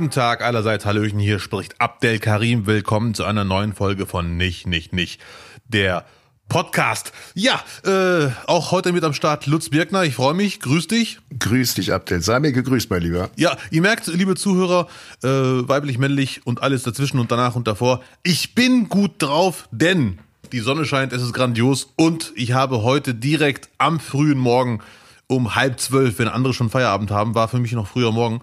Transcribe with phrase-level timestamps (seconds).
[0.00, 2.66] Guten Tag allerseits, Hallöchen, hier spricht Abdel Karim.
[2.66, 5.20] Willkommen zu einer neuen Folge von Nicht, Nicht, Nicht,
[5.68, 6.06] der
[6.48, 7.12] Podcast.
[7.34, 10.04] Ja, äh, auch heute mit am Start Lutz Birkner.
[10.04, 10.60] Ich freue mich.
[10.60, 11.18] Grüß dich.
[11.38, 12.22] Grüß dich, Abdel.
[12.22, 13.28] Sei mir gegrüßt, mein Lieber.
[13.36, 14.88] Ja, ihr merkt, liebe Zuhörer,
[15.22, 18.00] äh, weiblich, männlich und alles dazwischen und danach und davor.
[18.22, 20.18] Ich bin gut drauf, denn
[20.50, 24.80] die Sonne scheint, es ist grandios und ich habe heute direkt am frühen Morgen
[25.26, 28.40] um halb zwölf, wenn andere schon Feierabend haben, war für mich noch früher Morgen,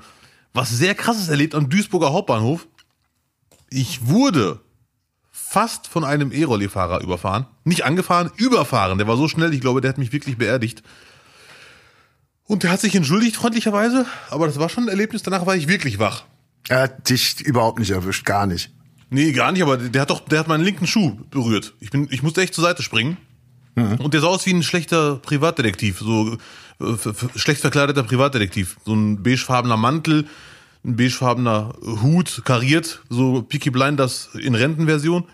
[0.57, 2.67] was sehr krasses erlebt am Duisburger Hauptbahnhof.
[3.69, 4.59] Ich wurde
[5.31, 7.45] fast von einem E-Rolli-Fahrer überfahren.
[7.63, 8.97] Nicht angefahren, überfahren.
[8.97, 10.83] Der war so schnell, ich glaube, der hat mich wirklich beerdigt.
[12.43, 15.21] Und der hat sich entschuldigt, freundlicherweise, aber das war schon ein Erlebnis.
[15.21, 16.23] Danach war ich wirklich wach.
[16.69, 18.71] Er hat dich überhaupt nicht erwischt, gar nicht.
[19.09, 21.75] Nee, gar nicht, aber der hat doch, der hat meinen linken Schuh berührt.
[21.79, 23.17] Ich bin, ich musste echt zur Seite springen.
[23.75, 23.95] Mhm.
[23.97, 26.37] Und der sah aus wie ein schlechter Privatdetektiv, so
[26.79, 26.95] äh,
[27.35, 28.77] schlecht verkleideter Privatdetektiv.
[28.85, 30.27] So ein beigefarbener Mantel,
[30.83, 35.25] ein beigefarbener Hut, kariert, so Peaky Blinders in Rentenversion.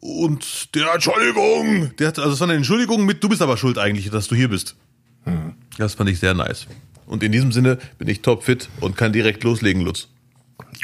[0.00, 3.78] Und der Entschuldigung, der hat, also es war eine Entschuldigung mit, du bist aber schuld
[3.78, 4.76] eigentlich, dass du hier bist.
[5.24, 5.54] Mhm.
[5.76, 6.66] Das fand ich sehr nice.
[7.06, 10.08] Und in diesem Sinne bin ich topfit und kann direkt loslegen, Lutz.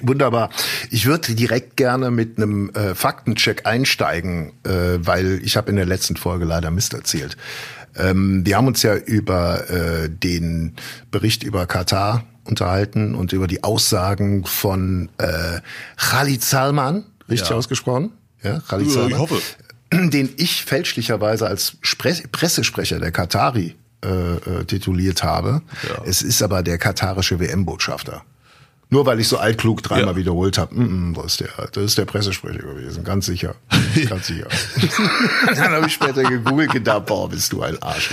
[0.03, 0.51] Wunderbar.
[0.91, 5.87] Ich würde direkt gerne mit einem äh, Faktencheck einsteigen, äh, weil ich habe in der
[5.87, 7.37] letzten Folge leider Mist erzählt.
[7.97, 10.75] Ähm, wir haben uns ja über äh, den
[11.11, 15.61] Bericht über Katar unterhalten und über die Aussagen von äh,
[15.97, 17.57] Khalid Salman, richtig ja.
[17.57, 18.13] ausgesprochen?
[18.43, 19.11] Ja, Khalid Salman.
[19.13, 19.41] Ich hoffe.
[19.93, 21.77] Den ich fälschlicherweise als
[22.33, 25.63] Pressesprecher der Katari äh, äh, tituliert habe.
[25.89, 26.03] Ja.
[26.05, 28.23] Es ist aber der katarische WM-Botschafter.
[28.91, 30.17] Nur weil ich so altklug dreimal ja.
[30.17, 33.55] wiederholt habe, mm, mm, das ist der, das ist der Pressesprecher gewesen, ganz sicher,
[34.09, 34.47] ganz sicher.
[35.47, 38.11] Dann habe ich später gegoogelt gedacht, boah, bist du ein Arsch.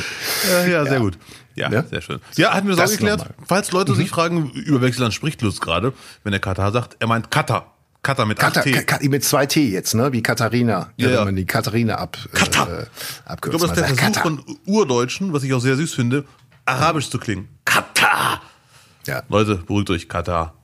[0.49, 0.99] Ja, ja sehr ja.
[0.99, 1.17] gut.
[1.55, 2.19] Ja, ja, sehr schön.
[2.35, 3.29] Ja, hatten wir das, das auch geklärt.
[3.45, 3.95] Falls Leute mhm.
[3.97, 5.93] sich fragen, über welches Land spricht Lutz gerade,
[6.23, 7.73] wenn er Katar sagt, er meint Katar.
[8.03, 8.71] Katar mit Katar, T.
[8.83, 10.11] Ka mit zwei T jetzt, ne?
[10.11, 10.89] Wie Katharina.
[10.97, 11.17] Ja, ja.
[11.19, 12.67] Wenn man die Katharina ab, Katar.
[12.67, 12.85] Äh,
[13.25, 13.55] abkürzt.
[13.55, 16.25] Ich glaube, das ist der Versuch von Urdeutschen, was ich auch sehr süß finde,
[16.65, 17.47] arabisch zu klingen.
[17.63, 18.41] Katar.
[19.05, 19.21] Ja.
[19.29, 20.55] Leute, beruhigt euch, Katar.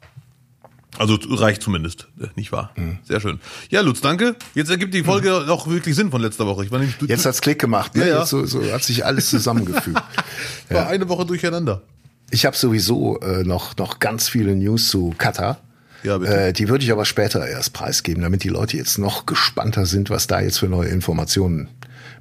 [0.97, 2.71] Also reicht zumindest, äh, nicht wahr?
[2.75, 2.99] Mhm.
[3.03, 3.39] Sehr schön.
[3.69, 4.35] Ja, Lutz, danke.
[4.55, 5.49] Jetzt ergibt die Folge mhm.
[5.49, 6.65] auch wirklich Sinn von letzter Woche.
[6.65, 7.95] Ich war nämlich, Jetzt hat's Klick gemacht.
[7.95, 8.01] Ne?
[8.01, 8.19] Ja, ja.
[8.19, 9.97] Jetzt so, so hat sich alles zusammengefügt.
[10.69, 10.87] war ja.
[10.87, 11.81] eine Woche durcheinander.
[12.29, 15.59] Ich habe sowieso äh, noch noch ganz viele News zu Katar.
[16.03, 16.47] Ja, bitte.
[16.47, 20.09] Äh, die würde ich aber später erst preisgeben, damit die Leute jetzt noch gespannter sind,
[20.09, 21.69] was da jetzt für neue Informationen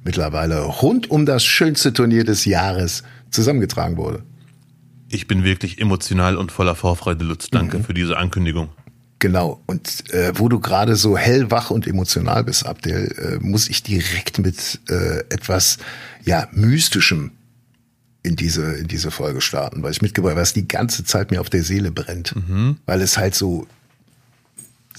[0.03, 4.23] mittlerweile rund um das schönste Turnier des Jahres zusammengetragen wurde.
[5.09, 7.49] Ich bin wirklich emotional und voller Vorfreude, Lutz.
[7.49, 7.83] Danke mhm.
[7.83, 8.69] für diese Ankündigung.
[9.19, 9.61] Genau.
[9.65, 14.39] Und äh, wo du gerade so hellwach und emotional bist, Abdel, äh, muss ich direkt
[14.39, 15.77] mit äh, etwas
[16.23, 17.31] ja mystischem
[18.21, 21.49] in diese in diese Folge starten, weil ich mitgebracht, was die ganze Zeit mir auf
[21.49, 22.77] der Seele brennt, mhm.
[22.85, 23.65] weil es halt so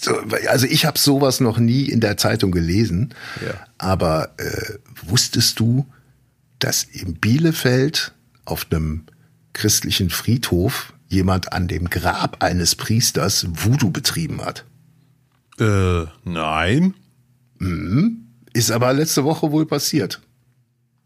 [0.00, 0.16] so,
[0.48, 3.14] also ich habe sowas noch nie in der Zeitung gelesen,
[3.44, 3.54] ja.
[3.78, 4.74] aber äh,
[5.06, 5.86] wusstest du,
[6.60, 8.12] dass in Bielefeld
[8.44, 9.02] auf einem
[9.53, 14.64] christlichen Friedhof jemand an dem Grab eines Priesters Voodoo betrieben hat?
[15.59, 16.94] Äh, nein.
[17.59, 18.26] Mhm.
[18.53, 20.20] Ist aber letzte Woche wohl passiert.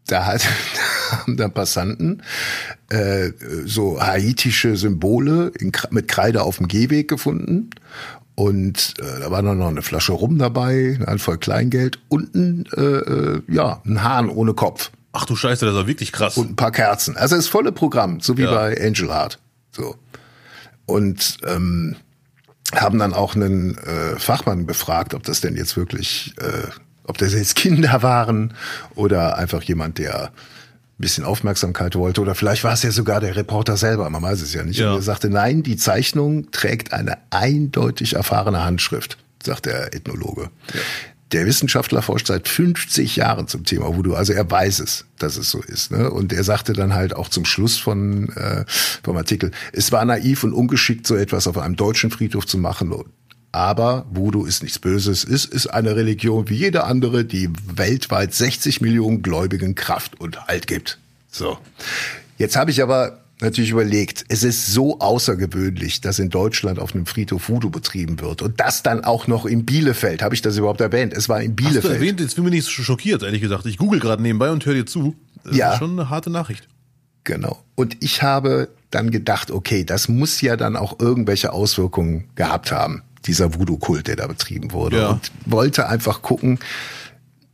[0.07, 0.45] Da hat
[1.11, 2.23] haben da Passanten
[2.89, 3.31] äh,
[3.65, 7.69] so haitische Symbole in, mit Kreide auf dem Gehweg gefunden.
[8.35, 12.65] Und äh, da war dann noch eine Flasche Rum dabei, eine Handvoll Kleingeld und ein,
[12.75, 14.91] äh, äh ja, ein Hahn ohne Kopf.
[15.13, 16.37] Ach du Scheiße, das war wirklich krass.
[16.37, 17.15] Und ein paar Kerzen.
[17.15, 18.51] Also das volle Programm, so wie ja.
[18.51, 19.39] bei Angel Heart.
[19.71, 19.95] So.
[20.87, 21.95] Und ähm,
[22.73, 26.67] haben dann auch einen äh, Fachmann befragt, ob das denn jetzt wirklich, äh,
[27.03, 28.55] ob das jetzt Kinder waren
[28.95, 30.31] oder einfach jemand, der ein
[30.97, 32.21] bisschen Aufmerksamkeit wollte.
[32.21, 34.79] Oder vielleicht war es ja sogar der Reporter selber, man weiß es ja nicht.
[34.79, 34.91] Ja.
[34.91, 40.49] Und er sagte, nein, die Zeichnung trägt eine eindeutig erfahrene Handschrift, sagt der Ethnologe.
[40.73, 40.79] Ja.
[41.33, 45.49] Der Wissenschaftler forscht seit 50 Jahren zum Thema Voodoo, also er weiß es, dass es
[45.49, 45.91] so ist.
[45.91, 46.11] Ne?
[46.11, 48.65] Und er sagte dann halt auch zum Schluss von äh,
[49.03, 52.93] vom Artikel, es war naiv und ungeschickt, so etwas auf einem deutschen Friedhof zu machen.
[53.51, 58.81] Aber Voodoo ist nichts Böses, es ist eine Religion wie jede andere, die weltweit 60
[58.81, 60.99] Millionen Gläubigen Kraft und Halt gibt.
[61.31, 61.57] So.
[62.37, 67.05] Jetzt habe ich aber natürlich überlegt, es ist so außergewöhnlich, dass in Deutschland auf einem
[67.05, 68.41] Friedhof Voodoo betrieben wird.
[68.41, 70.21] Und das dann auch noch in Bielefeld.
[70.21, 71.13] Habe ich das überhaupt erwähnt?
[71.13, 71.83] Es war in Bielefeld.
[71.83, 72.19] Hast du erwähnt?
[72.19, 73.65] Jetzt bin ich nicht schockiert, ehrlich gesagt.
[73.65, 75.15] Ich google gerade nebenbei und höre dir zu.
[75.43, 75.73] Das ja.
[75.73, 76.67] ist schon eine harte Nachricht.
[77.23, 77.63] Genau.
[77.75, 83.03] Und ich habe dann gedacht, okay, das muss ja dann auch irgendwelche Auswirkungen gehabt haben,
[83.25, 84.97] dieser Voodoo-Kult, der da betrieben wurde.
[84.97, 85.09] Ja.
[85.11, 86.59] Und wollte einfach gucken,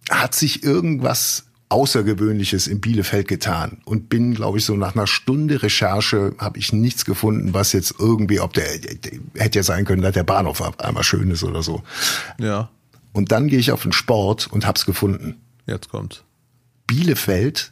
[0.10, 5.62] hat sich irgendwas Außergewöhnliches in Bielefeld getan und bin, glaube ich, so nach einer Stunde
[5.62, 8.66] Recherche habe ich nichts gefunden, was jetzt irgendwie, ob der,
[9.36, 11.84] hätte ja sein können, dass der Bahnhof einmal schön ist oder so.
[12.40, 12.70] Ja.
[13.14, 15.36] Und dann gehe ich auf den Sport und hab's gefunden.
[15.68, 16.24] Jetzt kommt's.
[16.88, 17.72] Bielefeld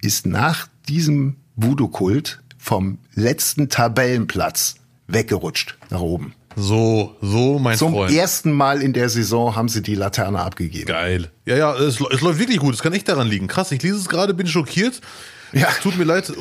[0.00, 4.76] ist nach diesem Voodoo-Kult vom letzten Tabellenplatz
[5.08, 6.34] weggerutscht nach oben.
[6.56, 8.12] So, so, mein Zum Freund.
[8.14, 10.86] ersten Mal in der Saison haben sie die Laterne abgegeben.
[10.86, 11.30] Geil.
[11.46, 12.74] Ja, ja, es, es läuft wirklich gut.
[12.74, 13.46] Es kann echt daran liegen.
[13.48, 15.00] Krass, ich lese es gerade, bin schockiert.
[15.52, 15.68] Ja.
[15.70, 16.32] Es tut mir leid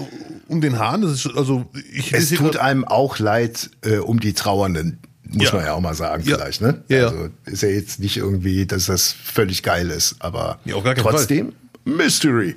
[0.48, 1.02] um den Hahn.
[1.02, 5.56] Das ist, also, ich Es tut einem auch leid äh, um die Trauernden, muss Ja.
[5.56, 6.38] man ja auch mal sagen, Ja.
[6.38, 6.62] vielleicht.
[6.62, 6.84] Ne?
[6.90, 7.08] Ja.
[7.10, 10.94] Also ist ja jetzt nicht irgendwie, dass das völlig geil ist, aber Ja, auf gar
[10.96, 11.14] keinen Fall.
[11.14, 11.54] trotzdem
[11.86, 12.56] Mystery.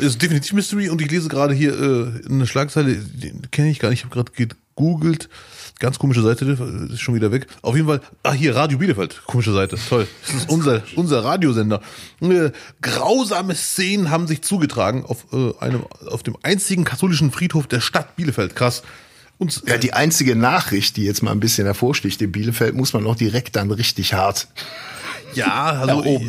[0.00, 3.88] ist definitiv Mystery und ich lese gerade hier äh, eine Schlagzeile, die kenne ich gar
[3.90, 5.28] nicht, ich habe gerade gegoogelt.
[5.80, 7.46] Ganz komische Seite, äh, ist schon wieder weg.
[7.62, 10.06] Auf jeden Fall, ah hier, Radio Bielefeld, komische Seite, toll.
[10.26, 11.80] Das ist unser, unser Radiosender.
[12.20, 12.50] Äh,
[12.80, 18.16] grausame Szenen haben sich zugetragen auf, äh, einem, auf dem einzigen katholischen Friedhof der Stadt
[18.16, 18.54] Bielefeld.
[18.54, 18.82] Krass.
[19.36, 23.04] Und, Ja, die einzige Nachricht, die jetzt mal ein bisschen hervorsticht in Bielefeld, muss man
[23.06, 24.46] auch direkt dann richtig hart
[25.34, 26.22] ja, also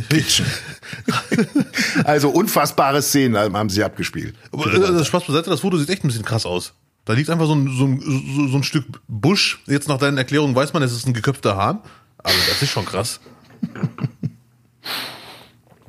[2.04, 4.36] also unfassbare Szenen haben sie abgespielt.
[4.52, 6.74] Aber äh, das Spaß beiseite, das Foto sieht echt ein bisschen krass aus.
[7.06, 9.62] Da liegt einfach so ein, so ein, so, so ein Stück Busch.
[9.68, 11.80] Jetzt nach deinen Erklärungen weiß man, es ist ein geköpfter Hahn.
[12.18, 13.22] Aber das ist schon krass.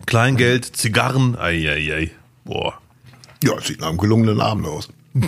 [0.07, 2.13] Kleingeld, Zigarren, ei.
[2.45, 2.79] Boah.
[3.43, 4.89] Ja, sieht nach einem gelungenen Abend aus.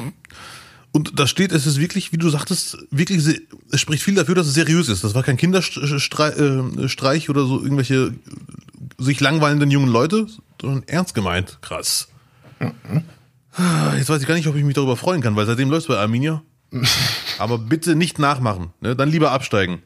[0.93, 4.47] Und da steht, es ist wirklich, wie du sagtest, wirklich, es spricht viel dafür, dass
[4.47, 5.05] es seriös ist.
[5.05, 8.15] Das war kein Kinderstreich äh, oder so irgendwelche
[8.99, 10.27] sich langweilenden jungen Leute,
[10.61, 11.59] sondern ernst gemeint.
[11.61, 12.09] Krass.
[12.59, 12.73] Ah,
[13.97, 15.97] Jetzt weiß ich gar nicht, ob ich mich darüber freuen kann, weil seitdem läuft's bei
[15.97, 16.43] Arminia.
[17.39, 18.73] Aber bitte nicht nachmachen.
[18.81, 18.95] Ne?
[18.95, 19.83] Dann lieber absteigen.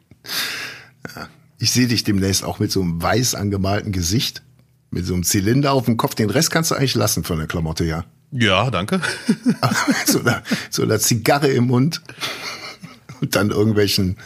[1.59, 4.43] Ich sehe dich demnächst auch mit so einem weiß angemalten Gesicht,
[4.91, 6.15] mit so einem Zylinder auf dem Kopf.
[6.15, 8.05] Den Rest kannst du eigentlich lassen von der Klamotte, ja.
[8.33, 9.01] Ja, danke.
[10.07, 12.03] so, einer, so einer Zigarre im Mund
[13.21, 14.17] und dann irgendwelchen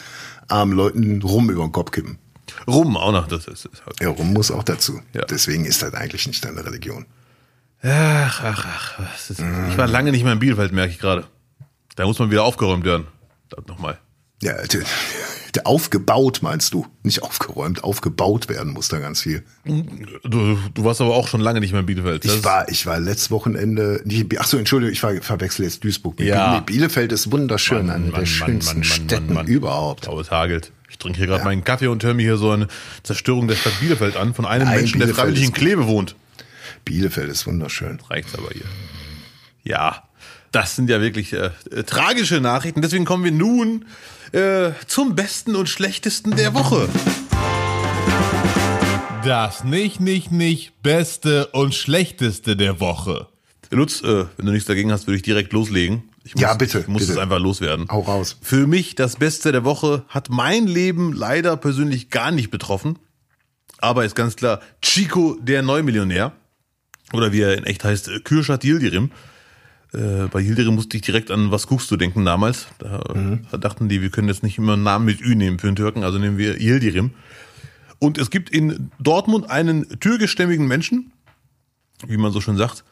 [0.48, 2.18] armen Leuten rum über den Kopf kippen.
[2.66, 3.26] Rum auch noch.
[3.26, 4.00] Das ist, ist halt.
[4.00, 5.00] Ja, rum muss auch dazu.
[5.12, 5.24] Ja.
[5.24, 7.06] Deswegen ist das eigentlich nicht deine Religion.
[7.82, 8.98] Ach, ach, ach.
[8.98, 9.40] Was ist,
[9.70, 11.24] Ich war lange nicht mehr in Bielefeld, merke ich gerade.
[11.96, 13.06] Da muss man wieder aufgeräumt werden.
[13.68, 13.98] Nochmal.
[14.42, 14.82] Ja, der,
[15.54, 16.86] der aufgebaut meinst du?
[17.02, 19.44] Nicht aufgeräumt, aufgebaut werden muss da ganz viel.
[19.64, 22.24] Du, du warst aber auch schon lange nicht mehr in Bielefeld.
[22.24, 25.82] Das Ich war, ich war letztes Wochenende, nicht, ach so, Entschuldigung, ich war, verwechsel jetzt
[25.84, 26.18] Duisburg.
[26.18, 26.60] mit Ja.
[26.60, 27.12] Bielefeld.
[27.12, 29.46] Ist wunderschön, eine Mann, der Mann, schönsten Mann, Mann, Städten Mann, Mann.
[29.46, 30.08] überhaupt.
[30.08, 30.70] Oh, es hagelt.
[30.90, 32.68] Ich trinke hier gerade meinen Kaffee und höre mir hier so eine
[33.04, 35.52] Zerstörung der Stadt Bielefeld an von einem Nein, Menschen, der Bielefeld freiwillig in.
[35.54, 36.14] Kleve wohnt.
[36.90, 37.98] Bielefeld ist wunderschön.
[38.08, 38.64] Reicht's aber hier.
[39.64, 40.04] Ja,
[40.52, 42.80] das sind ja wirklich äh, äh, tragische Nachrichten.
[42.80, 43.84] Deswegen kommen wir nun
[44.32, 46.88] äh, zum besten und schlechtesten der Woche.
[49.24, 53.26] Das nicht, nicht, nicht beste und schlechteste der Woche.
[53.72, 56.04] Lutz, äh, wenn du nichts dagegen hast, würde ich direkt loslegen.
[56.22, 57.14] Ich muss, Ja, bitte, Ich muss bitte.
[57.14, 57.88] es einfach loswerden.
[57.90, 58.36] Hau raus.
[58.40, 62.96] Für mich das Beste der Woche hat mein Leben leider persönlich gar nicht betroffen.
[63.78, 66.32] Aber ist ganz klar Chico, der Neumillionär.
[67.12, 69.10] Oder wie er in echt heißt, äh, Kürşat Yildirim.
[69.92, 72.66] Äh, bei Yildirim musste ich direkt an Was guckst du denken damals.
[72.78, 73.02] Da,
[73.50, 75.76] da dachten die, wir können jetzt nicht immer einen Namen mit Ü nehmen für den
[75.76, 77.12] Türken, also nehmen wir Yildirim.
[77.98, 81.12] Und es gibt in Dortmund einen türkischstämmigen Menschen,
[82.06, 82.84] wie man so schön sagt,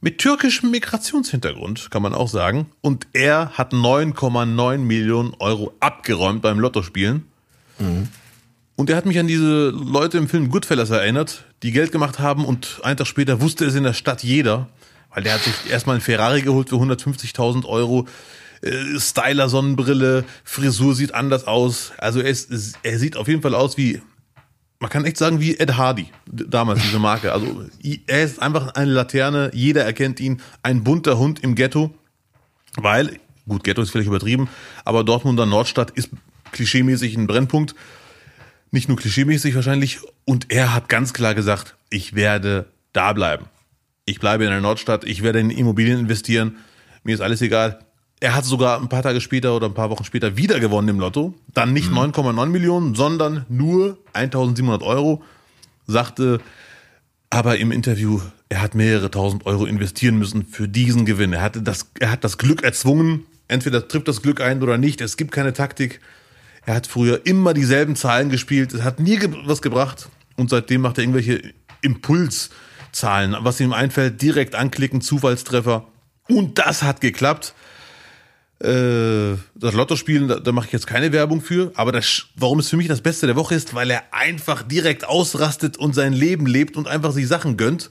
[0.00, 2.66] mit türkischem Migrationshintergrund, kann man auch sagen.
[2.80, 7.24] Und er hat 9,9 Millionen Euro abgeräumt beim Lottospielen.
[8.76, 12.44] Und er hat mich an diese Leute im Film Goodfellas erinnert, die Geld gemacht haben
[12.44, 14.68] und einen Tag später wusste es in der Stadt jeder,
[15.14, 18.08] weil der hat sich erstmal einen Ferrari geholt für 150.000 Euro,
[18.62, 21.92] äh, Styler Sonnenbrille, Frisur sieht anders aus.
[21.98, 24.00] Also er, ist, er sieht auf jeden Fall aus wie,
[24.80, 27.32] man kann echt sagen wie Ed Hardy, damals diese Marke.
[27.32, 27.64] Also
[28.06, 31.92] er ist einfach eine Laterne, jeder erkennt ihn, ein bunter Hund im Ghetto,
[32.76, 34.48] weil, gut, Ghetto ist vielleicht übertrieben,
[34.86, 36.08] aber Dortmunder Nordstadt ist
[36.52, 37.74] klischeemäßig ein Brennpunkt
[38.72, 40.00] nicht nur klischeemäßig wahrscheinlich.
[40.24, 43.46] Und er hat ganz klar gesagt, ich werde da bleiben.
[44.04, 46.56] Ich bleibe in der Nordstadt, ich werde in Immobilien investieren.
[47.04, 47.78] Mir ist alles egal.
[48.18, 51.00] Er hat sogar ein paar Tage später oder ein paar Wochen später wieder gewonnen im
[51.00, 51.34] Lotto.
[51.54, 55.22] Dann nicht 9,9 Millionen, sondern nur 1700 Euro.
[55.86, 56.40] Sagte
[57.30, 61.32] aber im Interview, er hat mehrere tausend Euro investieren müssen für diesen Gewinn.
[61.32, 63.26] Er, hatte das, er hat das Glück erzwungen.
[63.48, 65.00] Entweder trifft das Glück ein oder nicht.
[65.00, 66.00] Es gibt keine Taktik.
[66.64, 68.72] Er hat früher immer dieselben Zahlen gespielt.
[68.72, 70.08] Es hat nie ge was gebracht.
[70.36, 71.52] Und seitdem macht er irgendwelche
[71.82, 73.36] Impulszahlen.
[73.40, 75.86] Was ihm einfällt, direkt anklicken, Zufallstreffer.
[76.28, 77.54] Und das hat geklappt.
[78.62, 82.68] Äh, das Lottospielen, da, da mache ich jetzt keine Werbung für, aber das, warum es
[82.68, 86.46] für mich das Beste der Woche ist, weil er einfach direkt ausrastet und sein Leben
[86.46, 87.90] lebt und einfach sich Sachen gönnt.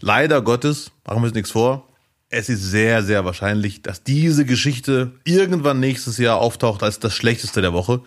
[0.00, 1.88] Leider Gottes, machen wir uns nichts vor,
[2.32, 7.60] es ist sehr, sehr wahrscheinlich, dass diese Geschichte irgendwann nächstes Jahr auftaucht als das Schlechteste
[7.60, 8.00] der Woche.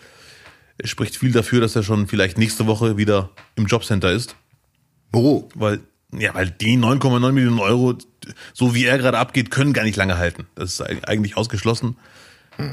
[0.79, 4.35] Es spricht viel dafür, dass er schon vielleicht nächste Woche wieder im Jobcenter ist.
[5.13, 5.47] Oh.
[5.53, 5.79] Weil,
[6.11, 7.99] ja, weil die 9,9 Millionen Euro,
[8.51, 10.47] so wie er gerade abgeht, können gar nicht lange halten.
[10.55, 11.95] Das ist eigentlich ausgeschlossen.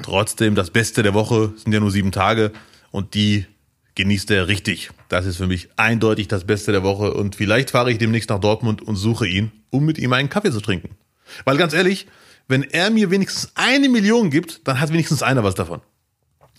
[0.03, 2.53] Trotzdem, das Beste der Woche sind ja nur sieben Tage
[2.93, 3.45] und die
[3.95, 4.91] genießt er richtig.
[5.11, 8.41] Das ist für mich eindeutig das Beste der Woche und vielleicht fahre ich demnächst nach
[8.41, 10.97] Dortmund und suche ihn, um mit ihm einen Kaffee zu trinken.
[11.45, 12.07] Weil ganz ehrlich,
[12.49, 15.81] wenn er mir wenigstens eine Million gibt, dann hat wenigstens einer was davon.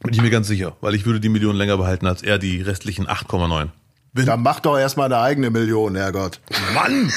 [0.02, 2.62] Bin ich mir ganz sicher, weil ich würde die Million länger behalten als er die
[2.62, 3.70] restlichen 8,9.
[4.16, 6.40] Dann mach doch erstmal eine eigene Million, Herrgott.
[6.74, 7.12] Mann!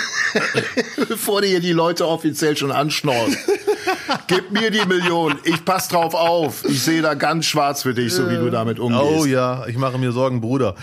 [1.09, 3.37] Bevor du hier die Leute offiziell schon anschnorst.
[4.29, 6.65] Gib mir die Million, ich pass drauf auf.
[6.65, 9.03] Ich sehe da ganz schwarz für dich, so wie du damit umgehst.
[9.03, 10.75] Oh ja, ich mache mir Sorgen, Bruder.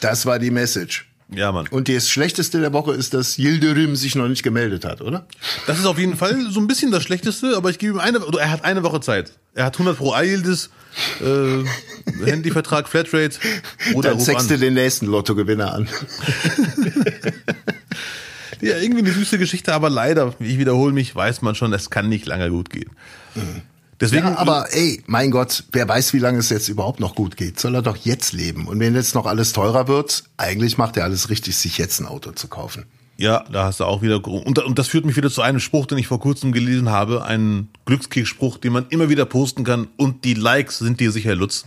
[0.00, 1.06] Das war die Message.
[1.34, 1.66] Ja, Mann.
[1.68, 5.26] Und das Schlechteste der Woche ist, dass Yildirim sich noch nicht gemeldet hat, oder?
[5.66, 8.20] Das ist auf jeden Fall so ein bisschen das Schlechteste, aber ich gebe ihm eine,
[8.20, 9.32] oder er hat eine Woche Zeit.
[9.54, 10.70] Er hat 100 pro Ayildiz,
[11.20, 11.64] äh,
[12.24, 13.38] Handyvertrag, Flatrate.
[13.94, 15.88] Oder Dann sechst du den nächsten Lottogewinner an.
[18.62, 22.08] Ja, irgendwie eine süße Geschichte, aber leider, ich wiederhole mich, weiß man schon, es kann
[22.08, 22.90] nicht lange gut gehen.
[24.02, 27.36] Deswegen, Ja, aber ey, mein Gott, wer weiß, wie lange es jetzt überhaupt noch gut
[27.36, 27.60] geht.
[27.60, 28.66] Soll er doch jetzt leben.
[28.66, 32.06] Und wenn jetzt noch alles teurer wird, eigentlich macht er alles richtig, sich jetzt ein
[32.06, 32.84] Auto zu kaufen.
[33.16, 34.26] Ja, da hast du auch wieder.
[34.26, 37.24] Und, und das führt mich wieder zu einem Spruch, den ich vor kurzem gelesen habe.
[37.24, 39.86] Ein Glückskickspruch, den man immer wieder posten kann.
[39.96, 41.64] Und die Likes sind dir sicher, Lutz.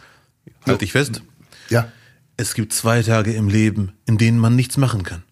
[0.66, 1.22] Halt dich fest.
[1.70, 1.88] Ja.
[2.36, 5.24] Es gibt zwei Tage im Leben, in denen man nichts machen kann.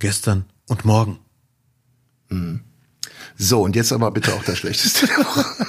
[0.00, 1.18] Gestern und morgen.
[3.36, 5.44] So, und jetzt aber bitte auch das Schlechteste der Woche.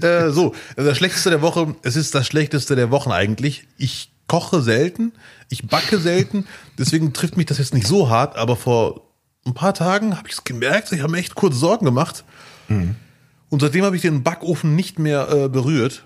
[0.00, 3.68] Äh, so, das Schlechteste der Woche, es ist das Schlechteste der Wochen eigentlich.
[3.76, 5.12] Ich koche selten,
[5.48, 6.46] ich backe selten,
[6.78, 9.12] deswegen trifft mich das jetzt nicht so hart, aber vor
[9.46, 12.24] ein paar Tagen habe ich es gemerkt, ich habe mir echt kurz Sorgen gemacht.
[13.50, 16.04] Und seitdem habe ich den Backofen nicht mehr äh, berührt.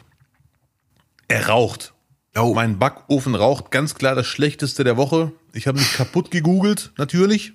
[1.28, 1.94] Er raucht.
[2.36, 2.54] Oh.
[2.54, 5.32] Mein Backofen raucht ganz klar das Schlechteste der Woche.
[5.56, 7.54] Ich habe mich kaputt gegoogelt, natürlich.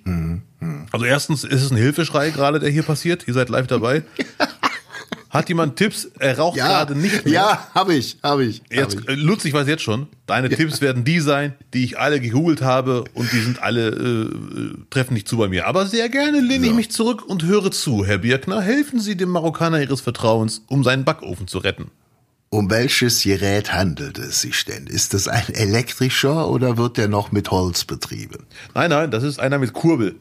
[0.90, 3.28] Also erstens ist es ein Hilfeschrei gerade, der hier passiert.
[3.28, 4.02] Ihr seid live dabei.
[5.30, 6.10] Hat jemand Tipps?
[6.18, 7.32] Er raucht gerade nicht mehr.
[7.32, 8.58] Ja, habe ich, habe ich.
[8.60, 9.08] Hab Jetzt, ich.
[9.08, 12.60] äh, Lutz, ich weiß jetzt schon, deine Tipps werden die sein, die ich alle gegoogelt
[12.60, 15.66] habe und die sind alle, äh, äh, treffen nicht zu bei mir.
[15.66, 18.04] Aber sehr gerne lehne ich mich zurück und höre zu.
[18.04, 21.90] Herr Birkner, helfen Sie dem Marokkaner Ihres Vertrauens, um seinen Backofen zu retten.
[22.52, 24.86] Um welches Gerät handelt es sich denn?
[24.86, 28.44] Ist das ein elektrischer oder wird der noch mit Holz betrieben?
[28.74, 30.16] Nein, nein, das ist einer mit Kurbel.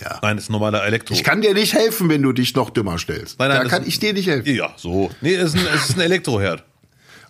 [0.00, 0.20] Ja.
[0.22, 1.12] Nein, das ist ein normaler Elektro.
[1.12, 3.38] Ich kann dir nicht helfen, wenn du dich noch dümmer stellst.
[3.38, 4.54] Nein, nein, da kann ich dir nicht helfen.
[4.54, 5.10] Ja, so.
[5.20, 6.64] Nee, es ist ein, es ist ein Elektroherd.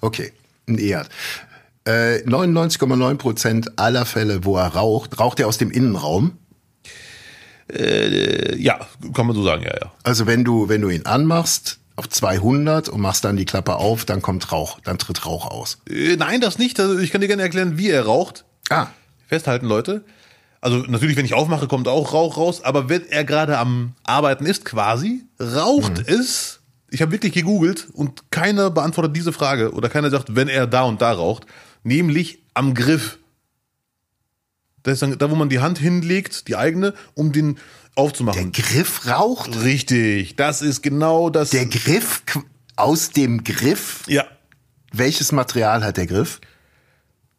[0.01, 0.33] Okay,
[0.69, 1.09] ein E-Herd.
[1.85, 6.39] Äh, 99,9 Prozent aller Fälle, wo er raucht, raucht er aus dem Innenraum.
[7.69, 9.93] Äh, ja, kann man so sagen, ja, ja.
[10.05, 14.05] Also wenn du, wenn du ihn anmachst auf 200 und machst dann die Klappe auf,
[14.05, 15.79] dann kommt Rauch, dann tritt Rauch aus.
[15.89, 16.81] Äh, nein, das nicht.
[16.81, 18.45] Also ich kann dir gerne erklären, wie er raucht.
[18.71, 18.89] Ah,
[19.27, 20.05] Festhalten, Leute.
[20.61, 24.47] Also natürlich, wenn ich aufmache, kommt auch Rauch raus, aber wenn er gerade am Arbeiten
[24.47, 26.61] ist, quasi, raucht es.
[26.91, 30.85] Ich habe wirklich gegoogelt und keiner beantwortet diese Frage oder keiner sagt, wenn er da
[30.85, 31.45] und da raucht,
[31.83, 33.19] nämlich am Griff.
[34.85, 37.59] Das ist dann, da, wo man die Hand hinlegt, die eigene, um den
[37.97, 38.53] der aufzumachen.
[38.53, 39.63] Griff raucht?
[39.63, 41.51] Richtig, das ist genau das.
[41.51, 42.23] Der Griff
[42.77, 44.03] aus dem Griff?
[44.07, 44.25] ja,
[44.93, 46.41] Welches Material hat der Griff?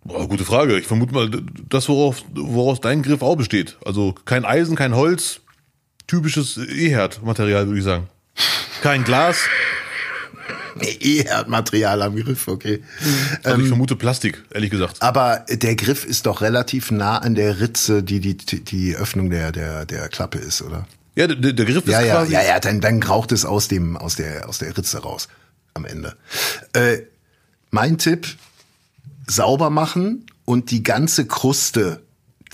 [0.04, 0.78] Boah, gute Frage.
[0.78, 1.30] Ich vermute mal,
[1.70, 3.78] das, worauf, woraus dein Griff auch besteht.
[3.86, 5.42] Also kein Eisen, kein Holz,
[6.06, 8.08] typisches E-Herd-Material, würde ich sagen.
[8.82, 9.48] Kein Glas,
[10.82, 12.84] E-Herd-Material am Griff, okay.
[13.44, 15.02] also ich vermute Plastik, ehrlich gesagt.
[15.02, 19.52] Aber der Griff ist doch relativ nah an der Ritze, die die, die Öffnung der,
[19.52, 20.88] der, der Klappe ist, oder?
[21.16, 22.34] Ja, der, der Griff ist Ja, ja, quasi.
[22.34, 25.28] ja, ja, dann, dann raucht es aus dem, aus der, aus der Ritze raus
[25.74, 26.16] am Ende.
[26.74, 27.00] Äh,
[27.72, 28.28] mein Tipp,
[29.28, 32.02] sauber machen und die ganze Kruste,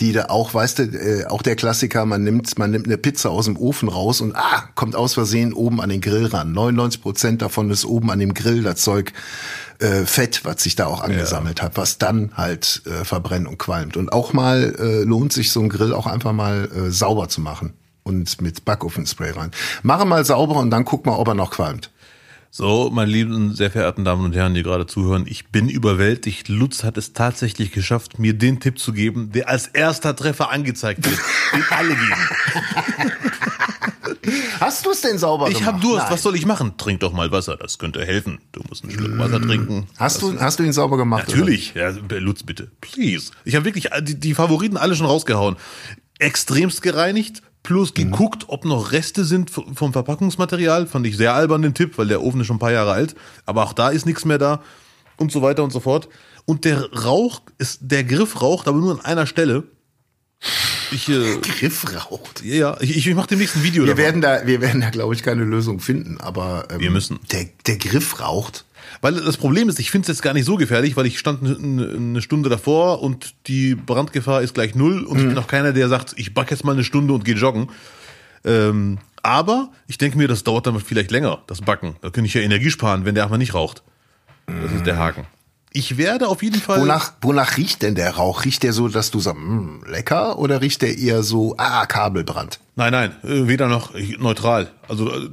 [0.01, 3.29] die da auch, weißt du, äh, auch der Klassiker, man nimmt, man nimmt eine Pizza
[3.29, 6.51] aus dem Ofen raus und ah, kommt aus Versehen oben an den Grill ran.
[6.51, 9.13] 99 Prozent davon ist oben an dem Grill das Zeug
[9.79, 13.95] äh, Fett, was sich da auch angesammelt hat, was dann halt äh, verbrennt und qualmt.
[13.95, 17.39] Und auch mal äh, lohnt sich so ein Grill auch einfach mal äh, sauber zu
[17.39, 19.51] machen und mit Backofenspray rein.
[19.83, 21.91] Mache mal sauber und dann guck mal, ob er noch qualmt.
[22.53, 26.49] So, meine lieben, sehr verehrten Damen und Herren, die gerade zuhören, ich bin überwältigt.
[26.49, 31.09] Lutz hat es tatsächlich geschafft, mir den Tipp zu geben, der als erster Treffer angezeigt
[31.09, 31.17] wird,
[31.53, 32.13] den alle geben.
[34.59, 35.67] Hast du es denn sauber Ich gemacht?
[35.75, 36.11] habe Durst, Nein.
[36.11, 36.73] was soll ich machen?
[36.77, 38.39] Trink doch mal Wasser, das könnte helfen.
[38.51, 39.87] Du musst einen Schluck Wasser trinken.
[39.97, 41.29] Hast du, hast du ihn sauber gemacht?
[41.29, 41.73] Natürlich.
[41.73, 41.89] Ja,
[42.19, 42.69] Lutz, bitte.
[42.81, 43.31] Please.
[43.45, 45.55] Ich habe wirklich die, die Favoriten alle schon rausgehauen.
[46.19, 50.87] Extremst gereinigt, plus geguckt, ob noch Reste sind vom Verpackungsmaterial.
[50.87, 53.15] Fand ich sehr albern den Tipp, weil der Ofen ist schon ein paar Jahre alt.
[53.45, 54.61] Aber auch da ist nichts mehr da.
[55.17, 56.09] Und so weiter und so fort.
[56.45, 59.63] Und der Rauch ist, der Griff raucht, aber nur an einer Stelle.
[60.91, 61.37] Ich, äh?
[61.41, 62.43] Griff raucht.
[62.43, 64.03] ja, ja, ich, ich mache demnächst ein Video Wir davon.
[64.03, 67.19] werden da, wir werden da, glaube ich, keine Lösung finden, aber ähm, Wir müssen.
[67.31, 68.65] Der, der Griff raucht.
[69.01, 71.43] Weil das Problem ist, ich finde es jetzt gar nicht so gefährlich, weil ich stand
[71.43, 75.89] eine, Stunde davor und die Brandgefahr ist gleich null und ich bin auch keiner, der
[75.89, 77.69] sagt, ich back jetzt mal eine Stunde und gehe joggen.
[78.45, 81.95] Ähm, aber ich denke mir, das dauert dann vielleicht länger, das Backen.
[82.01, 83.83] Da könnte ich ja Energie sparen, wenn der einfach nicht raucht.
[84.45, 85.25] Das ist der Haken.
[85.73, 86.81] Ich werde auf jeden Fall.
[86.81, 88.43] Wonach, wonach riecht denn der Rauch?
[88.43, 90.37] Riecht der so, dass du sagst, mm, lecker?
[90.37, 92.59] Oder riecht der eher so, ah, Kabelbrand?
[92.75, 94.69] Nein, nein, äh, weder noch neutral.
[94.89, 95.29] Also äh,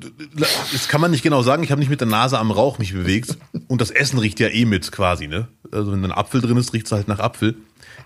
[0.72, 1.64] das kann man nicht genau sagen.
[1.64, 3.36] Ich habe nicht mit der Nase am Rauch mich bewegt.
[3.66, 5.48] Und das Essen riecht ja eh mit quasi, ne?
[5.72, 7.56] Also wenn ein Apfel drin ist, riecht es halt nach Apfel.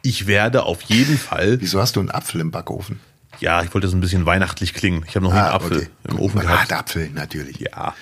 [0.02, 1.60] Ich werde auf jeden Fall.
[1.60, 2.98] Wieso hast du einen Apfel im Backofen?
[3.40, 5.04] Ja, ich wollte das ein bisschen weihnachtlich klingen.
[5.06, 6.68] Ich habe noch nie einen Apfel im Ofen gehabt.
[6.68, 7.60] Bratapfel, natürlich.
[7.60, 7.94] Ja.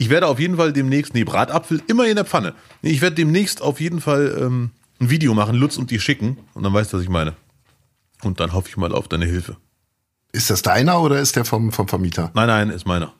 [0.00, 2.54] Ich werde auf jeden Fall demnächst, nee, Bratapfel immer in der Pfanne.
[2.80, 6.38] Ich werde demnächst auf jeden Fall ähm, ein Video machen, Lutz und die schicken.
[6.54, 7.34] Und dann weißt du, was ich meine.
[8.22, 9.58] Und dann hoffe ich mal auf deine Hilfe.
[10.32, 12.30] Ist das deiner oder ist der vom, vom Vermieter?
[12.32, 13.12] Nein, nein, ist meiner.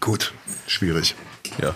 [0.00, 0.34] Gut,
[0.66, 1.14] schwierig.
[1.62, 1.74] Ja.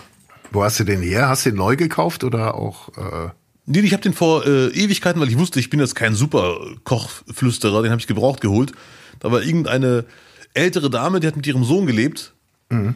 [0.51, 1.27] Wo hast du den her?
[1.27, 2.89] Hast du den neu gekauft oder auch?
[2.89, 3.29] Äh,
[3.65, 6.59] Nee, ich habe den vor äh, Ewigkeiten, weil ich wusste, ich bin jetzt kein super
[6.83, 8.73] Kochflüsterer, den habe ich gebraucht geholt.
[9.19, 10.05] Da war irgendeine
[10.53, 12.33] ältere Dame, die hat mit ihrem Sohn gelebt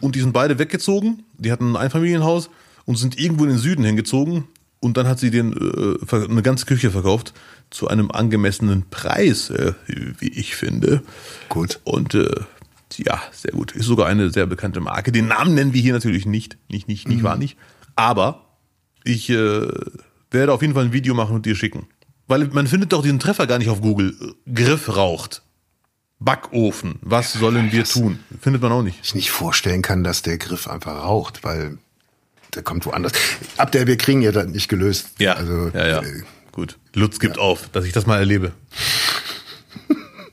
[0.00, 1.22] und die sind beide weggezogen.
[1.38, 2.50] Die hatten ein Einfamilienhaus
[2.84, 4.44] und sind irgendwo in den Süden hingezogen
[4.80, 7.32] und dann hat sie den äh, eine ganze Küche verkauft
[7.70, 11.02] zu einem angemessenen Preis, äh, wie ich finde.
[11.48, 11.80] Gut.
[11.84, 12.30] Und äh,
[12.96, 13.72] ja, sehr gut.
[13.72, 15.12] Ist sogar eine sehr bekannte Marke.
[15.12, 16.56] Den Namen nennen wir hier natürlich nicht.
[16.68, 17.56] Nicht, nicht, nicht, wahr nicht.
[17.96, 18.46] Aber
[19.04, 19.68] ich äh,
[20.30, 21.86] werde auf jeden Fall ein Video machen und dir schicken.
[22.28, 24.14] Weil man findet doch diesen Treffer gar nicht auf Google.
[24.52, 25.42] Griff raucht.
[26.18, 26.98] Backofen.
[27.02, 28.20] Was sollen wir tun?
[28.40, 28.98] Findet man auch nicht.
[29.02, 31.78] ich nicht vorstellen kann, dass der Griff einfach raucht, weil
[32.54, 33.12] der kommt woanders.
[33.58, 35.10] Ab der, wir kriegen ja das nicht gelöst.
[35.20, 36.02] Also, ja, ja.
[36.02, 36.78] äh, Gut.
[36.94, 38.52] Lutz gibt auf, dass ich das mal erlebe.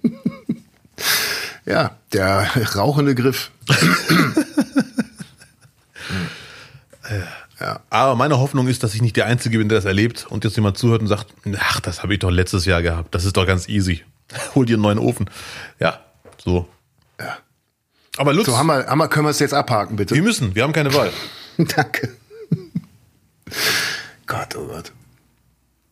[1.65, 3.51] ja, der rauchende Griff.
[7.89, 10.55] Aber meine Hoffnung ist, dass ich nicht der Einzige bin, der das erlebt und jetzt
[10.55, 11.27] jemand zuhört und sagt,
[11.59, 13.13] ach, das habe ich doch letztes Jahr gehabt.
[13.13, 14.01] Das ist doch ganz easy.
[14.55, 15.29] Hol dir einen neuen Ofen.
[15.79, 15.99] Ja,
[16.43, 16.67] so.
[17.19, 17.37] Ja.
[18.17, 20.15] Aber Lutz, So, haben wir, haben wir, können wir es jetzt abhaken, bitte?
[20.15, 21.11] wir müssen, wir haben keine Wahl.
[21.57, 22.09] Danke.
[24.25, 24.91] Gott, oh Gott.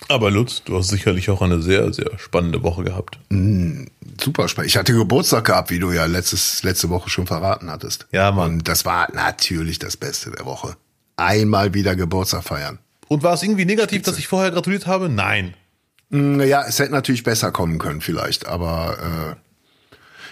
[0.07, 3.17] Aber Lutz, du hast sicherlich auch eine sehr, sehr spannende Woche gehabt.
[3.29, 4.69] Super spannend.
[4.69, 8.07] Ich hatte Geburtstag gehabt, wie du ja letztes, letzte Woche schon verraten hattest.
[8.11, 8.55] Ja, Mann.
[8.55, 10.75] Und das war natürlich das Beste der Woche.
[11.17, 12.79] Einmal wieder Geburtstag feiern.
[13.07, 15.07] Und war es irgendwie negativ, dass ich vorher gratuliert habe?
[15.07, 15.53] Nein.
[16.11, 19.37] Naja, es hätte natürlich besser kommen können vielleicht, aber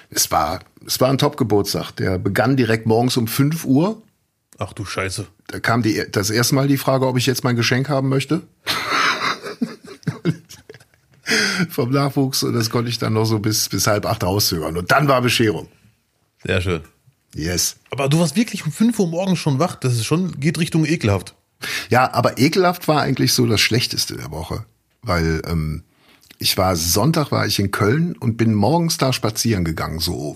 [0.09, 1.91] äh, es war es war ein Top-Geburtstag.
[1.93, 4.01] Der begann direkt morgens um 5 Uhr.
[4.57, 5.27] Ach du Scheiße.
[5.47, 8.43] Da kam die, das erste Mal die Frage, ob ich jetzt mein Geschenk haben möchte.
[11.69, 14.77] Vom Nachwuchs und das konnte ich dann noch so bis, bis halb acht rauszögern.
[14.77, 15.67] Und dann war Bescherung.
[16.43, 16.81] Sehr schön.
[17.35, 17.75] Yes.
[17.91, 19.75] Aber du warst wirklich um 5 Uhr morgens schon wach.
[19.75, 21.35] Das ist schon, geht Richtung ekelhaft.
[21.89, 24.65] Ja, aber ekelhaft war eigentlich so das Schlechteste der Woche.
[25.01, 25.83] Weil ähm,
[26.39, 30.35] ich war Sonntag war ich in Köln und bin morgens da spazieren gegangen, so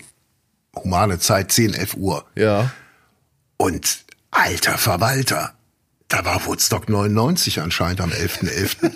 [0.75, 2.25] humane Zeit, 10, 11 Uhr.
[2.35, 2.71] Ja.
[3.57, 5.53] Und alter Verwalter,
[6.07, 8.91] da war Woodstock 99 anscheinend am 11.11.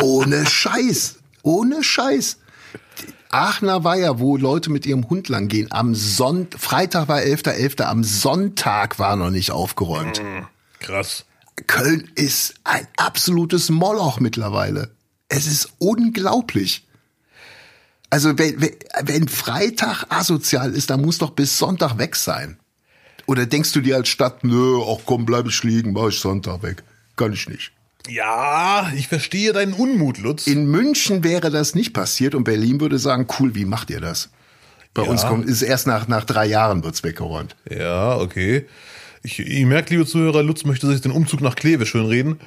[0.02, 1.16] Ohne Scheiß.
[1.42, 2.38] Ohne Scheiß.
[3.30, 8.02] Aachener Weiher, wo Leute mit ihrem Hund lang gehen, am Sonntag, Freitag war 11.11., am
[8.02, 10.20] Sonntag war noch nicht aufgeräumt.
[10.80, 11.24] Krass.
[11.66, 14.90] Köln ist ein absolutes Moloch mittlerweile.
[15.28, 16.86] Es ist unglaublich.
[18.10, 18.60] Also wenn,
[19.02, 22.58] wenn, Freitag asozial ist, dann muss doch bis Sonntag weg sein.
[23.26, 26.62] Oder denkst du dir als Stadt, nö, ach komm, bleib ich liegen, mach ich Sonntag
[26.64, 26.82] weg.
[27.14, 27.70] Kann ich nicht.
[28.08, 30.46] Ja, ich verstehe deinen Unmut, Lutz.
[30.48, 34.30] In München wäre das nicht passiert und Berlin würde sagen, cool, wie macht ihr das?
[34.94, 35.10] Bei Ja.
[35.10, 37.54] uns kommt, ist erst nach, nach drei Jahren wird's weggeräumt.
[37.70, 38.66] Ja, okay.
[39.22, 42.40] Ich, ihr merkt, liebe Zuhörer, Lutz möchte sich den Umzug nach Kleve schönreden.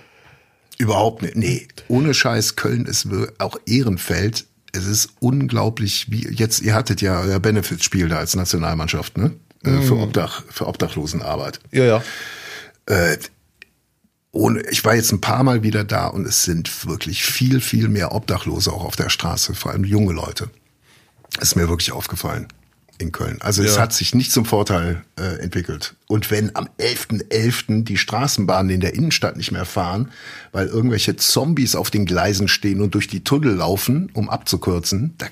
[0.77, 1.36] Überhaupt nicht.
[1.36, 3.07] Nee, ohne Scheiß, Köln ist
[3.38, 4.45] auch Ehrenfeld.
[4.71, 9.33] Es ist unglaublich, wie jetzt, ihr hattet ja euer Benefits-Spiel da als Nationalmannschaft, ne?
[9.63, 11.59] Äh, Für, Obdach, für Obdachlosenarbeit.
[11.71, 12.03] Ja, ja.
[12.88, 13.17] Äh,
[14.31, 17.88] ohne, ich war jetzt ein paar Mal wieder da und es sind wirklich viel, viel
[17.88, 20.49] mehr Obdachlose auch auf der Straße, vor allem junge Leute.
[21.39, 22.47] Ist mir wirklich aufgefallen.
[22.99, 23.38] In Köln.
[23.41, 23.82] Also es Ja.
[23.82, 25.95] hat sich nicht zum Vorteil äh, entwickelt.
[26.08, 27.84] Und wenn am 11.11.
[27.84, 30.12] die Straßenbahnen in der Innenstadt nicht mehr fahren,
[30.51, 35.25] weil irgendwelche Zombies auf den Gleisen stehen und durch die Tunnel laufen, um abzukürzen, da,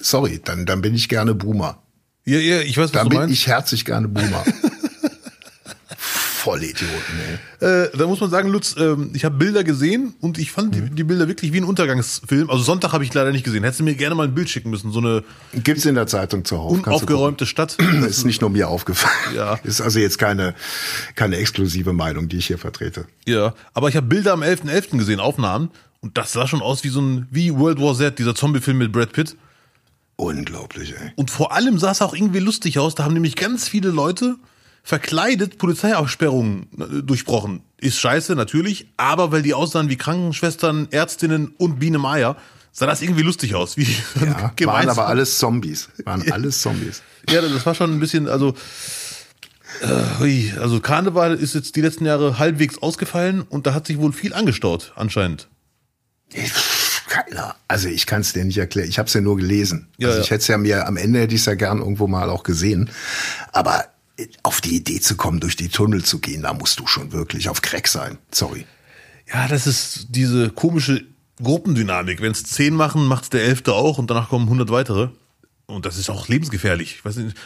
[0.00, 1.78] sorry, dann, dann bin ich gerne Boomer.
[2.24, 3.34] Ja, ja, ich weiß, was Dann du bin meinst.
[3.34, 4.44] ich herzlich gerne Boomer.
[6.46, 7.66] Vollidioten, ey.
[7.68, 10.82] Äh, da muss man sagen, Lutz, ähm, ich habe Bilder gesehen und ich fand die,
[10.82, 12.48] die Bilder wirklich wie ein Untergangsfilm.
[12.48, 13.64] Also Sonntag habe ich leider nicht gesehen.
[13.64, 14.92] Hättest du mir gerne mal ein Bild schicken müssen.
[14.92, 16.70] So eine Gibt's in der Zeitung zuhauf.
[16.70, 17.76] kannst du unaufgeräumte Stadt.
[17.96, 18.04] gucken.
[18.04, 19.34] Ist nicht nur mir aufgefallen.
[19.34, 19.54] Ja.
[19.64, 20.54] Ist also jetzt keine,
[21.16, 23.06] keine exklusive Meinung, die ich hier vertrete.
[23.26, 24.98] Ja, aber ich habe Bilder am 11.11.
[24.98, 25.70] gesehen, Aufnahmen.
[26.00, 28.92] Und das sah schon aus wie so ein, wie World War Z, dieser Zombie-Film mit
[28.92, 29.36] Brad Pitt.
[30.14, 31.10] Unglaublich, ey.
[31.16, 32.94] Und vor allem sah es auch irgendwie lustig aus.
[32.94, 34.36] Da haben nämlich ganz viele Leute
[34.86, 37.62] verkleidet Polizeiaufsperrungen äh, durchbrochen.
[37.76, 38.86] Ist scheiße, natürlich.
[38.96, 42.36] Aber weil die aussahen wie Krankenschwestern, Ärztinnen und Biene Meier,
[42.70, 43.76] sah das irgendwie lustig aus.
[43.76, 43.82] Wie
[44.20, 45.88] Ja, waren aber alles Zombies.
[46.04, 47.02] Waren alles Zombies.
[47.28, 48.54] Ja, das war schon ein bisschen, also,
[49.82, 54.12] äh, also Karneval ist jetzt die letzten Jahre halbwegs ausgefallen und da hat sich wohl
[54.12, 55.48] viel angestaut, anscheinend.
[57.08, 57.56] Keiner.
[57.66, 58.88] Also ich kann es dir nicht erklären.
[58.88, 59.88] Ich habe es ja nur gelesen.
[59.98, 60.24] Ja, also ja.
[60.24, 62.44] ich hätte es ja mir, am Ende hätte ich es ja gern irgendwo mal auch
[62.44, 62.90] gesehen.
[63.52, 63.84] Aber
[64.42, 67.48] auf die Idee zu kommen, durch die Tunnel zu gehen, da musst du schon wirklich
[67.48, 68.18] auf Crack sein.
[68.30, 68.66] Sorry.
[69.32, 71.04] Ja, das ist diese komische
[71.42, 72.20] Gruppendynamik.
[72.22, 75.08] Wenn es zehn machen, macht's der Elfte auch und danach kommen 100 weitere.
[75.68, 77.00] Und das ist auch lebensgefährlich.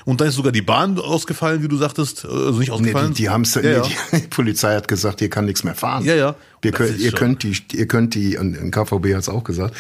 [0.04, 2.26] Und dann ist sogar die Bahn ausgefallen, wie du sagtest.
[2.26, 3.14] Also nicht Nee, ausgefallen.
[3.14, 3.82] die, die haben's, ja, nee, ja.
[4.12, 6.04] Die Polizei hat gesagt, hier kann nichts mehr fahren.
[6.04, 6.36] Ja, ja.
[6.60, 9.74] Wir können, ihr schon- könnt die, ihr könnt die, und KVB hat's auch gesagt,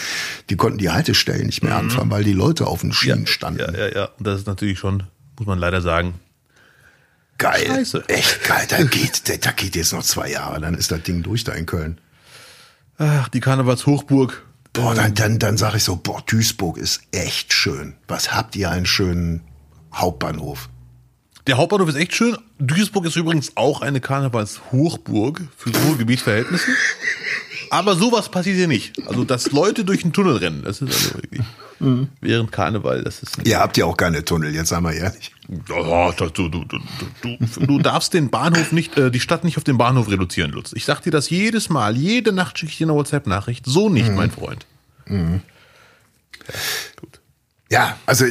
[0.48, 3.60] die konnten die Haltestellen nicht mehr anfahren, weil die Leute auf den Schienen standen.
[3.70, 3.74] Mhm.
[3.76, 4.04] ja, ja, ja.
[4.18, 5.02] Und das ist natürlich schon,
[5.38, 6.14] muss man leider sagen.
[7.40, 7.66] Geil.
[7.66, 8.04] Scheiße.
[8.08, 8.66] Echt geil.
[8.68, 11.64] Da geht, da, geht jetzt noch zwei Jahre, dann ist das Ding durch da in
[11.64, 11.98] Köln.
[12.98, 14.44] Ach, die Karnevalshochburg.
[14.74, 17.94] Boah, dann, dann, dann sage ich so, boah, Duisburg ist echt schön.
[18.06, 19.40] Was habt ihr einen schönen
[19.92, 20.68] Hauptbahnhof?
[21.46, 22.36] Der Hauptbahnhof ist echt schön.
[22.58, 26.70] Duisburg ist übrigens auch eine Karnevalshochburg für Ruhrgebietverhältnisse.
[27.70, 29.00] Aber sowas passiert hier nicht.
[29.06, 31.42] Also, dass Leute durch den Tunnel rennen, das ist also wirklich
[32.20, 33.48] während Karneval, das ist nicht.
[33.48, 35.32] Ihr habt ja auch keine Tunnel, jetzt sagen wir ehrlich.
[35.68, 36.78] Ja, das- du, du, du,
[37.66, 40.72] du, darfst den Bahnhof nicht, äh, die Stadt nicht auf den Bahnhof reduzieren, Lutz.
[40.74, 43.64] Ich sag dir das jedes Mal, jede Nacht schicke ich dir eine WhatsApp-Nachricht.
[43.66, 44.66] So nicht, mein Freund.
[45.08, 45.40] Ja,
[47.00, 47.20] gut.
[47.70, 48.26] Ja, also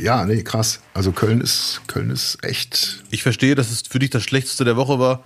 [0.00, 0.80] ja, nee, krass.
[0.94, 4.76] Also Köln ist Köln ist echt Ich verstehe, dass es für dich das Schlechteste der
[4.76, 5.24] Woche war.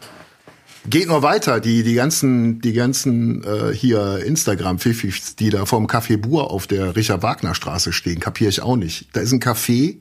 [0.89, 1.61] Geht noch weiter.
[1.61, 6.67] Die die ganzen die ganzen äh, hier Instagram Pfiffis, die da vorm Café Bur auf
[6.67, 9.09] der Richard Wagner Straße stehen, kapiere ich auch nicht.
[9.13, 9.99] Da ist ein Café,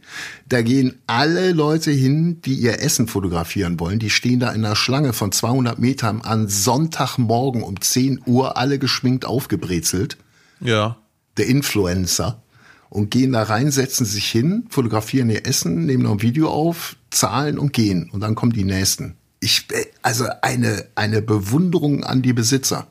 [0.48, 4.00] da gehen alle Leute hin, die ihr Essen fotografieren wollen.
[4.00, 8.80] Die stehen da in einer Schlange von 200 Metern an Sonntagmorgen um 10 Uhr alle
[8.80, 10.18] geschminkt aufgebrezelt.
[10.62, 10.98] Ja.
[11.38, 12.44] der Influencer
[12.90, 16.96] und gehen da rein, setzen sich hin, fotografieren ihr Essen, nehmen noch ein Video auf,
[17.12, 18.10] zahlen und gehen.
[18.12, 19.16] Und dann kommen die nächsten.
[19.40, 22.88] Ich, äh, also eine, eine Bewunderung an die Besitzer.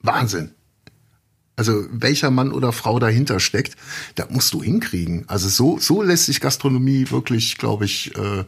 [0.00, 0.52] Wahnsinn.
[1.56, 3.76] Also welcher Mann oder Frau dahinter steckt,
[4.14, 5.24] das musst du hinkriegen.
[5.26, 8.44] Also so, so lässt sich Gastronomie wirklich, glaube ich, äh,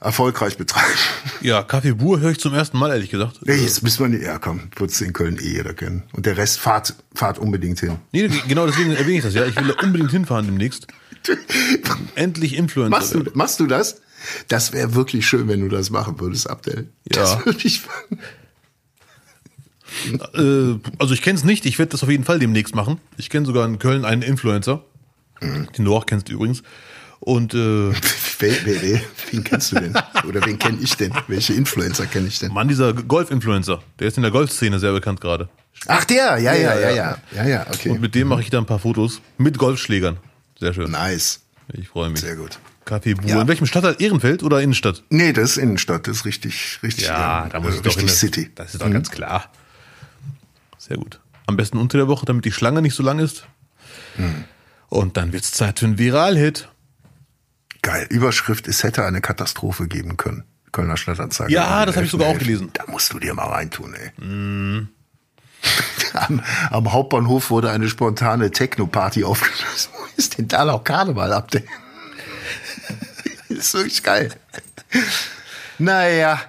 [0.00, 0.86] erfolgreich betreiben.
[1.42, 3.40] Ja, Kaffee Bur höre ich zum ersten Mal, ehrlich gesagt.
[3.44, 6.02] Nee, jetzt müssen wir nicht, ja komm, wird's in Köln eh jeder kennen.
[6.12, 7.96] Und der Rest fahrt, fahrt unbedingt hin.
[8.12, 9.46] Nee, genau deswegen erwähne ich das, ja.
[9.46, 10.86] Ich will da unbedingt hinfahren demnächst.
[12.14, 12.90] Endlich Influencer.
[12.90, 14.00] Machst du, machst du das?
[14.48, 16.90] Das wäre wirklich schön, wenn du das machen würdest, Abdel.
[17.12, 17.22] Ja.
[17.22, 17.82] Das würde ich
[20.34, 23.00] Äh, also ich kenne es nicht, ich werde das auf jeden Fall demnächst machen.
[23.16, 24.84] Ich kenne sogar in Köln einen Influencer,
[25.40, 25.68] Mhm.
[25.76, 26.62] den du auch kennst übrigens.
[27.18, 27.56] Und äh,
[28.38, 29.94] wer, wer, wen kennst du denn?
[30.28, 31.12] Oder wen kenne ich denn?
[31.28, 32.52] Welche Influencer kenne ich denn?
[32.52, 35.48] Mann, dieser Golf-Influencer, der ist in der Golfszene sehr bekannt gerade.
[35.86, 36.90] Ach, der, ja, ja, Ja, ja, ja.
[36.90, 37.18] ja.
[37.34, 37.90] Ja, ja, okay.
[37.90, 40.18] Und mit dem mache ich da ein paar Fotos mit Golfschlägern.
[40.58, 40.90] Sehr schön.
[40.90, 41.40] Nice.
[41.72, 42.20] Ich freue mich.
[42.20, 42.58] Sehr gut.
[42.90, 43.14] Kaffee.
[43.24, 43.40] Ja.
[43.40, 43.96] In welchem Stadtteil?
[43.98, 45.04] Ehrenfeld oder Innenstadt?
[45.10, 47.96] Nee, das ist Innenstadt, das ist richtig, richtig, Ja, ähm, da muss äh, ich doch
[47.96, 48.50] in City.
[48.54, 49.50] Das ist doch ganz klar.
[50.78, 51.20] Sehr gut.
[51.46, 53.46] Am besten unter der Woche, damit die Schlange nicht so lang ist.
[54.16, 54.44] Hm.
[54.88, 56.68] Und dann wird's Zeit für einen Viral-Hit.
[57.82, 58.06] Geil.
[58.10, 60.44] Überschrift, es hätte eine Katastrophe geben können.
[60.72, 61.50] Kölner Stadtanzeiger.
[61.50, 62.38] Ja, das habe ich sogar auch 11.11..
[62.38, 62.70] gelesen.
[62.72, 64.10] Da musst du dir mal reintun, ey.
[64.24, 64.88] Mhm.
[66.14, 69.90] Am, am Hauptbahnhof wurde eine spontane Techno-Party aufgelöst.
[69.96, 71.50] Wo ist denn da noch Karneval ab?
[71.50, 71.64] denn?
[73.50, 74.30] Das ist wirklich geil.
[75.78, 76.40] Naja.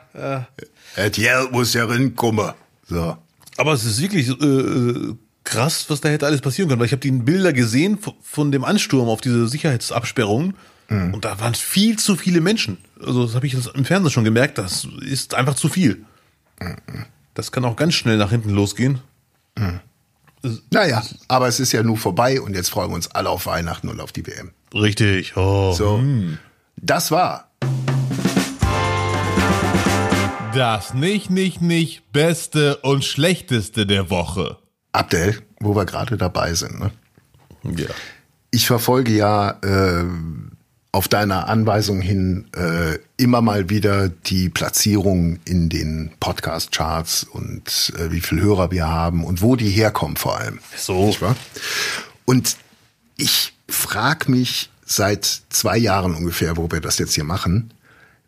[0.96, 2.52] Das Geld muss ja rinkommen.
[2.88, 3.18] So.
[3.58, 7.02] Aber es ist wirklich äh, krass, was da hätte alles passieren können, weil ich habe
[7.02, 10.56] die Bilder gesehen von dem Ansturm auf diese Sicherheitsabsperrungen
[10.92, 11.14] Mhm.
[11.14, 12.78] und da waren viel zu viele Menschen.
[13.00, 16.04] Also das habe ich im Fernsehen schon gemerkt, das ist einfach zu viel.
[16.60, 17.06] Mhm.
[17.34, 19.00] Das kann auch ganz schnell nach hinten losgehen.
[20.70, 23.88] Naja, aber es ist ja nur vorbei und jetzt freuen wir uns alle auf Weihnachten
[23.88, 24.52] und auf die WM.
[24.74, 25.38] Richtig.
[25.38, 25.72] Oh.
[25.72, 26.04] So,
[26.82, 27.52] das war
[30.54, 34.58] Das nicht, nicht, nicht Beste und Schlechteste der Woche.
[34.92, 36.80] Abdel, wo wir gerade dabei sind.
[36.80, 36.92] Ne?
[37.64, 37.88] Ja.
[38.50, 40.04] Ich verfolge ja äh,
[40.92, 48.12] auf deiner Anweisung hin äh, immer mal wieder die Platzierung in den Podcast-Charts und äh,
[48.12, 50.60] wie viel Hörer wir haben und wo die herkommen vor allem.
[50.76, 51.16] So.
[52.26, 52.58] Und
[53.16, 57.74] ich frage mich seit zwei Jahren ungefähr, wo wir das jetzt hier machen,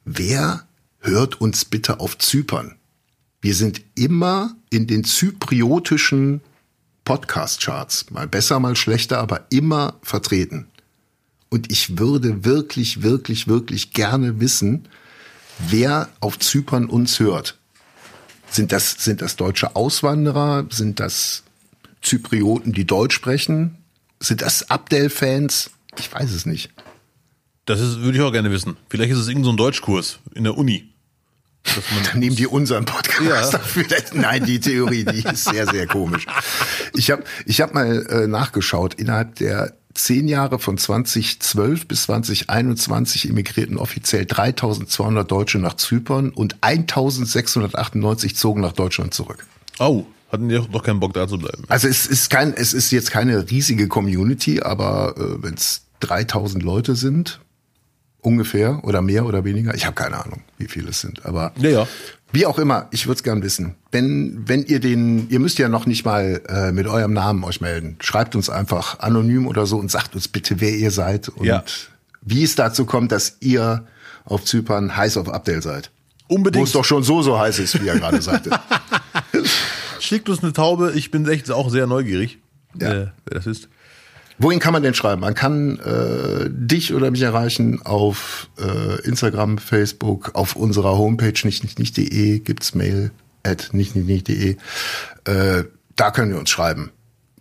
[0.06, 0.65] wer
[0.99, 2.76] hört uns bitte auf Zypern?
[3.41, 6.39] Wir sind immer in den zypriotischen
[7.04, 8.12] Podcast-Charts.
[8.12, 10.67] Mal besser, mal schlechter, aber immer vertreten.
[11.49, 14.88] Und ich würde wirklich, wirklich, wirklich gerne wissen,
[15.60, 17.58] wer auf Zypern uns hört.
[18.49, 20.67] Sind das, sind das deutsche Auswanderer?
[20.69, 21.43] Sind das
[22.02, 23.78] Zyprioten, die Deutsch sprechen?
[24.21, 25.71] Sind das Abdel-Fans?
[26.00, 26.72] Ich weiß es nicht.
[27.66, 28.76] Das ist, würde ich auch gerne wissen.
[28.90, 30.90] Vielleicht ist es irgendein so ein Deutschkurs in der Uni.
[32.12, 33.22] Dann nehmen die unseren Podcast
[33.54, 33.58] Ja.
[33.60, 33.86] dafür.
[34.14, 36.26] Nein, die Theorie, die ist sehr, sehr komisch.
[36.94, 38.96] Ich habe ich hab mal äh, nachgeschaut.
[38.96, 46.58] Innerhalb der zehn Jahre von 2012 bis 2021 emigrierten offiziell 3200 Deutsche nach Zypern und
[46.62, 49.46] 1698 zogen nach Deutschland zurück.
[49.78, 51.63] Au, hatten die doch keinen Bock da zu bleiben.
[51.69, 56.62] Also es ist kein, es ist jetzt keine riesige Community, aber äh, wenn es 3000
[56.63, 57.39] Leute sind,
[58.22, 61.69] ungefähr oder mehr oder weniger, ich habe keine Ahnung, wie viele es sind, aber Ja,
[61.69, 61.88] ja.
[62.32, 63.76] wie auch immer, ich würde es gern wissen.
[63.91, 67.62] Wenn, wenn ihr den, ihr müsst ja noch nicht mal äh, mit eurem Namen euch
[67.62, 67.98] melden.
[68.02, 71.63] Schreibt uns einfach anonym oder so und sagt uns bitte, wer ihr seid und Ja.
[72.22, 73.86] wie es dazu kommt, dass ihr
[74.26, 75.91] auf Zypern heiß auf Abdel seid.
[76.30, 76.65] Wo Unbedingt.
[76.67, 78.50] es doch schon so so heiß ist, wie er gerade sagte.
[80.13, 80.93] Schickt uns eine Taube.
[80.95, 82.38] Ich bin echt auch sehr neugierig,
[82.80, 82.88] Ja.
[82.93, 83.67] äh, wer das ist.
[84.38, 85.21] Wohin kann man denn schreiben?
[85.21, 91.63] Man kann äh, dich oder mich erreichen auf äh, Instagram, Facebook, auf unserer Homepage nicht
[91.63, 93.10] nicht nicht.de gibt's Mail
[93.41, 94.58] at nicht nicht nicht.de.
[95.23, 95.63] Äh,
[95.95, 96.91] da können wir uns schreiben.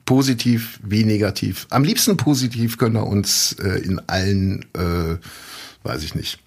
[0.07, 1.67] Positiv wie negativ.
[1.69, 5.19] Am liebsten positiv können wir uns äh, in allen, äh,
[5.83, 6.39] weiß ich nicht,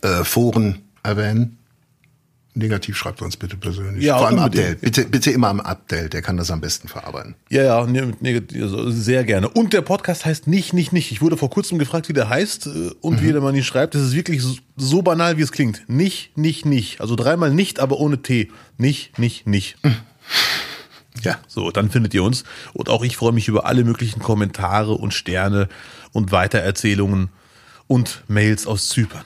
[0.00, 1.58] äh, Foren erwähnen.
[2.56, 4.02] Negativ schreibt uns bitte persönlich.
[4.02, 4.64] Ja, Vor allem unbedingt.
[4.64, 4.78] Abdel.
[4.80, 7.34] Bitte, bitte immer am Abdel, der kann das am besten verarbeiten.
[7.50, 9.50] Ja, ja, ne, ne, also sehr gerne.
[9.50, 11.12] Und der Podcast heißt nicht, nicht, nicht.
[11.12, 13.94] Ich wurde vor kurzem gefragt, wie der heißt äh, und wie der man ihn schreibt.
[13.94, 15.84] Das ist wirklich so, so banal, wie es klingt.
[15.86, 17.02] Nicht, nicht, nicht.
[17.02, 18.50] Also dreimal nicht, aber ohne T.
[18.78, 19.76] Nicht, nicht, nicht.
[21.22, 21.38] Ja.
[21.48, 22.44] So, dann findet ihr uns.
[22.72, 25.68] Und auch ich freue mich über alle möglichen Kommentare und Sterne
[26.12, 27.28] und Weitererzählungen
[27.86, 29.24] und Mails aus Zypern.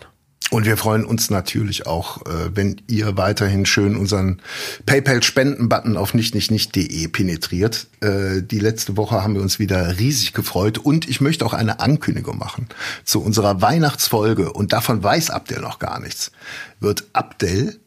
[0.51, 4.43] Und wir freuen uns natürlich auch, äh, wenn ihr weiterhin schön unseren
[4.85, 7.87] PayPal-Spenden-Button auf nicht nicht nicht.de penetriert.
[8.01, 11.79] Äh, die letzte Woche haben wir uns wieder riesig gefreut und ich möchte auch eine
[11.79, 12.67] Ankündigung machen
[13.05, 16.33] zu unserer Weihnachtsfolge und davon weiß Abdel noch gar nichts.
[16.81, 17.79] Wird Abdel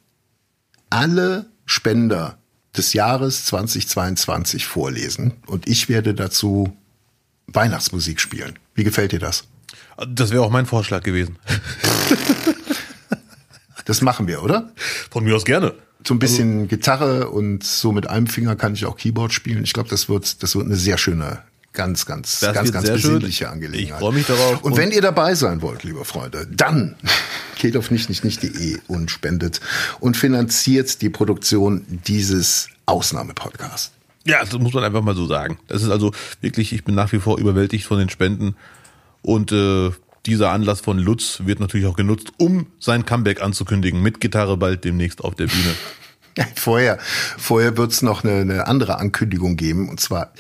[0.90, 2.38] alle Spender
[2.78, 6.76] des Jahres 2022 vorlesen und ich werde dazu
[7.48, 8.58] Weihnachtsmusik spielen.
[8.74, 9.44] Wie gefällt dir das?
[10.08, 11.38] Das wäre auch mein Vorschlag gewesen.
[13.86, 14.72] Das machen wir, oder?
[15.12, 15.74] Von mir aus gerne.
[16.08, 19.64] so ein bisschen Gitarre und so mit einem Finger kann ich auch Keyboard spielen.
[19.64, 21.40] Ich glaube, das wird, das wird eine sehr schöne,
[21.74, 23.16] ganz, ganz, Das ganz, ganz sehr schön.
[23.16, 23.96] besinnliche Angelegenheit.
[24.00, 24.62] Ich freu mich darauf.
[24.64, 26.96] Und, Und- wenn ihr dabei sein wollt, liebe Freunde, dann
[27.60, 29.60] geht auf nicht, nicht, nicht.de und spendet
[30.00, 33.92] und finanziert die Produktion dieses Ausnahmepodcasts.
[34.26, 35.58] Ja, das muss man einfach mal so sagen.
[35.68, 38.56] Das ist also wirklich, ich bin nach wie vor überwältigt von den Spenden.
[39.22, 39.92] Und äh,
[40.26, 44.02] dieser Anlass von Lutz wird natürlich auch genutzt, um sein Comeback anzukündigen.
[44.02, 45.76] Mit Gitarre bald demnächst auf der Bühne.
[46.56, 46.98] Vorher,
[47.38, 49.88] vorher wird's noch eine, eine andere Ankündigung geben.
[49.88, 50.34] Und zwar,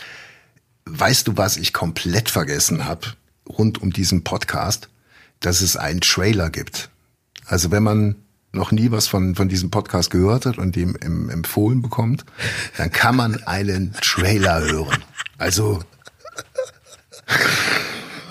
[0.86, 3.14] weißt du, was ich komplett vergessen habe
[3.48, 4.90] rund um diesen Podcast?
[5.40, 6.90] Dass es einen Trailer gibt.
[7.46, 8.16] Also wenn man
[8.54, 12.26] noch nie was von, von diesem Podcast gehört hat und dem em- empfohlen bekommt,
[12.78, 15.04] dann kann man einen Trailer hören.
[15.38, 15.84] Also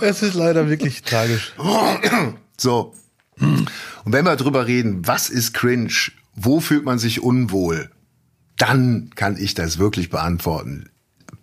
[0.03, 1.53] Es ist leider wirklich tragisch.
[2.59, 2.93] So.
[3.39, 3.69] Und
[4.05, 7.91] wenn wir drüber reden, was ist cringe, wo fühlt man sich unwohl,
[8.57, 10.91] dann kann ich das wirklich beantworten.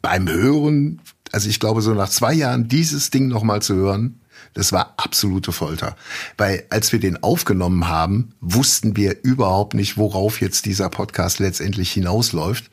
[0.01, 4.21] Beim Hören, also ich glaube, so nach zwei Jahren dieses Ding nochmal zu hören,
[4.53, 5.95] das war absolute Folter.
[6.37, 11.91] Weil als wir den aufgenommen haben, wussten wir überhaupt nicht, worauf jetzt dieser Podcast letztendlich
[11.91, 12.69] hinausläuft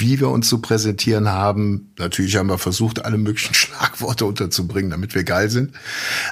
[0.00, 1.92] wie wir uns zu präsentieren haben.
[1.98, 5.74] Natürlich haben wir versucht, alle möglichen Schlagworte unterzubringen, damit wir geil sind.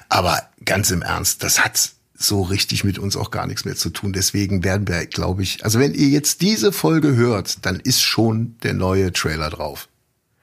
[0.08, 3.90] Aber ganz im Ernst, das hat so richtig mit uns auch gar nichts mehr zu
[3.90, 4.12] tun.
[4.12, 8.56] Deswegen werden wir, glaube ich, also wenn ihr jetzt diese Folge hört, dann ist schon
[8.62, 9.88] der neue Trailer drauf.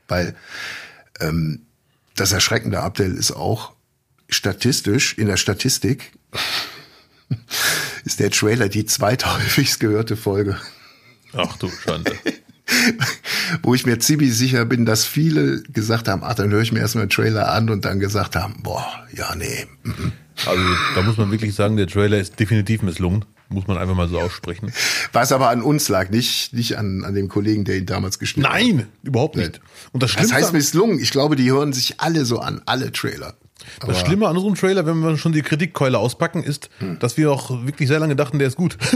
[0.07, 0.35] weil
[1.19, 1.61] ähm,
[2.15, 3.73] das erschreckende Abdel ist auch
[4.27, 6.11] statistisch, in der Statistik
[8.05, 10.59] ist der Trailer die zweithäufigst gehörte Folge.
[11.33, 12.17] Ach du Schande.
[13.63, 16.79] Wo ich mir ziemlich sicher bin, dass viele gesagt haben, ach, dann höre ich mir
[16.79, 19.65] erstmal den Trailer an und dann gesagt haben, boah, ja, nee.
[19.83, 20.11] mhm.
[20.45, 20.63] Also
[20.95, 23.25] da muss man wirklich sagen, der Trailer ist definitiv misslungen.
[23.49, 24.73] Muss man einfach mal so aussprechen.
[25.13, 28.49] Was aber an uns lag, nicht, nicht an, an dem Kollegen, der ihn damals geschnitten
[28.49, 28.59] hat.
[28.59, 29.61] Nein, überhaupt nicht.
[29.93, 30.99] Und das Das Schlimmste, heißt misslungen.
[30.99, 33.35] Ich glaube, die hören sich alle so an, alle Trailer.
[33.85, 37.65] das Schlimme an unserem Trailer, wenn wir schon die Kritikkeule auspacken, ist, dass wir auch
[37.65, 38.77] wirklich sehr lange dachten, der ist gut.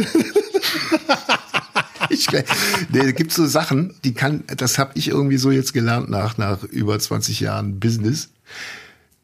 [2.22, 2.44] Ich,
[2.92, 6.64] nee, gibt so Sachen, die kann, das habe ich irgendwie so jetzt gelernt nach, nach
[6.64, 8.30] über 20 Jahren Business.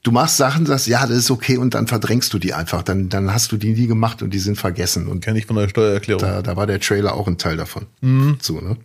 [0.03, 2.81] Du machst Sachen, sagst, ja, das ist okay und dann verdrängst du die einfach.
[2.81, 5.07] Dann, dann hast du die nie gemacht und die sind vergessen.
[5.07, 6.21] Und Kenne ich von der Steuererklärung.
[6.21, 7.87] da, da war der Trailer auch ein Teil davon.
[8.01, 8.37] Mhm.
[8.41, 8.77] So, ne?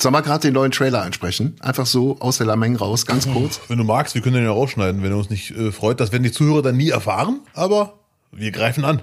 [0.00, 1.56] Sollen wir gerade den neuen Trailer ansprechen?
[1.60, 3.60] Einfach so aus der Lameng raus, ganz kurz.
[3.68, 6.00] Wenn du magst, wir können den ja rausschneiden, wenn er uns nicht äh, freut.
[6.00, 7.94] Das werden die Zuhörer dann nie erfahren, aber
[8.32, 9.02] wir greifen an.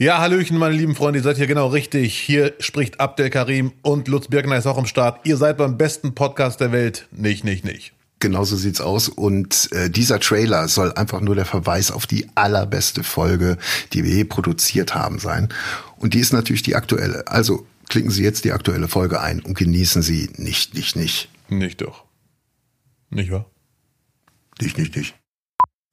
[0.00, 2.18] Ja, Hallöchen, meine lieben Freunde, ihr seid hier genau richtig.
[2.18, 5.20] Hier spricht Abdel Karim und Lutz Birkner ist auch am Start.
[5.26, 7.06] Ihr seid beim besten Podcast der Welt.
[7.10, 7.92] Nicht, nicht, nicht.
[8.18, 9.10] Genauso sieht's aus.
[9.10, 13.58] Und äh, dieser Trailer soll einfach nur der Verweis auf die allerbeste Folge,
[13.92, 15.50] die wir je produziert haben, sein.
[15.98, 17.28] Und die ist natürlich die aktuelle.
[17.28, 21.28] Also klicken Sie jetzt die aktuelle Folge ein und genießen Sie nicht, nicht, nicht.
[21.50, 22.04] Nicht doch.
[23.10, 23.44] Nicht wahr?
[24.62, 25.19] Nicht, nicht, nicht.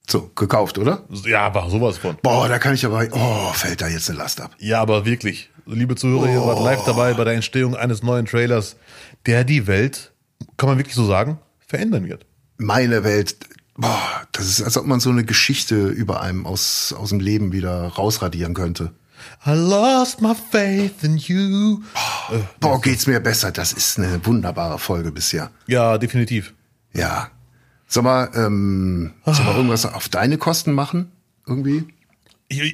[0.10, 1.04] So, gekauft, oder?
[1.26, 2.17] Ja, aber sowas von.
[2.22, 4.52] Boah, da kann ich aber, oh, fällt da jetzt eine Last ab.
[4.58, 5.50] Ja, aber wirklich.
[5.65, 8.78] Liebe Zuhörer, ihr wart live dabei bei der Entstehung eines neuen Trailers,
[9.26, 10.13] der die Welt,
[10.56, 12.26] kann man wirklich so sagen, verändern wird.
[12.58, 13.36] Meine Welt,
[13.76, 14.00] boah,
[14.32, 17.88] das ist, als ob man so eine Geschichte über einem aus, aus dem Leben wieder
[17.88, 18.93] rausradieren könnte.
[19.46, 21.82] I lost my faith in you.
[22.62, 23.52] Boah, geht's mir besser.
[23.52, 25.52] Das ist eine wunderbare Folge bisher.
[25.67, 26.54] Ja, definitiv.
[26.93, 27.30] Ja.
[27.88, 31.12] Sag mal, ähm, soll mal irgendwas auf deine Kosten machen?
[31.47, 31.86] Irgendwie?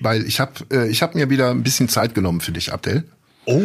[0.01, 3.03] Weil ich habe äh, ich hab mir wieder ein bisschen Zeit genommen für dich, Abdel.
[3.45, 3.61] oh,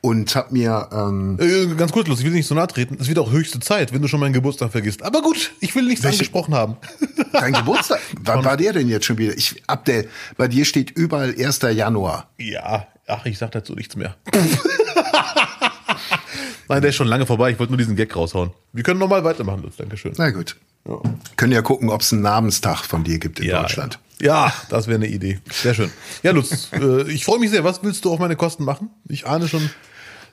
[0.00, 2.96] Und hab mir, ähm, äh, ganz kurz, Lutz, ich will nicht so nahe treten.
[3.00, 5.02] Es wird auch höchste Zeit, wenn du schon meinen Geburtstag vergisst.
[5.02, 6.76] Aber gut, ich will nichts Welche- angesprochen haben.
[7.32, 9.36] dein Geburtstag, wann war der denn jetzt schon wieder?
[9.36, 11.60] Ich, Abdel, bei dir steht überall 1.
[11.72, 12.28] Januar.
[12.38, 14.16] ja, ach, ich sag dazu nichts mehr.
[16.68, 17.50] Nein, der ist schon lange vorbei.
[17.50, 18.50] Ich wollte nur diesen Gag raushauen.
[18.72, 19.76] Wir können nochmal weitermachen, Lutz.
[19.76, 20.12] Dankeschön.
[20.16, 20.56] Na gut.
[21.36, 23.98] Können ja gucken, ob es einen Namenstag von dir gibt in Deutschland.
[24.20, 25.40] Ja, ja das wäre eine Idee.
[25.50, 25.90] Sehr schön.
[26.22, 27.64] Ja, Lutz, äh, ich freue mich sehr.
[27.64, 28.90] Was willst du auf meine Kosten machen?
[29.08, 29.70] Ich ahne schon.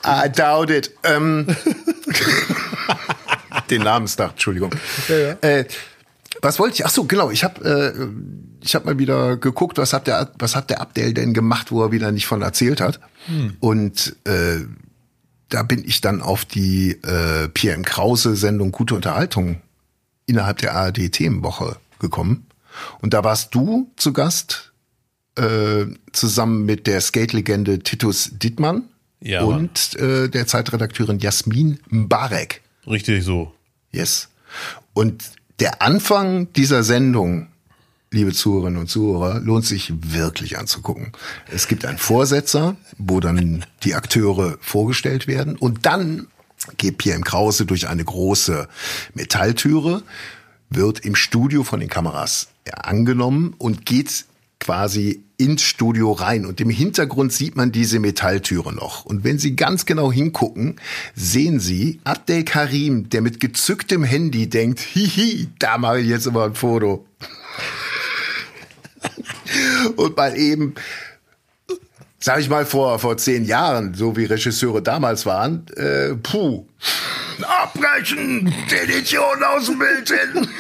[0.06, 0.92] I doubt it.
[1.04, 1.48] Ähm,
[3.70, 4.72] den Namenstag, Entschuldigung.
[5.08, 5.32] Ja, ja.
[5.42, 5.66] Äh,
[6.42, 6.86] was wollte ich?
[6.86, 7.30] Ach so, genau.
[7.32, 11.14] Ich habe äh, ich habe mal wieder geguckt, was hat der was hat der Abdel
[11.14, 13.00] denn gemacht, wo er wieder nicht von erzählt hat.
[13.60, 14.60] Und äh,
[15.50, 17.86] da bin ich dann auf die äh, Pierre M.
[17.86, 19.62] Krause Sendung Gute Unterhaltung
[20.32, 22.48] innerhalb der ARD Themenwoche gekommen.
[23.02, 24.72] Und da warst du zu Gast
[25.36, 28.84] äh, zusammen mit der Skate-Legende Titus Dittmann
[29.22, 32.62] Ja, und äh, der Zeitredakteurin Jasmin Mbarek.
[32.88, 33.54] Richtig so.
[33.92, 34.30] Yes.
[34.94, 35.24] Und
[35.60, 37.48] der Anfang dieser Sendung,
[38.10, 41.12] liebe Zuhörerinnen und Zuhörer, lohnt sich wirklich anzugucken.
[41.52, 46.28] Es gibt einen Vorsetzer, wo dann die Akteure vorgestellt werden und dann
[46.78, 47.22] geht Pierre.
[47.22, 48.68] Krause durch eine große
[49.14, 50.04] Metalltüre,
[50.70, 54.26] wird im Studio von den Kameras angenommen und geht
[54.60, 59.06] quasi ins Studio rein und im Hintergrund sieht man diese Metalltüre noch.
[59.06, 60.80] Und wenn Sie ganz genau hingucken,
[61.16, 66.46] sehen Sie Abdel Karim, der mit gezücktem Handy denkt, hihi, da mache ich jetzt immer
[66.46, 67.06] ein Foto.
[69.96, 70.76] und mal eben,
[72.22, 76.66] sag ich mal vor, vor zehn Jahren, so wie Regisseure damals waren, äh, puh,
[77.42, 80.48] abbrechen, Edition aus dem Bild hin.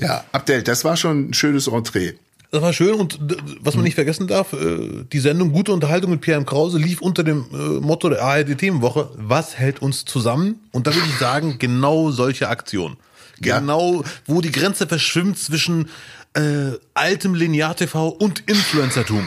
[0.00, 2.14] Ja, Abdel, das war schon ein schönes Entree.
[2.52, 3.18] Das war schön und
[3.60, 6.46] was man nicht vergessen darf, äh, die Sendung Gute Unterhaltung mit Pierre M.
[6.46, 10.60] Krause lief unter dem äh, Motto der ARD Themenwoche, was hält uns zusammen?
[10.70, 12.96] Und da würde ich sagen, genau solche Aktionen.
[13.40, 13.58] Ja.
[13.58, 15.90] Genau, wo die Grenze verschwimmt zwischen
[16.34, 19.26] äh, altem Linear-TV und Influencertum.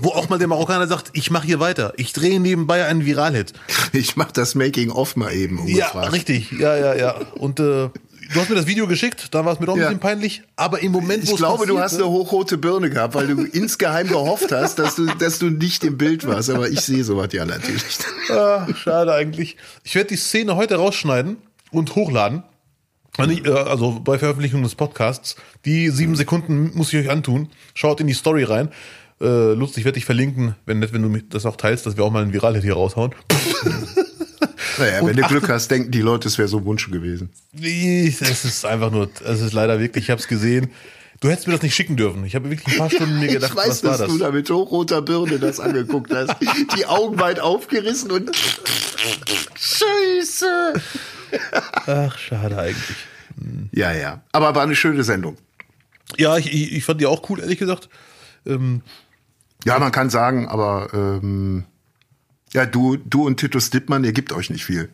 [0.00, 1.92] Wo auch mal der Marokkaner sagt, ich mache hier weiter.
[1.96, 3.52] Ich drehe nebenbei einen Viralhit.
[3.92, 6.12] Ich mach das Making-of mal eben Ja, ungefragt.
[6.12, 6.52] richtig.
[6.52, 7.12] Ja, ja, ja.
[7.36, 7.90] Und äh, du
[8.34, 9.86] hast mir das Video geschickt, da war es mir doch ein Ja.
[9.86, 10.42] bisschen peinlich.
[10.56, 11.98] Aber im Moment, wo Ich glaube, du passiert, hast ne?
[12.04, 15.96] eine hochrote Birne gehabt, weil du insgeheim gehofft hast, dass du, dass du nicht im
[15.96, 16.50] Bild warst.
[16.50, 17.82] Aber ich sehe sowas ja natürlich.
[18.30, 19.56] Ah, schade eigentlich.
[19.84, 21.36] Ich werde die Szene heute rausschneiden
[21.70, 22.42] und hochladen.
[23.16, 25.36] Also äh, Also bei Veröffentlichung des Podcasts.
[25.64, 27.48] Die sieben Sekunden muss ich euch antun.
[27.74, 28.68] Schaut in die Story rein.
[29.20, 32.04] Äh, Lutz, ich werde dich verlinken, wenn nicht, wenn du das auch teilst, dass wir
[32.04, 33.14] auch mal ein Viral-Hit hier raushauen.
[34.78, 37.30] Naja, wenn du Glück hast, denken die Leute, es wäre so ein Wunsch gewesen.
[37.58, 40.70] Es ist einfach nur, es ist leider wirklich, ich habe es gesehen.
[41.20, 42.26] Du hättest mir das nicht schicken dürfen.
[42.26, 44.08] Ich habe wirklich ein paar Stunden mir gedacht, ich weiß, was war dass das?
[44.08, 46.36] du da mit hochroter Birne das angeguckt hast.
[46.76, 48.30] Die Augen weit aufgerissen und
[49.58, 50.74] Scheiße.
[51.86, 52.96] Ach, schade eigentlich.
[53.72, 54.22] Ja, ja.
[54.32, 55.36] Aber war eine schöne Sendung.
[56.16, 57.88] Ja, ich, ich, fand die auch cool, ehrlich gesagt.
[58.46, 58.82] Ähm,
[59.64, 61.64] Ja, man kann sagen, aber ähm,
[62.52, 64.88] ja, du, du und Titus Dittmann, ihr gebt euch nicht viel.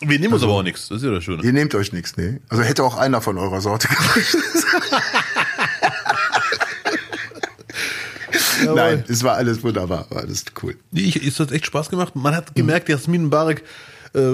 [0.00, 0.88] wir nehmen Also uns aber auch nichts.
[0.88, 1.42] Das ist ja das Schöne.
[1.42, 2.40] Ihr nehmt euch nichts, ne?
[2.48, 4.36] Also hätte auch einer von eurer Sorte gereicht.
[8.74, 10.76] Nein, es war alles wunderbar, war alles cool.
[10.90, 12.14] Nee, ich, es hat echt Spaß gemacht.
[12.16, 13.64] Man hat gemerkt, Jasmin Barek
[14.14, 14.32] äh,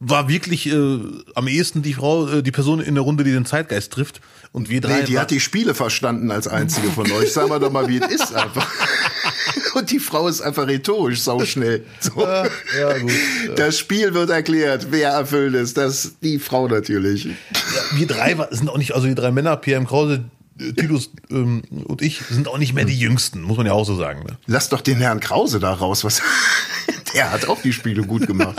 [0.00, 0.98] war wirklich äh,
[1.34, 4.20] am ehesten die Frau, äh, die Person in der Runde, die den Zeitgeist trifft.
[4.52, 5.00] Und wir drei.
[5.00, 7.32] Nee, die hat die Spiele verstanden als einzige von euch.
[7.32, 8.66] Sagen wir doch mal, wie es ist einfach.
[9.74, 11.84] Und die Frau ist einfach rhetorisch sauschnell.
[12.00, 12.20] So.
[12.22, 13.12] ja, gut.
[13.56, 15.76] Das Spiel wird erklärt, wer erfüllt ist.
[15.76, 17.24] Das die Frau natürlich.
[17.24, 17.30] Ja,
[17.94, 20.24] wir drei war- sind auch nicht, also die drei Männer, PM Krause,
[20.58, 23.96] Titus ähm, und ich, sind auch nicht mehr die Jüngsten, muss man ja auch so
[23.96, 24.24] sagen.
[24.24, 24.38] Ne?
[24.46, 26.02] Lass doch den Herrn Krause da raus.
[26.04, 26.22] Was?
[27.14, 28.56] Der hat auch die Spiele gut gemacht.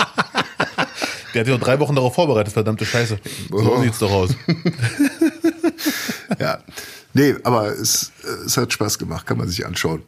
[1.33, 3.19] Der hat ja auch drei Wochen darauf vorbereitet, verdammte Scheiße.
[3.49, 3.81] So Oh.
[3.81, 4.31] sieht's doch aus.
[6.39, 6.59] Ja.
[7.13, 8.11] Nee, aber es,
[8.45, 10.03] es hat Spaß gemacht, kann man sich anschauen.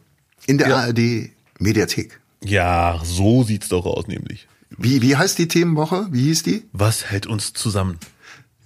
[0.46, 0.76] In der Ja.
[0.78, 2.20] ARD Mediathek.
[2.44, 4.46] Ja, so sieht's doch aus, nämlich.
[4.78, 6.06] Wie, wie heißt die Themenwoche?
[6.10, 6.64] Wie hieß die?
[6.72, 7.98] Was hält uns zusammen?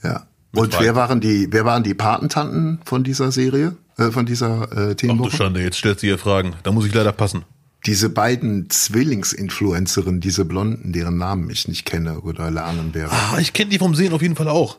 [0.02, 0.26] Ja.
[0.52, 0.80] Mit Und Weib.
[0.82, 4.88] wer waren die, wer waren die Patentanten von dieser Serie, äh, von dieser äh, Ach
[4.88, 5.36] du Themenwoche?
[5.36, 6.54] Schande, jetzt stellst du hier Fragen.
[6.62, 7.44] Da muss ich leider passen.
[7.86, 13.12] Diese beiden Zwillingsinfluencerinnen, diese Blonden, deren Namen ich nicht kenne oder lernen werde.
[13.12, 14.78] Ah, ich kenne die vom Sehen auf jeden Fall auch.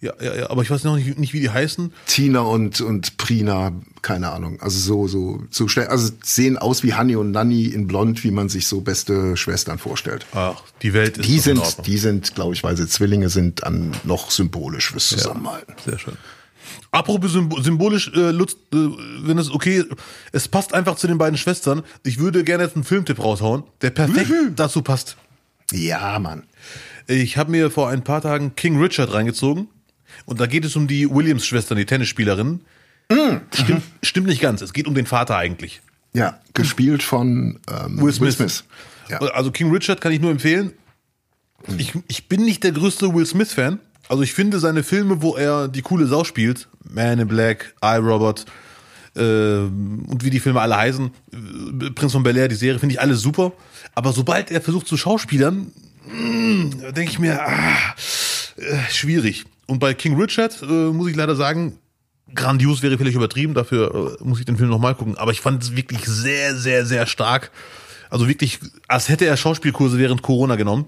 [0.00, 1.90] Ja, ja, ja, aber ich weiß noch nicht, nicht wie die heißen.
[2.06, 4.60] Tina und, und Prina, keine Ahnung.
[4.60, 8.30] Also so, so, so schnell, also sehen aus wie Hanni und Nanni in Blond, wie
[8.30, 10.26] man sich so beste Schwestern vorstellt.
[10.34, 13.92] Ach, die Welt ist Die sind, die sind, glaube ich, weil sie Zwillinge sind, an
[14.04, 15.74] noch symbolisch fürs Zusammenhalten.
[15.82, 16.18] Sehr schön.
[16.90, 18.76] Apropos symb- symbolisch, äh, Lutz, äh,
[19.22, 19.84] wenn es okay,
[20.32, 21.82] es passt einfach zu den beiden Schwestern.
[22.04, 24.56] Ich würde gerne jetzt einen Filmtipp raushauen, der perfekt Mhm.
[24.56, 25.16] dazu passt.
[25.72, 26.44] Ja, Mann.
[27.06, 29.68] Ich habe mir vor ein paar Tagen King Richard reingezogen
[30.24, 32.60] und da geht es um die Williams-Schwestern, die Tennisspielerinnen.
[33.10, 33.40] Mhm.
[33.52, 34.62] Stimmt, stimmt nicht ganz.
[34.62, 35.80] Es geht um den Vater eigentlich.
[36.14, 38.64] Ja, gespielt von ähm, Will Smith.
[39.10, 39.18] Ja.
[39.18, 40.72] Also King Richard kann ich nur empfehlen.
[41.78, 43.80] Ich, ich bin nicht der größte Will Smith-Fan.
[44.08, 47.96] Also ich finde seine Filme, wo er die coole Sau spielt, Man in Black, I,
[47.96, 48.44] Robert
[49.16, 52.94] äh, und wie die Filme alle heißen, äh, Prinz von Bel Air, die Serie, finde
[52.94, 53.52] ich alle super.
[53.94, 55.72] Aber sobald er versucht zu schauspielern,
[56.06, 57.94] mh, denke ich mir, ah,
[58.56, 59.44] äh, schwierig.
[59.66, 61.78] Und bei King Richard äh, muss ich leider sagen,
[62.34, 65.16] grandios wäre vielleicht übertrieben, dafür äh, muss ich den Film nochmal gucken.
[65.16, 67.50] Aber ich fand es wirklich sehr, sehr, sehr stark.
[68.10, 70.86] Also wirklich, als hätte er Schauspielkurse während Corona genommen.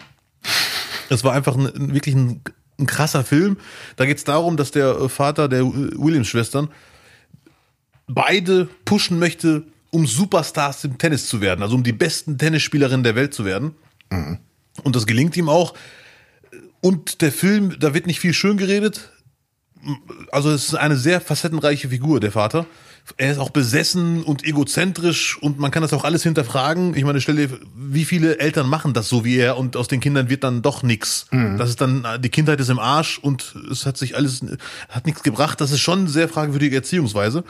[1.08, 2.40] Es war einfach ein, ein- wirklich ein,
[2.78, 3.56] ein krasser Film.
[3.96, 6.68] Da geht es darum, dass der äh, Vater der Williams-Schwestern
[8.06, 13.14] beide pushen möchte, um Superstars im Tennis zu werden, also um die besten Tennisspielerinnen der
[13.14, 13.74] Welt zu werden.
[14.82, 15.74] Und das gelingt ihm auch.
[16.80, 19.10] Und der Film, da wird nicht viel schön geredet.
[20.30, 22.66] Also es ist eine sehr facettenreiche Figur, der Vater.
[23.16, 26.96] Er ist auch besessen und egozentrisch und man kann das auch alles hinterfragen.
[26.96, 30.00] Ich meine, stell dir, wie viele Eltern machen das so wie er und aus den
[30.00, 31.26] Kindern wird dann doch nix.
[31.57, 34.44] Das ist dann, die Kindheit ist im Arsch und es hat sich alles,
[34.88, 35.61] hat nichts gebracht.
[35.61, 37.44] Das ist schon sehr fragwürdige Erziehungsweise.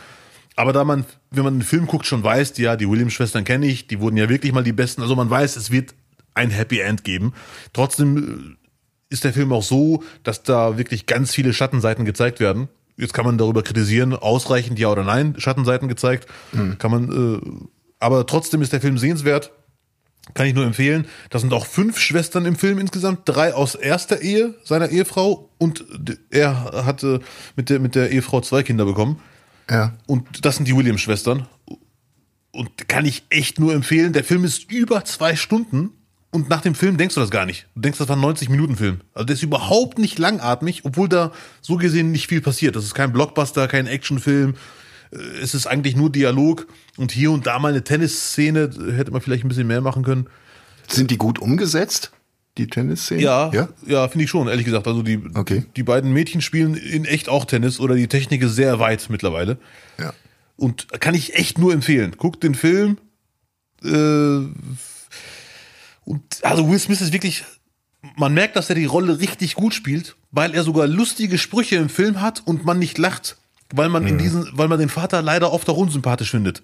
[0.57, 3.86] Aber da man, wenn man den Film guckt, schon weiß, ja, die Williams-Schwestern kenne ich,
[3.86, 5.02] die wurden ja wirklich mal die Besten.
[5.02, 5.94] Also man weiß, es wird
[6.34, 7.34] ein Happy End geben.
[7.72, 12.68] Trotzdem äh, ist der Film auch so, dass da wirklich ganz viele Schattenseiten gezeigt werden.
[12.97, 16.26] Jetzt kann man darüber kritisieren, ausreichend ja oder nein, Schattenseiten gezeigt.
[16.78, 17.66] Kann man, äh,
[17.99, 19.53] aber trotzdem ist der Film sehenswert.
[20.34, 21.07] Kann ich nur empfehlen.
[21.30, 25.84] Da sind auch fünf Schwestern im Film insgesamt, drei aus erster Ehe seiner Ehefrau und
[26.30, 27.20] er hatte
[27.55, 29.20] mit der, mit der Ehefrau zwei Kinder bekommen.
[29.70, 29.97] Ja.
[30.07, 31.47] Und das sind die Williams-Schwestern.
[32.51, 34.12] Und kann ich echt nur empfehlen.
[34.12, 35.90] Der Film ist über zwei Stunden.
[36.32, 37.66] Und nach dem Film denkst du das gar nicht.
[37.74, 39.00] Du denkst, das war ein 90-Minuten-Film.
[39.14, 42.76] Also der ist überhaupt nicht langatmig, obwohl da so gesehen nicht viel passiert.
[42.76, 44.54] Das ist kein Blockbuster, kein Actionfilm.
[45.12, 46.66] Äh, Es ist eigentlich nur Dialog.
[46.98, 48.70] Und hier und da mal eine Tennisszene.
[48.96, 50.26] Hätte man vielleicht ein bisschen mehr machen können.
[50.88, 52.10] Sind die gut umgesetzt,
[52.58, 53.22] die Tennisszenen?
[53.22, 53.68] Ja, ja.
[53.86, 54.86] ja, finde ich schon, ehrlich gesagt.
[54.86, 55.64] Also die, Okay.
[55.76, 59.58] die beiden Mädchen spielen in echt auch Tennis oder die Technik ist sehr weit mittlerweile.
[59.98, 60.12] Ja.
[60.56, 62.14] Und kann ich echt nur empfehlen.
[62.18, 62.98] Guckt den Film.
[63.84, 64.40] Äh,
[66.07, 67.44] und also Will Smith ist wirklich.
[68.16, 71.88] Man merkt, dass er die Rolle richtig gut spielt, weil er sogar lustige Sprüche im
[71.88, 73.36] Film hat und man nicht lacht.
[73.72, 76.62] weil man in diesen, weil man den Vater leider oft auch unsympathisch findet.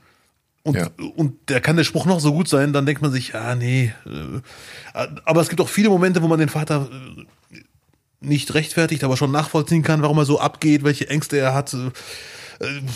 [0.63, 0.89] Und, Ja.
[1.17, 3.93] und der kann der Spruch noch so gut sein, dann denkt man sich, ah nee.
[4.07, 6.89] Äh, aber es gibt auch viele Momente, wo man den Vater
[7.53, 7.57] äh,
[8.21, 11.75] nicht rechtfertigt, aber schon nachvollziehen kann, warum er so abgeht, welche Ängste er hat.
[11.75, 11.91] Äh,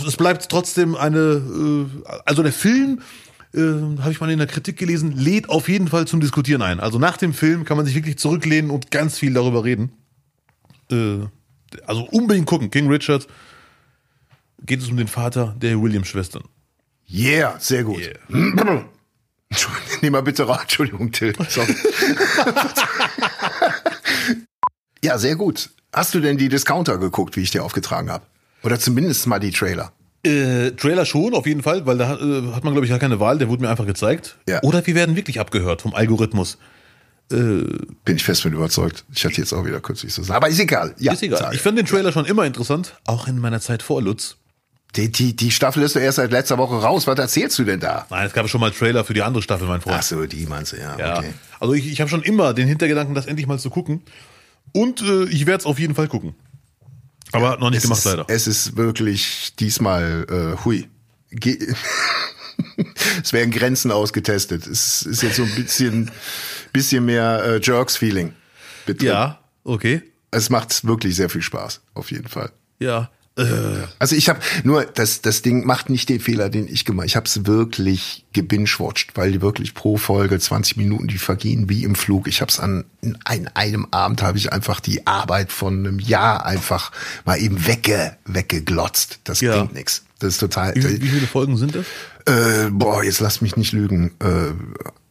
[0.07, 1.91] Es bleibt trotzdem eine,
[2.25, 3.01] also der Film,
[3.57, 6.79] äh, habe ich mal in der Kritik gelesen, lädt auf jeden Fall zum Diskutieren ein.
[6.81, 9.93] Also nach dem Film kann man sich wirklich zurücklehnen und ganz viel darüber reden.
[10.91, 11.27] Äh,
[11.87, 12.71] also unbedingt gucken.
[12.71, 13.27] King Richard
[14.65, 16.45] geht es um den Vater der Williams-Schwestern.
[17.11, 17.99] Yeah, sehr gut.
[17.99, 18.19] Yeah.
[19.49, 20.63] Entschuldigung, Nimm mal bitte raus.
[20.63, 21.33] Entschuldigung, Till.
[25.05, 25.71] Ja, sehr gut.
[25.93, 28.27] Hast du denn die Discounter geguckt, wie ich dir aufgetragen habe?
[28.65, 29.93] Oder zumindest mal die Trailer?
[30.27, 33.21] Äh, Trailer schon, auf jeden Fall, weil da äh, hat man, glaube ich, gar keine
[33.21, 34.37] Wahl, der wurde mir einfach gezeigt.
[34.49, 34.63] Ja.
[34.63, 36.59] Oder wir werden wirklich abgehört vom Algorithmus.
[37.29, 39.05] Bin ich fest von überzeugt.
[39.13, 40.37] Ich hatte jetzt auch wieder kürzlich so sagen.
[40.37, 40.95] Aber ist egal.
[40.99, 41.53] Ja, Ist egal.
[41.55, 44.37] Ich fand den Trailer schon immer interessant, auch in meiner Zeit vor Lutz.
[44.95, 47.07] Die, die, die Staffel ist doch erst seit letzter Woche raus.
[47.07, 48.07] Was erzählst du denn da?
[48.11, 49.97] Nein, es gab schon mal Trailer für die andere Staffel, mein Freund.
[49.99, 50.97] Ach so, die meinst du, ja.
[50.99, 51.19] ja.
[51.19, 51.35] Okay.
[51.61, 54.03] Also ich, ich habe schon immer den Hintergedanken, das endlich mal zu gucken.
[54.73, 56.35] Und äh, ich werde es auf jeden Fall gucken.
[57.33, 58.25] Aber noch nicht gemacht, ist, leider.
[58.29, 60.89] es ist wirklich diesmal, äh, hui.
[61.31, 61.59] Ge
[63.23, 64.67] es werden Grenzen ausgetestet.
[64.67, 66.11] Es ist jetzt so ein bisschen,
[66.73, 68.33] bisschen mehr äh, Jerks-Feeling.
[69.01, 70.03] Ja, okay.
[70.31, 72.53] Es macht wirklich sehr viel Spaß, auf jeden Fall.
[72.79, 73.11] Ja.
[73.37, 73.45] Äh,
[73.99, 77.07] Also ich habe nur das das Ding macht nicht den Fehler, den ich gemacht.
[77.07, 81.85] Ich habe es wirklich gebingewatcht, weil die wirklich pro Folge 20 Minuten die vergehen wie
[81.85, 82.29] im Flug.
[82.29, 85.99] Ich habe es an in ein, einem Abend habe ich einfach die Arbeit von einem
[85.99, 86.93] Jahr einfach
[87.25, 89.21] mal eben wegge weggeglotzt.
[89.25, 89.59] Das Ja.
[89.59, 90.03] bringt nix.
[90.19, 90.75] Das ist total.
[90.75, 91.85] wie, wie viele Folgen sind das?
[92.27, 94.13] Äh, boah, jetzt lass mich nicht lügen.
[94.21, 94.53] Äh,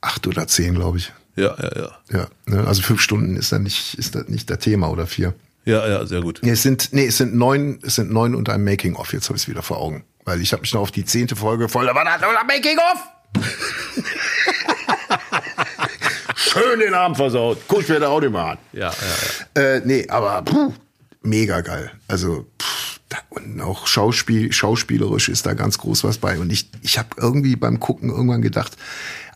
[0.02, 1.14] acht oder zehn, glaube ich.
[1.36, 1.92] Ja, ja, ja.
[2.12, 2.66] Ja, ne?
[2.66, 5.34] also fünf Stunden ist da nicht ist das nicht das Thema oder vier.
[5.66, 6.40] Ja, ja, sehr gut.
[6.44, 9.14] Nee, es sind, nee, es sind neun, es sind neun und ein Making-of.
[9.14, 10.06] Jetzt habe ich es wieder vor Augen.
[10.24, 13.04] Weil ich habe mich noch auf die zehnte Folge voll, da noch ein Making-of!
[16.36, 17.60] Schön den Abend versaut.
[17.68, 18.58] Guck mir da auch nicht mal an.
[18.74, 18.94] Ja, ja,
[19.56, 19.62] ja.
[19.76, 20.72] Äh, nee, aber puh,
[21.22, 21.92] mega geil.
[22.08, 26.40] Also, pff, da, und auch Schauspiel, schauspielerisch ist da ganz groß was bei.
[26.40, 28.78] Und ich, ich habe irgendwie beim Gucken irgendwann gedacht,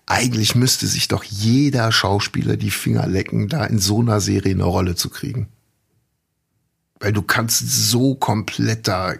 [0.05, 4.63] eigentlich müsste sich doch jeder Schauspieler die Finger lecken, da in so einer Serie eine
[4.63, 5.49] Rolle zu kriegen.
[6.99, 9.13] Weil du kannst so komplett da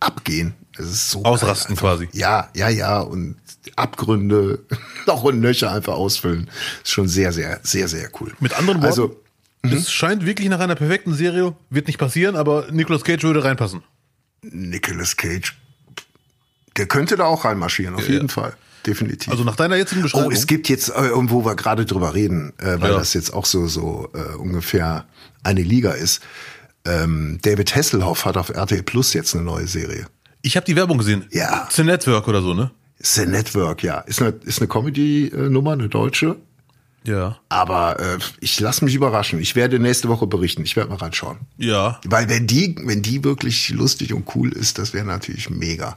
[0.00, 0.54] abgehen.
[0.78, 2.06] Es ist so Ausrasten geil einfach.
[2.06, 2.18] quasi.
[2.18, 3.00] Ja, ja, ja.
[3.00, 3.36] Und
[3.76, 4.60] Abgründe
[5.06, 6.48] noch und nöcher einfach ausfüllen.
[6.84, 8.32] Ist schon sehr, sehr, sehr, sehr cool.
[8.40, 9.20] Mit anderen Worten, Also,
[9.62, 13.82] es scheint wirklich nach einer perfekten Serie, wird nicht passieren, aber Nicolas Cage würde reinpassen.
[14.42, 15.56] Nicolas Cage,
[16.76, 18.14] der könnte da auch reinmarschieren, auf Ja.
[18.14, 18.56] jeden Fall.
[18.86, 19.30] Definitiv.
[19.32, 20.28] Also nach deiner jetzigen Beschreibung.
[20.28, 22.98] oh, es gibt jetzt, äh, wo wir gerade drüber reden, äh, weil Ja.
[22.98, 25.06] das jetzt auch so, so äh, ungefähr
[25.42, 26.22] eine Liga ist.
[26.88, 30.06] Ähm, David Hasselhoff hat auf RTL Plus jetzt eine neue Serie.
[30.42, 31.26] ich habe die Werbung gesehen.
[31.30, 31.68] Ja.
[31.70, 32.70] The Network oder so, ne?
[33.00, 33.98] The Network, ja.
[34.00, 36.36] Ist eine, ist eine Comedy-Nummer, eine deutsche.
[37.04, 37.38] Ja.
[37.48, 39.38] Aber äh, ich lasse mich überraschen.
[39.38, 40.62] Ich werde nächste Woche berichten.
[40.64, 41.38] Ich werde mal reinschauen.
[41.56, 42.00] Ja.
[42.06, 45.96] Weil wenn die, wenn die wirklich lustig und cool ist, das wäre natürlich mega.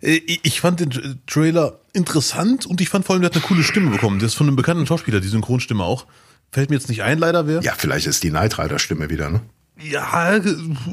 [0.00, 3.44] Äh, Ich fand den Tra- Trailer interessant und ich fand vor allem, der hat eine
[3.44, 4.18] coole Stimme bekommen.
[4.18, 6.06] Der ist von einem bekannten Schauspieler, die Synchronstimme auch.
[6.52, 7.60] Fällt mir jetzt nicht ein, leider wer.
[7.62, 9.40] Ja, vielleicht ist die Knight Rider Stimme wieder, ne?
[9.78, 10.36] Ja,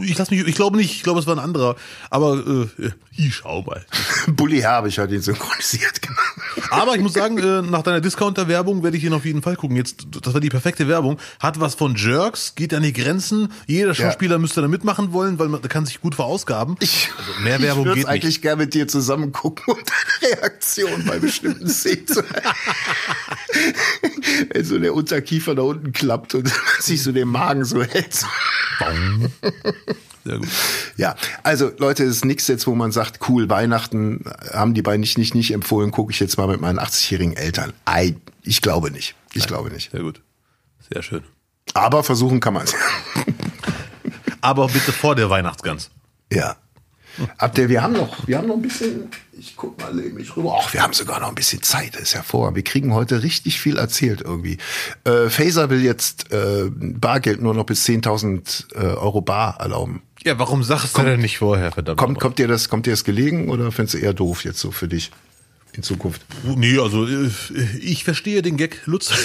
[0.02, 1.78] ich lass mich, ich glaube nicht, ich glaube, es war ein anderer.
[2.10, 3.86] Aber äh, ich schau mal.
[4.28, 6.20] Bully Herbig hat ihn synchronisiert, genau.
[6.70, 9.78] Aber ich muss sagen, äh, nach deiner Discounter-Werbung werde ich ihn auf jeden Fall gucken.
[9.78, 11.18] Jetzt, das war die perfekte Werbung.
[11.40, 13.54] Hat was von Jerks, geht an die Grenzen.
[13.68, 16.76] Jeder Schauspieler müsste da mitmachen wollen, weil man kann sich gut verausgaben.
[16.82, 18.42] Ich, also mehr Werbung ich würde geht eigentlich nicht.
[18.42, 22.04] gerne mit dir zusammen gucken und deine Reaktion bei bestimmten Szenen
[24.54, 28.26] Wenn so der Unterkiefer da unten klappt und sich so den Magen so hält.
[30.24, 30.48] Sehr gut.
[30.96, 35.02] Ja, also Leute, es ist nichts jetzt, wo man sagt, cool, Weihnachten haben die beiden
[35.02, 37.74] nicht, nicht, nicht empfohlen, gucke ich jetzt mal mit meinen 80-jährigen Eltern.
[37.86, 39.16] Ei, ich glaube nicht.
[39.34, 39.92] Ich glaube nicht.
[39.92, 40.22] Sehr gut.
[40.92, 41.24] Sehr schön.
[41.74, 42.76] Aber versuchen kann man es.
[44.42, 45.90] Aber bitte vor der Weihnachtsgans.
[46.32, 46.58] Ja.
[47.38, 50.60] Ab der, wir haben noch, wir haben noch ein bisschen, ich guck mal mich rüber.
[50.60, 52.56] Ach, wir haben sogar noch ein bisschen Zeit, das ist hervorragend.
[52.56, 54.58] Wir kriegen heute richtig viel erzählt irgendwie.
[55.04, 60.02] Äh, Faser will jetzt äh, Bargeld nur noch bis 10.000 äh, Euro bar erlauben.
[60.24, 62.00] Ja, warum sagst du denn nicht vorher, verdammt?
[62.00, 64.72] Kommt, kommt dir das, kommt dir das gelegen oder findest du eher doof jetzt so
[64.72, 65.12] für dich
[65.74, 66.22] in Zukunft?
[66.44, 67.30] Nee, also äh,
[67.80, 69.12] ich verstehe den Gag, Lutz.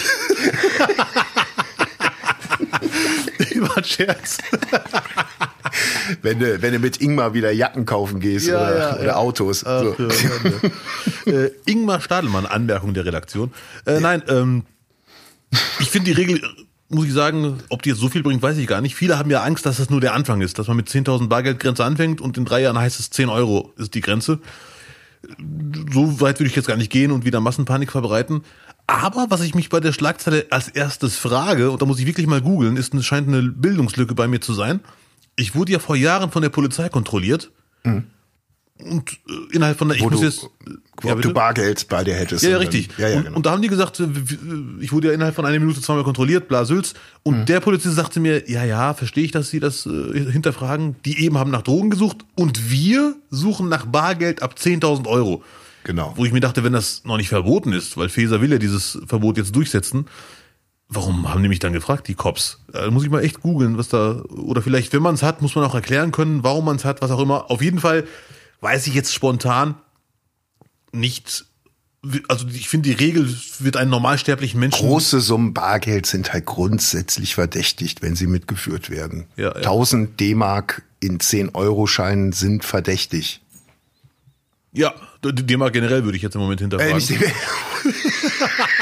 [3.61, 4.39] War ein Scherz.
[6.23, 9.17] Wenn du, wenn du mit Ingmar wieder Jacken kaufen gehst Ja, oder, ja, oder ja.
[9.17, 9.65] Autos.
[9.67, 11.31] Ach, so.
[11.31, 13.53] äh, Ingmar Stadelmann, Anmerkung der Redaktion.
[13.85, 14.63] Äh, Nein, ähm,
[15.81, 16.41] ich finde die Regel
[16.89, 18.95] muss ich sagen, ob die jetzt so viel bringt, weiß ich gar nicht.
[18.95, 21.85] Viele haben ja Angst, dass das nur der Anfang ist, dass man mit 10.000 Bargeldgrenze
[21.85, 24.39] anfängt und in drei Jahren heißt es 10 Euro ist die Grenze.
[25.93, 28.43] So weit würde ich jetzt gar nicht gehen und wieder Massenpanik verbreiten.
[28.87, 32.27] Aber was ich mich bei der Schlagzeile als erstes frage, und da muss ich wirklich
[32.27, 34.81] mal googeln, ist, es scheint eine Bildungslücke bei mir zu sein.
[35.39, 37.51] Ich wurde ja vor Jahren von der Polizei kontrolliert.
[37.85, 38.05] Mhm
[38.85, 40.49] und äh, innerhalb von der, ich Wo muss du, jetzt,
[41.03, 42.45] ja, ob du Bargeld bei dir hättest.
[42.45, 42.89] Ja, ja richtig.
[42.97, 43.37] ja, ja, und, genau.
[43.37, 44.07] und, da haben die gesagt, äh,
[44.81, 46.95] ich wurde ja innerhalb von einer Minute zweimal kontrolliert, bla Sülz.
[47.23, 47.47] Und mhm.
[47.47, 50.97] der Polizist sagte mir, ja, ja, verstehe ich, dass sie das äh, hinterfragen.
[51.05, 55.43] Die eben haben nach Drogen gesucht und wir suchen nach Bargeld ab 10.000 Euro.
[55.85, 56.13] Genau.
[56.17, 58.99] Wo ich mir dachte, wenn das noch nicht verboten ist, weil Feser will ja dieses
[59.07, 60.07] Verbot jetzt durchsetzen,
[60.91, 62.61] Warum haben die mich dann gefragt, die Cops?
[62.73, 65.55] Da muss ich mal echt googeln, was da, oder vielleicht, wenn man es hat, muss
[65.55, 67.51] man auch erklären können, warum man es hat, was auch immer.
[67.51, 68.07] Auf jeden Fall
[68.61, 69.75] weiß ich jetzt spontan
[70.93, 71.45] nicht.
[72.29, 73.29] Also ich finde, die Regel
[73.59, 74.87] wird einen normalsterblichen Menschen.
[74.87, 79.27] Große Summen Bargeld sind halt grundsätzlich verdächtigt, wenn sie mitgeführt werden.
[79.37, 79.57] Ja, ja.
[79.57, 83.43] 1000 D-Mark in 10-Euro-Scheinen sind verdächtig.
[84.73, 86.99] Ja, D-Mark generell würde ich jetzt im Moment hinterfragen.
[86.99, 87.33] Äh,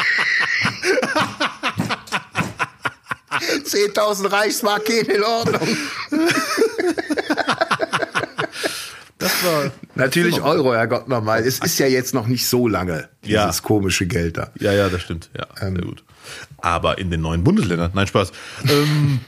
[3.64, 5.76] Zehntausend Reichsmark gehen in Ordnung.
[9.18, 11.40] Das war Natürlich Euro, Herrgott nochmal.
[11.40, 13.52] Es ist ja jetzt noch nicht so lange, dieses ja.
[13.62, 14.50] komische Geld da.
[14.60, 15.30] Ja, ja, das stimmt.
[15.36, 15.76] Ja, ähm.
[15.76, 16.04] sehr gut.
[16.58, 18.32] Aber in den neuen Bundesländern, nein, Spaß.
[18.68, 19.20] ähm,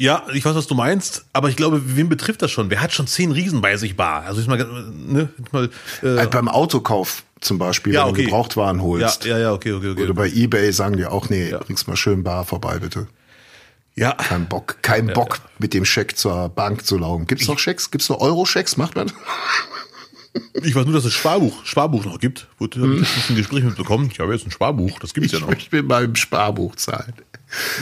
[0.00, 2.70] ja, ich weiß, was du meinst, aber ich glaube, wen betrifft das schon?
[2.70, 4.22] Wer hat schon zehn Riesen bei sich bar?
[4.22, 4.56] Also ich mal,
[4.94, 5.68] ne, mal
[6.02, 8.22] äh, halt beim Autokauf zum Beispiel, ja, wenn okay.
[8.22, 9.26] du Gebrauchtwaren holst.
[9.26, 10.02] Ja, ja, ja, okay, okay, okay.
[10.02, 11.58] Oder bei Ebay sagen die auch, nee, ja.
[11.58, 13.08] bringst mal schön bar vorbei, bitte.
[13.94, 14.14] Ja.
[14.14, 17.26] Kein Bock, kein ja, Bock, mit dem Scheck zur Bank zu laufen.
[17.26, 17.90] Gibt's noch Schecks?
[17.90, 18.78] Gibt's noch Euro-Schecks?
[18.78, 19.12] Macht man?
[20.62, 22.46] Ich weiß nur, dass es Sparbuch, Sparbuch noch gibt.
[22.56, 23.06] Wurde hm.
[23.28, 24.08] ein Gespräch mitbekommen.
[24.10, 25.52] Ich habe jetzt ein Sparbuch, das gibt's ich ja noch.
[25.52, 27.12] Ich will beim Sparbuch zahlen.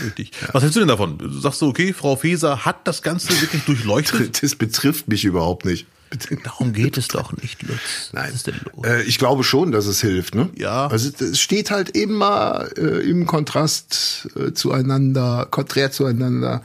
[0.04, 0.32] Richtig.
[0.40, 0.48] Ja.
[0.52, 1.18] Was hältst du denn davon?
[1.40, 4.42] Sagst du, okay, Frau Feser hat das Ganze wirklich durchleuchtet?
[4.48, 5.86] Das betrifft mich überhaupt nicht.
[6.44, 8.10] Darum geht es doch nicht, Lutz.
[8.12, 8.28] Nein.
[8.28, 8.86] Was ist denn los?
[8.86, 10.48] Äh, ich glaube schon, dass es hilft, ne?
[10.56, 10.86] Ja.
[10.86, 16.62] Also es steht halt immer äh, im Kontrast äh, zueinander, konträr zueinander.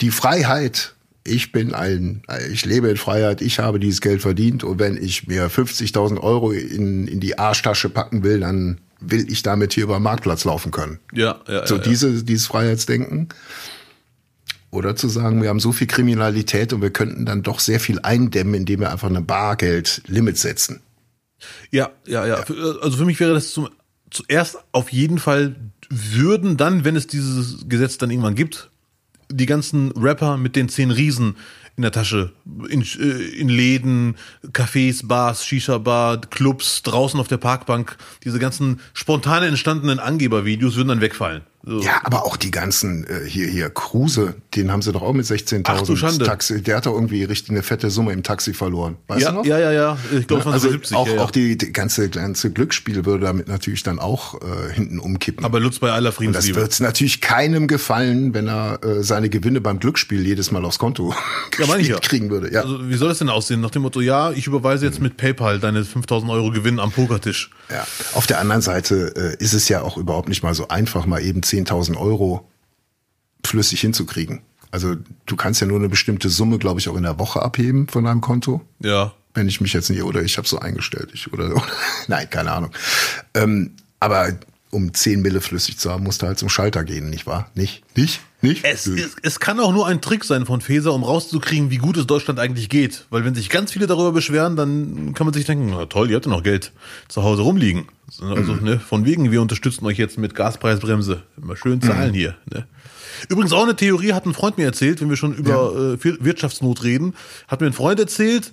[0.00, 0.94] Die Freiheit.
[1.24, 5.26] Ich bin ein, ich lebe in Freiheit, ich habe dieses Geld verdient und wenn ich
[5.26, 9.98] mir 50.000 Euro in, in die Arschtasche packen will, dann will ich damit hier über
[9.98, 10.98] den Marktplatz laufen können.
[11.12, 11.66] Ja, ja.
[11.66, 13.28] So ja, diese, dieses Freiheitsdenken.
[14.70, 18.00] Oder zu sagen, wir haben so viel Kriminalität und wir könnten dann doch sehr viel
[18.00, 20.80] eindämmen, indem wir einfach eine Bargeld-Limit setzen.
[21.70, 22.34] Ja, ja, ja.
[22.34, 23.68] Also für mich wäre das zum,
[24.10, 25.56] zuerst auf jeden Fall
[25.88, 28.70] würden dann, wenn es dieses Gesetz dann irgendwann gibt,
[29.30, 31.36] die ganzen Rapper mit den zehn Riesen
[31.76, 32.32] in der Tasche,
[32.68, 34.16] in, äh, in Läden,
[34.52, 41.00] Cafés, Bars, Shisha-Bar, Clubs, draußen auf der Parkbank, diese ganzen spontan entstandenen Angebervideos würden dann
[41.00, 41.42] wegfallen.
[41.64, 41.80] So.
[41.80, 45.26] Ja, aber auch die ganzen äh, hier hier Kruse, den haben sie doch auch mit
[45.26, 46.62] 16.000 Taxi.
[46.62, 48.96] Der hat doch irgendwie richtig eine fette Summe im Taxi verloren.
[49.08, 49.44] Weißt ja, du noch?
[49.44, 49.98] Ja, ja, ja.
[50.16, 53.48] Ich glaube, ja, also 70, auch, ja, auch die, die ganze ganze Glücksspiel würde damit
[53.48, 55.44] natürlich dann auch äh, hinten umkippen.
[55.44, 56.60] Aber Lutz bei aller Friedensliebe.
[56.60, 60.64] Und das wird natürlich keinem gefallen, wenn er äh, seine Gewinne beim Glücksspiel jedes Mal
[60.64, 61.12] aufs Konto
[61.58, 61.98] ja, ja.
[61.98, 62.52] kriegen würde.
[62.52, 62.62] Ja.
[62.62, 63.60] Also wie soll das denn aussehen?
[63.60, 67.50] Nach dem Motto, ja, ich überweise jetzt mit PayPal deine 5.000 Euro Gewinn am Pokertisch.
[67.68, 67.86] Ja.
[68.14, 71.20] Auf der anderen Seite äh, ist es ja auch überhaupt nicht mal so einfach, mal
[71.20, 72.46] eben 10.000 Euro
[73.44, 74.42] flüssig hinzukriegen.
[74.70, 74.96] Also
[75.26, 78.04] du kannst ja nur eine bestimmte Summe, glaube ich, auch in der Woche abheben von
[78.04, 78.60] deinem Konto.
[78.80, 79.12] Ja.
[79.34, 81.66] Wenn ich mich jetzt nicht, oder ich habe so eingestellt, ich, oder, oder
[82.08, 82.70] nein, keine Ahnung.
[83.34, 84.36] Ähm, aber
[84.70, 87.50] um 10 Mille flüssig zu haben, musst du halt zum Schalter gehen, nicht wahr?
[87.54, 87.82] Nicht?
[87.96, 88.20] Nicht?
[88.40, 88.64] Nicht?
[88.64, 91.96] Es, es, es kann auch nur ein Trick sein von Feser, um rauszukriegen, wie gut
[91.96, 93.06] es Deutschland eigentlich geht.
[93.10, 96.16] Weil wenn sich ganz viele darüber beschweren, dann kann man sich denken, na toll, ihr
[96.16, 96.72] habt ja noch Geld
[97.08, 97.86] zu Hause rumliegen.
[98.20, 98.64] Also, mhm.
[98.64, 101.22] ne, von wegen, wir unterstützen euch jetzt mit Gaspreisbremse.
[101.36, 102.14] Immer schön zahlen mhm.
[102.14, 102.36] hier.
[102.52, 102.66] Ne?
[103.28, 105.94] Übrigens auch eine Theorie, hat ein Freund mir erzählt, wenn wir schon über ja.
[105.94, 107.14] äh, Wirtschaftsnot reden,
[107.48, 108.52] hat mir ein Freund erzählt,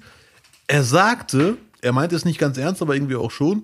[0.68, 3.64] er sagte, er meinte es nicht ganz ernst, aber irgendwie auch schon,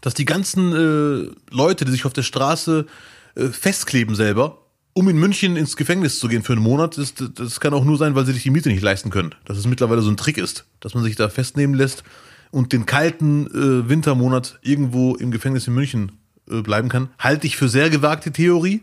[0.00, 2.86] dass die ganzen äh, Leute, die sich auf der Straße
[3.34, 4.58] äh, festkleben selber,
[4.98, 7.96] um in München ins Gefängnis zu gehen für einen Monat, das, das kann auch nur
[7.96, 9.32] sein, weil sie sich die Miete nicht leisten können.
[9.44, 12.02] Dass es mittlerweile so ein Trick ist, dass man sich da festnehmen lässt
[12.50, 16.18] und den kalten äh, Wintermonat irgendwo im Gefängnis in München
[16.50, 17.10] äh, bleiben kann.
[17.16, 18.82] Halte ich für sehr gewagte Theorie.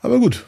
[0.00, 0.46] Aber gut,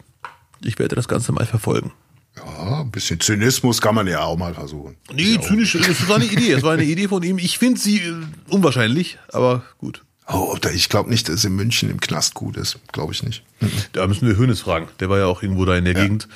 [0.62, 1.92] ich werde das Ganze mal verfolgen.
[2.34, 4.96] Ja, ein bisschen Zynismus kann man ja auch mal versuchen.
[5.12, 6.52] Nee, zynisch, das war eine Idee.
[6.52, 7.36] Es war eine Idee von ihm.
[7.36, 8.14] Ich finde sie äh,
[8.48, 10.02] unwahrscheinlich, aber gut.
[10.28, 12.78] Oh, ich glaube nicht, dass in München im Knast gut ist.
[12.92, 13.44] Glaube ich nicht.
[13.92, 14.88] Da müssen wir Hönes fragen.
[14.98, 16.02] Der war ja auch irgendwo da in der ja.
[16.02, 16.28] Gegend.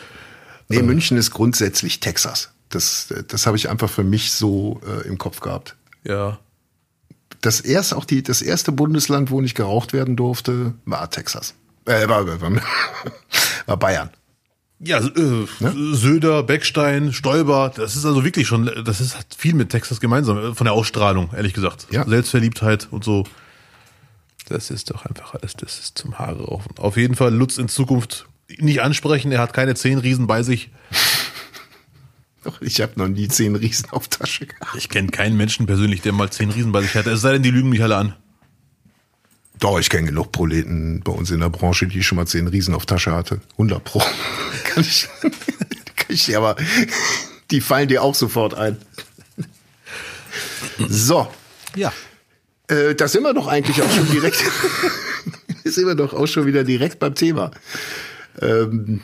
[0.68, 0.82] Nee, äh.
[0.82, 2.51] München ist grundsätzlich Texas.
[2.68, 5.74] Das, das habe ich einfach für mich so äh, im Kopf gehabt.
[6.05, 6.38] Ja.
[7.41, 11.55] Das erste, auch die, das erste Bundesland, wo nicht geraucht werden durfte, war Texas.
[11.86, 12.61] Äh, war, war,
[13.66, 14.11] war Bayern.
[14.78, 15.47] Ja, äh,
[15.93, 20.38] Söder, Beckstein, Stoiber, das ist also wirklich schon, das ist hat viel mit Texas gemeinsam,
[20.38, 21.86] äh, von der Ausstrahlung, ehrlich gesagt.
[21.91, 22.07] Ja.
[22.09, 23.24] Selbstverliebtheit und so.
[24.51, 26.76] Das ist doch einfach alles, das ist zum Haare raufen.
[26.76, 28.26] Auf jeden Fall Lutz in Zukunft
[28.59, 30.70] nicht ansprechen, er hat keine zehn Riesen bei sich.
[32.62, 34.74] Ich habe noch nie zehn Riesen auf Tasche gehabt.
[34.74, 37.11] Ich kenne keinen Menschen persönlich, der mal zehn Riesen bei sich hatte.
[37.11, 38.14] Es sei denn, die lügen mich alle an.
[39.59, 42.74] Doch, ich kenne genug Proleten bei uns in der Branche, die schon mal zehn Riesen
[42.74, 43.42] auf Tasche hatte.
[43.53, 43.98] 100 pro.
[44.64, 46.57] kann ich, kann ich dir aber,
[47.51, 48.78] die fallen dir auch sofort ein.
[50.88, 51.30] So,
[51.76, 51.92] Ja.
[52.71, 54.43] Äh, da sind wir doch eigentlich auch schon direkt,
[55.64, 57.51] sind wir doch auch schon wieder direkt beim Thema.
[58.41, 59.01] Ähm,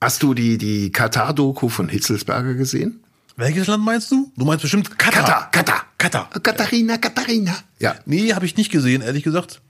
[0.00, 3.04] hast du die, die Katar-Doku von Hitzelsberger gesehen?
[3.36, 4.30] Welches Land meinst du?
[4.36, 5.22] Du meinst bestimmt Katar.
[5.22, 5.86] Katar, Katar.
[5.96, 6.30] Katar.
[6.42, 7.56] Katharina, Katharina.
[7.78, 9.60] Ja, Nee, habe ich nicht gesehen, ehrlich gesagt.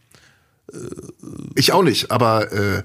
[1.56, 2.84] Ich auch nicht, aber äh,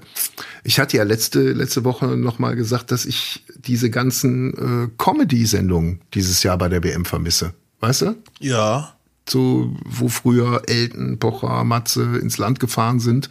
[0.64, 6.00] ich hatte ja letzte letzte Woche noch mal gesagt, dass ich diese ganzen äh, Comedy-Sendungen
[6.12, 7.54] dieses Jahr bei der WM vermisse.
[7.78, 8.16] Weißt du?
[8.40, 8.95] Ja.
[9.28, 13.28] So, wo früher Elton, Pocher, Matze ins Land gefahren sind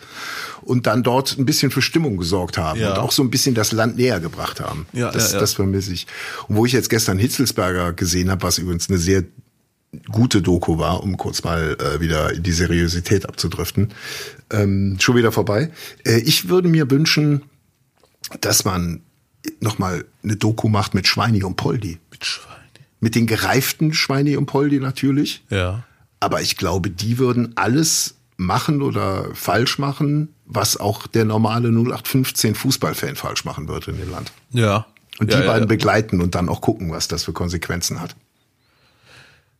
[0.62, 2.92] und dann dort ein bisschen für Stimmung gesorgt haben Ja.
[2.92, 4.88] und auch so ein bisschen das Land näher gebracht haben.
[4.92, 5.40] Ja, das, ja, ja.
[5.40, 6.06] das vermisse ich.
[6.50, 9.24] Und wo ich jetzt gestern Hitzelsberger gesehen habe, was übrigens eine sehr
[10.12, 13.94] gute Doku war, um kurz mal äh, wieder in die Seriosität abzudriften,
[14.52, 15.72] ähm, schon wieder vorbei.
[16.06, 17.44] Äh, ich würde mir wünschen,
[18.42, 19.02] dass man
[19.62, 22.00] noch mal eine Doku macht mit Schweini und Poldi.
[22.12, 22.55] Mit Schwein.
[23.00, 25.44] Mit den gereiften Schweini und Poldi natürlich.
[25.50, 25.84] Ja.
[26.20, 32.56] Aber ich glaube, die würden alles machen oder falsch machen, was auch der normale 0815
[32.56, 34.32] Fußballfan falsch machen würde in dem Land.
[34.52, 34.86] Ja.
[35.20, 35.68] Und die ja, beiden ja.
[35.68, 38.16] begleiten und dann auch gucken, was das für Konsequenzen hat.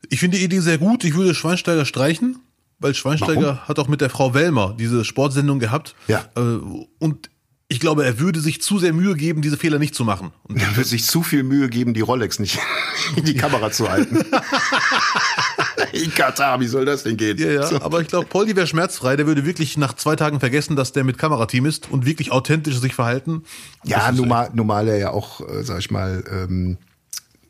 [0.10, 1.04] Ich finde die Idee sehr gut.
[1.04, 2.40] Ich würde Schweinsteiger streichen,
[2.80, 5.96] weil Schweinsteiger hat auch mit der Frau Wellmer diese Sportsendung gehabt.
[6.08, 6.26] Ja.
[6.36, 6.60] Äh,
[7.00, 7.30] Und
[7.68, 10.32] ich glaube, er würde sich zu sehr Mühe geben, diese Fehler nicht zu machen.
[10.44, 12.60] Und Er wird sich zu viel Mühe geben, die Rolex nicht
[13.16, 14.20] in die Kamera zu halten.
[15.94, 17.38] in Katar, wie soll das denn gehen?
[17.38, 17.64] ja, ja.
[17.68, 17.82] So.
[17.82, 19.16] Aber ich glaube, Poldi wäre schmerzfrei.
[19.16, 22.80] Der würde wirklich nach zwei Tagen vergessen, dass der mit Kamerateam ist und wirklich authentisch
[22.80, 23.44] sich verhalten.
[23.84, 26.78] Ja, Das ist- nun mal, nun mal er ja auch, äh, sag ich mal, ähm,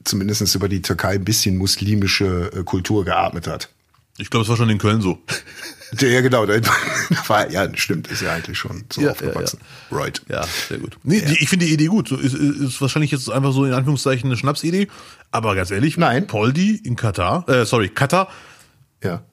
[0.03, 3.70] zumindest über die Türkei ein bisschen muslimische äh, Kultur geatmet hat.
[4.18, 5.20] Ich glaube, es war schon in Köln so.
[6.01, 6.45] Ja, genau.
[7.28, 9.59] War, ja, stimmt, ist ja eigentlich schon so Ja, aufgewachsen.
[9.91, 10.22] Right.
[10.28, 10.97] Ja, sehr gut.
[11.03, 12.09] Nee, die, ich finde die Idee gut.
[12.09, 14.88] So, Ist, ist wahrscheinlich jetzt einfach so in Anführungszeichen eine Schnapsidee.
[15.32, 16.28] Aber ganz ehrlich, Nein.
[16.28, 18.28] Poldi in Katar, äh, sorry, Katar,
[19.03, 19.24] Ja.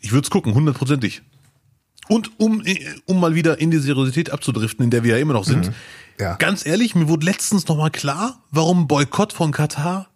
[0.00, 1.22] ich würde es gucken, hundertprozentig.
[2.08, 2.62] Und um,
[3.06, 5.74] um mal wieder in die Seriosität abzudriften, in der wir ja immer noch sind, Mhm.
[6.20, 6.36] Ja.
[6.36, 10.08] ganz ehrlich, mir wurde letztens nochmal klar, warum Boykott von Katar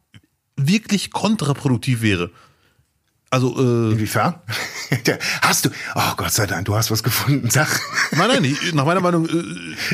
[0.57, 2.31] wirklich kontraproduktiv wäre.
[3.35, 4.37] Also, äh, Inwiefern?
[5.43, 7.51] Hast du, oh Gott sei Dank, du hast was gefunden.
[7.51, 7.67] Sag.
[8.13, 9.43] nein, nein, ich, nach meiner Meinung, äh,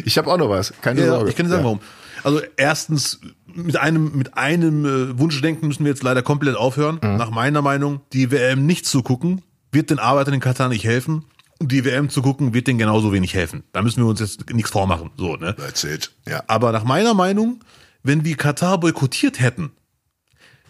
[0.05, 1.31] Ich habe auch noch was, keine Ja, Sorge.
[1.31, 1.65] ich kann dir sagen, ja.
[1.65, 1.81] warum.
[2.23, 7.01] Also erstens, mit einem, mit einem äh, Wunschdenken müssen wir jetzt leider komplett aufhören.
[7.03, 7.17] Mhm.
[7.17, 9.41] Nach meiner Meinung, die WM nicht zu gucken,
[9.73, 11.25] wird den Arbeitern in Katar nicht helfen.
[11.59, 13.63] Und die WM zu gucken, wird denen genauso wenig helfen.
[13.73, 15.13] Da müssen wir uns jetzt nichts vormachen.
[15.17, 15.57] So, ne?
[15.57, 16.11] That's it.
[16.29, 16.43] Ja.
[16.47, 17.61] Aber nach meiner Meinung,
[18.03, 19.71] wenn wir Katar boykottiert hätten,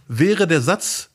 [0.07, 1.10] wäre der Satz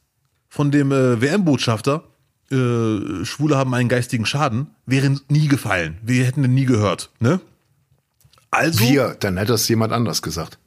[0.56, 2.06] von dem äh, WM-Botschafter,
[2.50, 5.98] äh, Schwule haben einen geistigen Schaden, wäre nie gefallen.
[6.02, 7.10] Wir hätten den nie gehört.
[7.20, 7.42] Ne?
[8.52, 10.58] Also, Wir, dann hätte das jemand anders gesagt.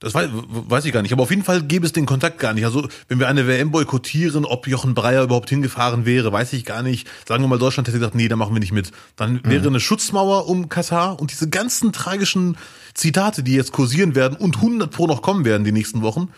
[0.00, 1.12] das weiß, weiß ich gar nicht.
[1.12, 2.64] Aber auf jeden Fall gäbe es den Kontakt gar nicht.
[2.64, 6.82] Also, wenn wir eine WM boykottieren, ob Jochen Breyer überhaupt hingefahren wäre, weiß ich gar
[6.82, 7.08] nicht.
[7.24, 8.90] Sagen wir mal, Deutschland hätte gesagt, nee, da machen wir nicht mit.
[9.14, 12.56] Dann wäre eine Schutzmauer um Katar und diese ganzen tragischen
[12.94, 16.30] Zitate, die jetzt kursieren werden und 100 pro noch kommen werden die nächsten Wochen,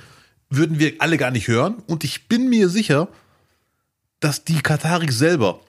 [0.51, 1.83] würden wir alle gar nicht hören.
[1.87, 3.09] Und ich bin mir sicher,
[4.21, 5.61] dass die Kataris selber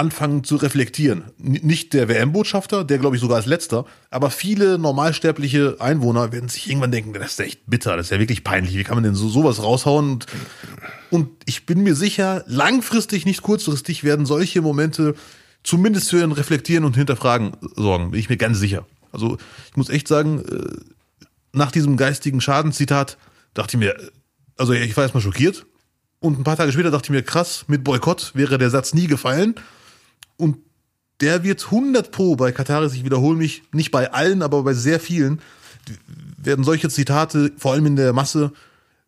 [0.00, 1.24] anfangen zu reflektieren.
[1.36, 6.68] Nicht der WM-Botschafter, der glaube ich sogar als letzter, aber viele normalsterbliche Einwohner werden sich
[6.68, 9.14] irgendwann denken, das ist echt bitter, das ist ja wirklich peinlich, wie kann man denn
[9.14, 10.12] so sowas raushauen?
[10.12, 10.26] Und,
[11.10, 15.14] und ich bin mir sicher, langfristig, nicht kurzfristig, werden solche Momente
[15.62, 18.86] zumindest für ein Reflektieren und Hinterfragen sorgen, bin ich mir ganz sicher.
[19.12, 19.36] Also
[19.70, 23.18] ich muss echt sagen, äh, nach diesem geistigen Schadenzitat
[23.54, 23.96] dachte ich mir,
[24.56, 25.66] also ich war erstmal schockiert
[26.20, 29.06] und ein paar Tage später dachte ich mir, krass, mit Boykott wäre der Satz nie
[29.06, 29.54] gefallen.
[30.36, 30.58] Und
[31.20, 35.00] der wird 100 pro bei Kataris, ich wiederhole mich, nicht bei allen, aber bei sehr
[35.00, 35.40] vielen,
[36.36, 38.52] werden solche Zitate, vor allem in der Masse,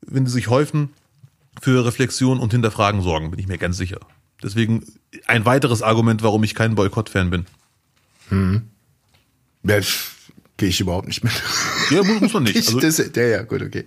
[0.02, 0.90] wenn sie sich häufen,
[1.60, 4.00] für Reflexion und Hinterfragen sorgen, bin ich mir ganz sicher.
[4.42, 4.84] Deswegen
[5.26, 7.46] ein weiteres Argument, warum ich kein Boykott-Fan bin.
[9.64, 9.78] Ja,
[10.56, 11.32] Gehe ich überhaupt nicht mit.
[11.90, 12.56] Ja, muss, muss man nicht.
[12.56, 13.84] Ich, Also, das, ja, ja, gut, okay.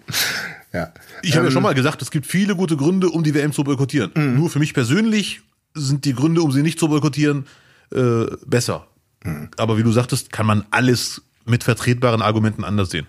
[0.73, 0.91] Ja.
[1.21, 3.53] ich habe ja Ähm, schon mal gesagt, es gibt viele gute Gründe, um die WM
[3.53, 4.11] zu boykottieren.
[4.35, 5.41] Nur für mich persönlich
[5.73, 7.45] sind die Gründe, um sie nicht zu boykottieren,
[7.93, 8.87] äh, besser.
[9.23, 9.49] Mhm.
[9.57, 13.07] Aber wie du sagtest, kann man alles mit vertretbaren Argumenten anders sehen.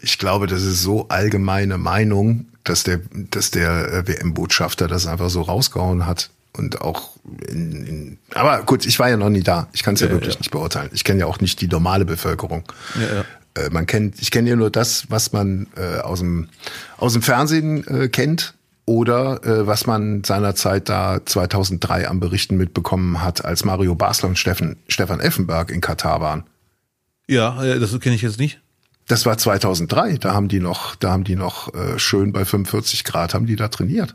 [0.00, 3.00] Ich glaube, das ist so allgemeine Meinung, dass der,
[3.30, 6.30] dass der äh, WM-Botschafter das einfach so rausgehauen hat.
[6.56, 7.10] Und auch
[7.48, 9.68] in, in aber gut, ich war ja noch nie da.
[9.72, 10.40] Ich kann es ja, ja, wirklich ja.
[10.40, 10.90] nicht beurteilen.
[10.92, 12.64] Ich kenne ja auch nicht die normale Bevölkerung.
[12.94, 13.24] Ja,
[13.62, 16.48] äh, man kennt, ich kenne ja nur das, was man äh, aus dem
[16.96, 18.54] aus dem Fernsehen äh, kennt
[18.84, 24.38] oder äh, was man seinerzeit da 2003 am Berichten mitbekommen hat, als Mario Basler und
[24.38, 26.44] Steffen, Stefan Effenberg in Katar waren.
[27.28, 28.60] Ja, das kenne ich jetzt nicht.
[29.08, 30.18] Das war 2003.
[30.18, 33.56] Da haben die noch, da haben die noch äh, schön bei 45 Grad haben die
[33.56, 34.14] da trainiert.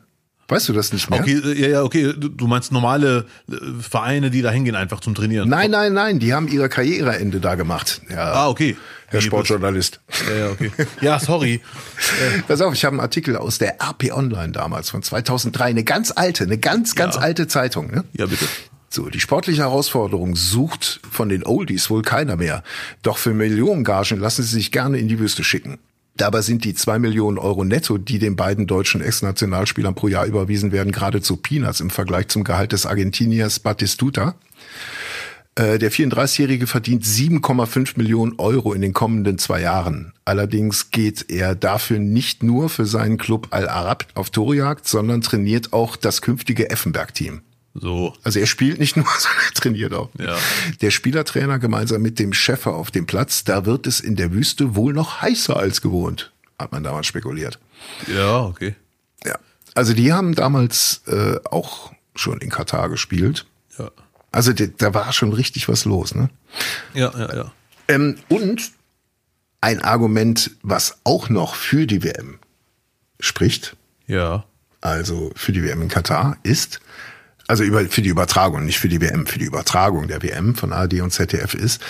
[0.51, 1.21] Weißt du das nicht mehr?
[1.21, 2.13] Okay, äh, ja, ja, okay.
[2.13, 5.47] Du meinst normale äh, Vereine, die da hingehen einfach zum Trainieren?
[5.47, 6.19] Nein, nein, nein.
[6.19, 8.01] Die haben ihre Karriereende da gemacht.
[8.09, 8.33] Ja.
[8.33, 8.75] Ah, okay.
[9.07, 10.01] Herr Sportjournalist.
[10.27, 10.71] Ja, ja, okay.
[10.99, 11.61] Ja, sorry.
[12.49, 15.63] Pass auf, ich habe einen Artikel aus der RP Online damals von 2003.
[15.63, 17.21] Eine ganz alte, eine ganz, ganz ja.
[17.21, 17.89] alte Zeitung.
[17.89, 18.03] Ne?
[18.11, 18.45] Ja, bitte.
[18.89, 22.61] So, die sportliche Herausforderung sucht von den Oldies wohl keiner mehr.
[23.03, 25.79] Doch für Millionengagen lassen sie sich gerne in die Wüste schicken.
[26.17, 30.71] Dabei sind die zwei Millionen Euro netto, die den beiden deutschen Ex-Nationalspielern pro Jahr überwiesen
[30.71, 34.35] werden, geradezu Peanuts im Vergleich zum Gehalt des Argentiniers Batistuta.
[35.55, 40.13] Äh, der 34-Jährige verdient 7,5 Millionen Euro in den kommenden zwei Jahren.
[40.23, 45.95] Allerdings geht er dafür nicht nur für seinen Club Al-Arab auf Torjagd, sondern trainiert auch
[45.95, 47.41] das künftige Effenberg-Team.
[47.73, 48.13] So.
[48.23, 50.09] Also er spielt nicht nur, sondern er trainiert auch.
[50.17, 50.37] Ja.
[50.81, 54.75] Der Spielertrainer gemeinsam mit dem Chef auf dem Platz, da wird es in der Wüste
[54.75, 57.59] wohl noch heißer als gewohnt, hat man damals spekuliert.
[58.13, 58.75] Ja, okay.
[59.25, 59.37] Ja.
[59.73, 63.45] Also die haben damals äh, auch schon in Katar gespielt.
[63.77, 63.89] Ja.
[64.31, 66.29] Also die, da war schon richtig was los, ne?
[66.93, 67.51] Ja, ja, ja.
[67.87, 68.71] Ähm, und
[69.61, 72.39] ein Argument, was auch noch für die WM
[73.19, 73.75] spricht.
[74.07, 74.45] Ja.
[74.81, 76.79] Also für die WM in Katar ist,
[77.51, 80.71] also über, für die Übertragung, nicht für die WM, für die Übertragung der WM von
[80.71, 81.81] ARD und ZDF ist,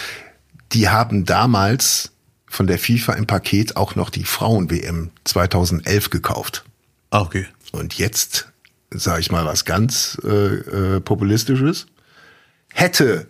[0.71, 2.13] die haben damals
[2.47, 6.65] von der FIFA im Paket auch noch die Frauen-WM 2011 gekauft.
[7.11, 7.45] Ah, okay.
[7.71, 8.47] Und jetzt
[8.89, 11.85] sage ich mal was ganz äh, äh, populistisches.
[12.73, 13.27] Hätte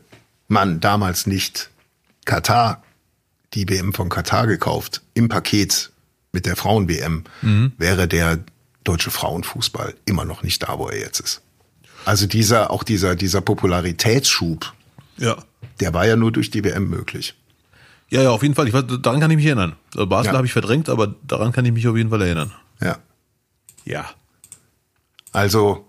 [0.48, 1.70] man damals nicht
[2.24, 2.82] Katar,
[3.54, 5.92] die WM von Katar gekauft, im Paket
[6.32, 7.74] mit der Frauen-WM, mhm.
[7.78, 8.40] wäre der
[8.86, 11.42] deutsche Frauenfußball immer noch nicht da, wo er jetzt ist.
[12.06, 14.74] Also dieser, auch dieser, dieser Popularitätsschub,
[15.18, 15.38] ja.
[15.80, 17.36] der war ja nur durch die WM möglich.
[18.10, 18.68] Ja, ja, auf jeden Fall.
[18.68, 19.76] Ich, daran kann ich mich erinnern.
[19.93, 20.38] Also Basel ja.
[20.38, 22.52] habe ich verdrängt, aber daran kann ich mich auf jeden Fall erinnern.
[22.82, 22.97] Ja.
[23.86, 24.10] Ja.
[25.32, 25.88] Also,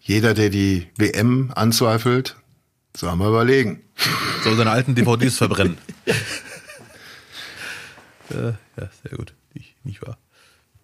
[0.00, 2.36] jeder, der die WM anzweifelt,
[2.96, 3.82] soll mal überlegen.
[4.44, 5.76] Soll seine alten DVDs verbrennen.
[8.30, 9.34] äh, ja, sehr gut.
[9.54, 10.18] Nicht, nicht wahr.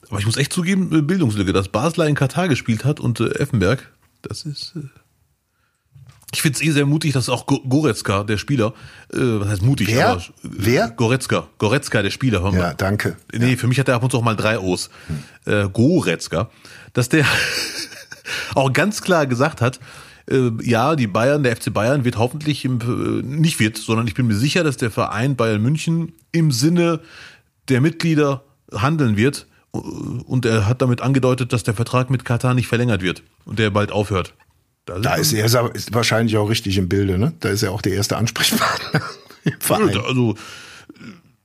[0.08, 3.28] Aber ich muss echt zugeben, äh, Bildungslücke, dass Basler in Katar gespielt hat und äh,
[3.38, 3.92] Effenberg,
[4.22, 4.74] das ist.
[4.76, 4.88] Äh
[6.32, 8.72] ich finde es eh sehr mutig, dass auch Goretzka, der Spieler,
[9.12, 9.88] äh, was heißt mutig?
[9.88, 10.10] Wer?
[10.10, 10.88] Aber, äh, Wer?
[10.90, 11.48] Goretzka.
[11.58, 12.42] Goretzka, der Spieler.
[12.42, 12.58] Hör mal.
[12.58, 13.16] Ja, danke.
[13.32, 13.56] Nee, ja.
[13.56, 14.90] für mich hat er ab und zu auch mal drei O's.
[15.44, 15.52] Hm.
[15.52, 16.50] Äh, Goretzka.
[16.92, 17.24] Dass der
[18.54, 19.80] auch ganz klar gesagt hat,
[20.30, 24.14] äh, ja, die Bayern, der FC Bayern wird hoffentlich im, äh, nicht wird, sondern ich
[24.14, 27.00] bin mir sicher, dass der Verein Bayern München im Sinne
[27.68, 29.46] der Mitglieder handeln wird.
[29.72, 33.70] Und er hat damit angedeutet, dass der Vertrag mit Katar nicht verlängert wird und der
[33.70, 34.34] bald aufhört.
[34.86, 37.32] Da, da ist er ist wahrscheinlich auch richtig im Bilde, ne?
[37.40, 39.02] Da ist er auch der erste Ansprechpartner
[39.44, 39.96] im Verein.
[39.98, 40.36] Also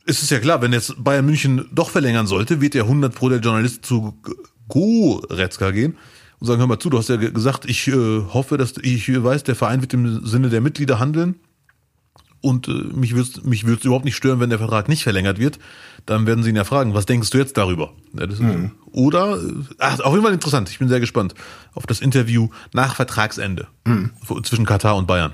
[0.06, 3.30] es ist ja klar, wenn jetzt Bayern München doch verlängern sollte, wird der 100 pro
[3.30, 4.20] der Journalist zu
[4.68, 5.98] Goretzka gehen
[6.39, 9.43] und sagen, hör mal zu, du hast ja gesagt, ich äh, hoffe, dass ich weiß,
[9.43, 11.36] der Verein wird im Sinne der Mitglieder handeln
[12.46, 15.58] und äh, mich würde mich überhaupt nicht stören, wenn der Vertrag nicht verlängert wird.
[16.06, 17.93] Dann werden sie ihn ja fragen, was denkst du jetzt darüber?
[18.14, 18.72] Ja, mhm.
[18.91, 20.70] Oder, äh, ach, auf jeden Fall interessant.
[20.70, 21.34] Ich bin sehr gespannt
[21.74, 24.12] auf das Interview nach Vertragsende mhm.
[24.43, 25.34] zwischen Katar und Bayern.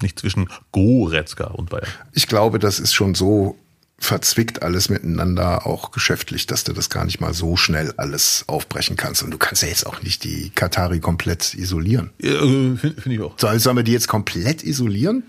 [0.00, 1.88] Nicht zwischen Goretzka und Bayern.
[2.12, 3.58] Ich glaube, das ist schon so
[3.98, 8.96] verzwickt alles miteinander, auch geschäftlich, dass du das gar nicht mal so schnell alles aufbrechen
[8.96, 9.22] kannst.
[9.22, 12.10] Und du kannst ja jetzt auch nicht die Katari komplett isolieren.
[12.22, 13.34] Ja, äh, Finde find ich auch.
[13.36, 15.24] Soll, sollen wir die jetzt komplett isolieren?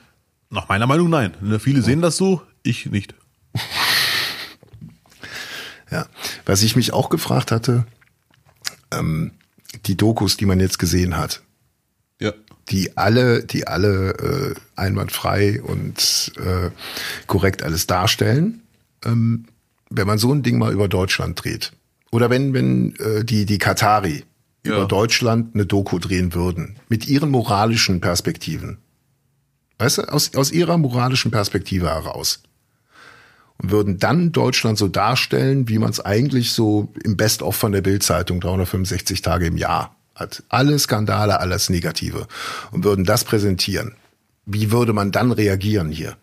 [0.51, 1.33] Nach meiner Meinung nein.
[1.41, 3.15] Ne, viele sehen das so, ich nicht.
[5.91, 6.05] Ja,
[6.45, 7.85] was ich mich auch gefragt hatte,
[8.91, 9.31] ähm,
[9.85, 11.41] die Dokus, die man jetzt gesehen hat,
[12.17, 12.31] ja.
[12.69, 16.69] die alle, die alle äh, einwandfrei und äh,
[17.27, 18.61] korrekt alles darstellen,
[19.03, 19.47] ähm,
[19.89, 21.73] wenn man so ein Ding mal über Deutschland dreht,
[22.09, 24.23] oder wenn wenn äh, die die Katari
[24.65, 24.73] ja.
[24.73, 28.77] über Deutschland eine Doku drehen würden mit ihren moralischen Perspektiven,
[29.81, 32.43] weißt du, aus aus ihrer moralischen Perspektive heraus,
[33.61, 37.81] und würden dann Deutschland so darstellen, wie man es eigentlich so im Best-of von der
[37.81, 40.43] Bild-Zeitung 365 Tage im Jahr hat.
[40.49, 42.27] Alle Skandale, alles Negative
[42.71, 43.95] und würden das präsentieren.
[44.47, 46.17] wie würde man dann reagieren hier?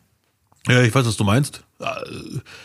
[0.67, 1.63] Ja, ich weiß, was du meinst.
[1.81, 1.85] Äh,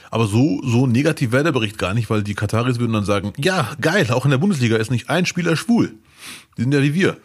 [0.10, 3.34] aber so, so negativ wäre der Bericht gar nicht, weil die Kataris würden dann sagen,
[3.38, 5.94] ja, geil, auch in der Bundesliga ist nicht ein Spieler schwul.
[6.58, 7.18] Die sind ja wie wir.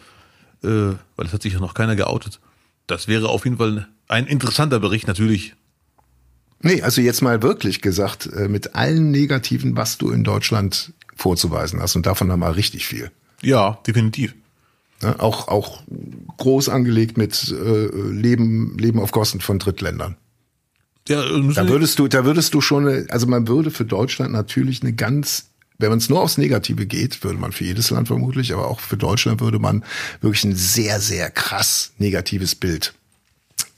[0.63, 2.39] Äh, weil es hat sich ja noch keiner geoutet.
[2.89, 5.55] Das wäre auf jeden Fall ein interessanter Bericht, natürlich.
[6.61, 11.81] Nee, also jetzt mal wirklich gesagt, äh, mit allen Negativen, was du in Deutschland vorzuweisen
[11.81, 11.95] hast.
[11.95, 13.13] Und davon haben wir richtig viel.
[13.43, 14.35] Ja, definitiv.
[15.03, 15.83] Ja, auch, auch
[16.39, 20.17] groß angelegt mit äh, Leben, Leben auf Kosten von Drittländern.
[21.07, 24.93] Ja, da würdest du, da würdest du schon, also man würde für Deutschland natürlich eine
[24.93, 25.48] ganz,
[25.79, 28.81] wenn man es nur aufs Negative geht, würde man für jedes Land vermutlich, aber auch
[28.81, 29.85] für Deutschland würde man
[30.21, 32.95] wirklich ein sehr, sehr krass negatives Bild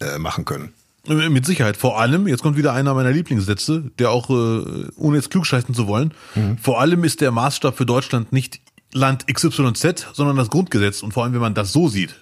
[0.01, 0.73] äh, machen können.
[1.07, 1.77] Mit Sicherheit.
[1.77, 5.87] Vor allem, jetzt kommt wieder einer meiner Lieblingssätze, der auch, äh, ohne jetzt klugscheißen zu
[5.87, 6.59] wollen, mhm.
[6.59, 8.61] vor allem ist der Maßstab für Deutschland nicht
[8.93, 11.03] Land XYZ, sondern das Grundgesetz.
[11.03, 12.17] Und vor allem, wenn man das so sieht,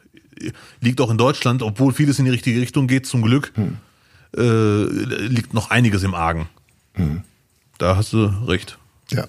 [0.80, 3.78] liegt auch in Deutschland, obwohl vieles in die richtige Richtung geht, zum Glück, mhm.
[4.36, 4.84] äh,
[5.26, 6.48] liegt noch einiges im Argen.
[6.96, 7.22] Mhm.
[7.78, 8.78] Da hast du recht.
[9.10, 9.26] Ja.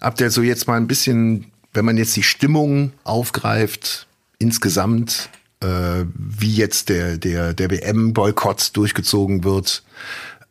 [0.00, 4.06] Habt ihr so jetzt mal ein bisschen, wenn man jetzt die Stimmung aufgreift,
[4.38, 9.82] insgesamt, äh, wie jetzt der, der, der WM-Boykott durchgezogen wird,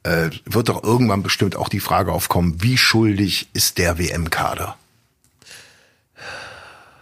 [0.04, 4.78] äh, wird doch irgendwann bestimmt auch die Frage aufkommen, wie schuldig ist der WM-Kader?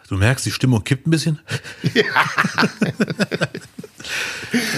[0.08, 1.40] Du merkst, die Stimmung kippt ein bisschen.
[1.94, 2.04] Ja.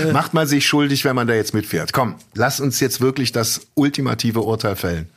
[0.13, 1.91] Macht man sich schuldig, wenn man da jetzt mitfährt.
[1.91, 5.09] Komm, lass uns jetzt wirklich das ultimative Urteil fällen.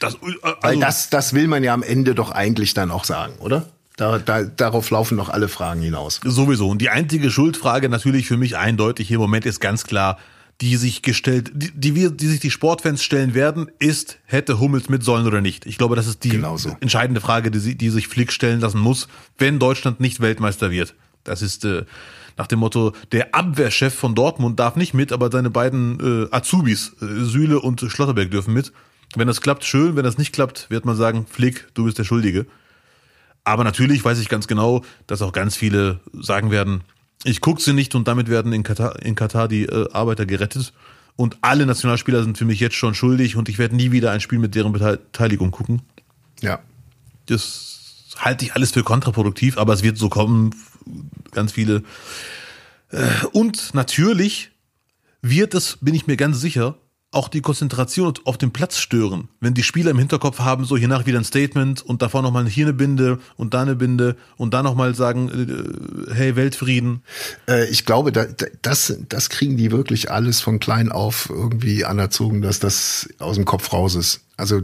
[0.00, 3.04] Das, äh, also Weil das, das will man ja am Ende doch eigentlich dann auch
[3.04, 3.68] sagen, oder?
[3.96, 6.20] Da, da, darauf laufen noch alle Fragen hinaus.
[6.24, 6.68] Sowieso.
[6.68, 10.18] Und die einzige Schuldfrage natürlich für mich eindeutig im Moment ist ganz klar,
[10.62, 14.88] die sich gestellt, die, die, wir, die sich die Sportfans stellen werden, ist, hätte Hummels
[14.88, 15.66] mit sollen oder nicht.
[15.66, 16.76] Ich glaube, das ist die Genauso.
[16.80, 20.94] entscheidende Frage, die, die sich Flick stellen lassen muss, wenn Deutschland nicht Weltmeister wird.
[21.24, 21.84] Das ist äh,
[22.36, 26.92] nach dem Motto, der Abwehrchef von Dortmund darf nicht mit, aber seine beiden äh, Azubis,
[27.00, 28.72] äh, Süle und Schlotterberg dürfen mit.
[29.16, 29.96] Wenn das klappt, schön.
[29.96, 32.46] Wenn das nicht klappt, wird man sagen, Flick, du bist der Schuldige.
[33.44, 36.82] Aber natürlich weiß ich ganz genau, dass auch ganz viele sagen werden,
[37.24, 40.72] ich gucke sie nicht und damit werden in Katar, in Katar die äh, Arbeiter gerettet.
[41.16, 44.20] Und alle Nationalspieler sind für mich jetzt schon schuldig und ich werde nie wieder ein
[44.20, 45.82] Spiel mit deren Beteiligung gucken.
[46.40, 46.60] Ja.
[47.26, 50.54] Das halte ich alles für kontraproduktiv, aber es wird so kommen,
[51.32, 51.82] ganz viele.
[52.90, 54.50] Äh, und natürlich
[55.20, 56.76] wird es, bin ich mir ganz sicher,
[57.12, 59.28] auch die Konzentration auf dem Platz stören.
[59.40, 62.46] Wenn die Spieler im Hinterkopf haben, so hier nach wieder ein Statement und davor nochmal
[62.46, 67.02] hier eine Binde und da eine Binde und da nochmal sagen, äh, hey, Weltfrieden.
[67.48, 68.26] Äh, ich glaube, da,
[68.62, 73.44] das, das kriegen die wirklich alles von klein auf irgendwie anerzogen, dass das aus dem
[73.44, 74.20] Kopf raus ist.
[74.36, 74.62] Also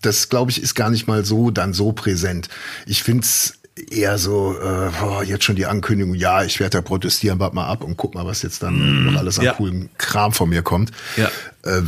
[0.00, 2.48] das, glaube ich, ist gar nicht mal so dann so präsent.
[2.86, 7.38] Ich find's eher so, äh, oh, jetzt schon die Ankündigung, ja, ich werde da protestieren,
[7.38, 9.52] warte mal ab und guck mal, was jetzt dann mm, noch alles an ja.
[9.54, 10.90] coolen Kram von mir kommt.
[11.16, 11.30] Ja.
[11.64, 11.82] Äh,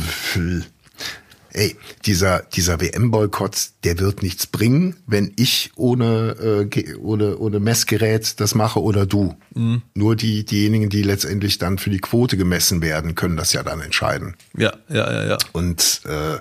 [1.55, 8.39] ey, dieser, dieser WM-Boykott, der wird nichts bringen, wenn ich ohne, äh, ohne, ohne Messgerät
[8.39, 9.35] das mache oder du.
[9.53, 9.81] Mhm.
[9.93, 13.81] Nur die, diejenigen, die letztendlich dann für die Quote gemessen werden, können das ja dann
[13.81, 14.35] entscheiden.
[14.57, 15.37] Ja, ja, ja, ja.
[15.53, 16.39] Und äh,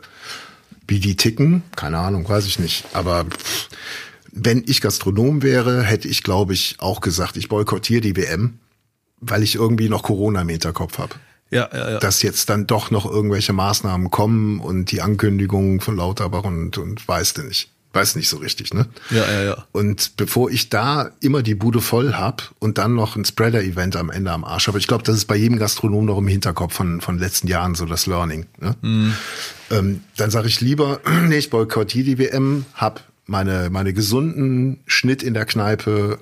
[0.87, 2.85] wie die ticken, keine Ahnung, weiß ich nicht.
[2.93, 3.69] Aber pff,
[4.35, 8.59] wenn ich Gastronom wäre, hätte ich, glaube ich, auch gesagt, ich boykottiere die WM,
[9.20, 11.14] weil ich irgendwie noch Corona im Hinterkopf habe.
[11.51, 11.99] Ja, ja, ja.
[12.01, 17.07] Dass jetzt dann doch noch irgendwelche Maßnahmen kommen und die Ankündigungen von Lauterbach und, und
[17.07, 17.70] weißt du nicht.
[17.93, 18.87] Weiß nicht so richtig, ne?
[19.11, 19.66] Ja, ja, ja.
[19.70, 24.11] Und bevor ich da immer die Bude voll hab und dann noch ein Spreader-Event am
[24.11, 27.01] Ende am Arsch habe, ich glaube, das ist bei jedem Gastronom noch im Hinterkopf von,
[27.01, 28.47] von letzten Jahren so das Learning.
[28.59, 28.74] Ne?
[28.82, 29.14] Mhm.
[29.70, 35.22] Ähm, dann sage ich lieber, nee, ich boykottiere die WM, hab meine, meine gesunden Schnitt
[35.22, 36.18] in der Kneipe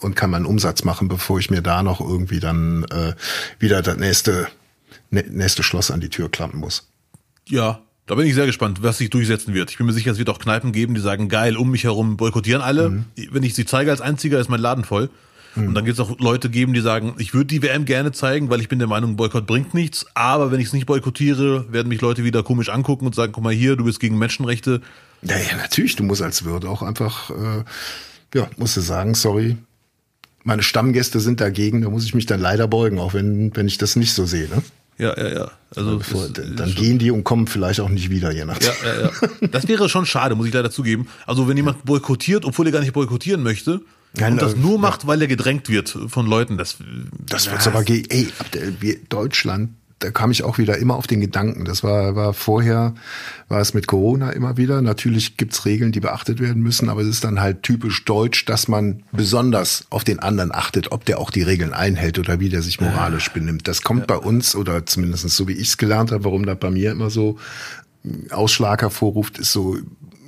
[0.00, 3.14] und kann meinen Umsatz machen, bevor ich mir da noch irgendwie dann äh,
[3.58, 4.48] wieder das nächste,
[5.10, 6.88] nächste Schloss an die Tür klappen muss.
[7.46, 9.70] Ja, da bin ich sehr gespannt, was sich durchsetzen wird.
[9.70, 12.16] Ich bin mir sicher, es wird auch Kneipen geben, die sagen, geil, um mich herum
[12.16, 12.88] boykottieren alle.
[12.90, 13.04] Mhm.
[13.30, 15.10] Wenn ich sie zeige als einziger, ist mein Laden voll.
[15.54, 15.68] Mhm.
[15.68, 18.48] Und dann wird es auch Leute geben, die sagen, ich würde die WM gerne zeigen,
[18.48, 20.06] weil ich bin der Meinung, Boykott bringt nichts.
[20.14, 23.44] Aber wenn ich es nicht boykottiere, werden mich Leute wieder komisch angucken und sagen, guck
[23.44, 24.80] mal hier, du bist gegen Menschenrechte.
[25.22, 27.64] Ja, ja natürlich, du musst als Wirt auch einfach, äh,
[28.34, 29.56] ja, musst du sagen, sorry,
[30.44, 33.78] meine Stammgäste sind dagegen, da muss ich mich dann leider beugen, auch wenn, wenn ich
[33.78, 34.48] das nicht so sehe.
[34.48, 34.62] Ne?
[34.98, 35.50] Ja, ja, ja.
[35.76, 38.72] Also Bevor, ist, dann gehen die und kommen vielleicht auch nicht wieder, je nachdem.
[38.82, 39.10] Ja, ja,
[39.40, 39.48] ja.
[39.48, 41.08] Das wäre schon schade, muss ich leider zugeben.
[41.26, 43.80] Also wenn jemand boykottiert, obwohl er gar nicht boykottieren möchte,
[44.14, 46.78] Nein, und das nur macht, weil er gedrängt wird von Leuten, das
[47.26, 48.28] das wird's aber ey,
[49.08, 51.64] Deutschland da kam ich auch wieder immer auf den Gedanken.
[51.64, 52.94] Das war, war vorher,
[53.48, 54.80] war es mit Corona immer wieder.
[54.82, 58.68] Natürlich gibt's Regeln, die beachtet werden müssen, aber es ist dann halt typisch deutsch, dass
[58.68, 62.62] man besonders auf den anderen achtet, ob der auch die Regeln einhält oder wie der
[62.62, 63.66] sich moralisch benimmt.
[63.66, 64.06] Das kommt ja.
[64.06, 67.10] bei uns, oder zumindest so wie ich es gelernt habe, warum da bei mir immer
[67.10, 67.38] so
[68.30, 69.76] Ausschlag hervorruft, ist so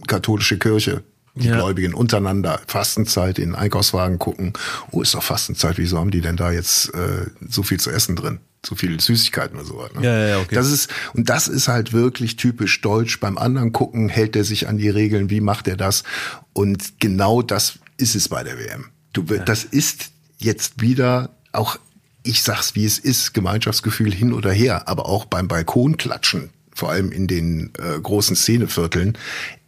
[0.07, 1.03] katholische Kirche
[1.37, 1.55] die ja.
[1.55, 4.53] Gläubigen untereinander Fastenzeit in Einkaufswagen gucken.
[4.91, 5.79] Oh, ist doch Fastenzeit.
[5.79, 8.41] Wieso haben die denn da jetzt äh, so viel zu essen drin?
[8.65, 9.81] So viel Süßigkeiten und so.
[9.95, 10.05] Ne?
[10.05, 10.55] Ja, ja, okay.
[10.55, 13.19] Das ist, und das ist halt wirklich typisch deutsch.
[13.21, 16.05] Beim anderen gucken, hält er sich an die Regeln, wie macht er das?
[16.53, 18.87] Und genau das ist es bei der WM.
[19.13, 19.39] Du, ja.
[19.39, 21.79] das ist jetzt wieder auch,
[22.23, 26.51] ich sag's wie es ist, Gemeinschaftsgefühl hin oder her, aber auch beim Balkonklatschen
[26.81, 29.19] vor allem in den äh, großen Szenevierteln,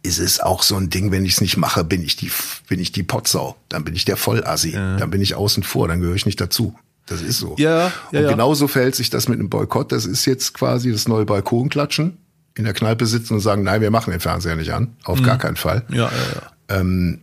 [0.01, 2.31] ist es auch so ein Ding, wenn ich es nicht mache, bin ich die,
[2.67, 4.97] bin ich die Potsau, dann bin ich der Vollassi, ja.
[4.97, 6.75] dann bin ich außen vor, dann gehöre ich nicht dazu.
[7.05, 7.55] Das ist so.
[7.57, 9.91] Ja, ja, Und genauso verhält sich das mit einem Boykott.
[9.91, 12.17] Das ist jetzt quasi das neue Balkonklatschen,
[12.55, 14.95] in der Kneipe sitzen und sagen, nein, wir machen den Fernseher nicht an.
[15.03, 15.25] Auf mhm.
[15.25, 15.83] gar keinen Fall.
[15.89, 16.79] Ja, ja, ja.
[16.79, 17.19] Ähm,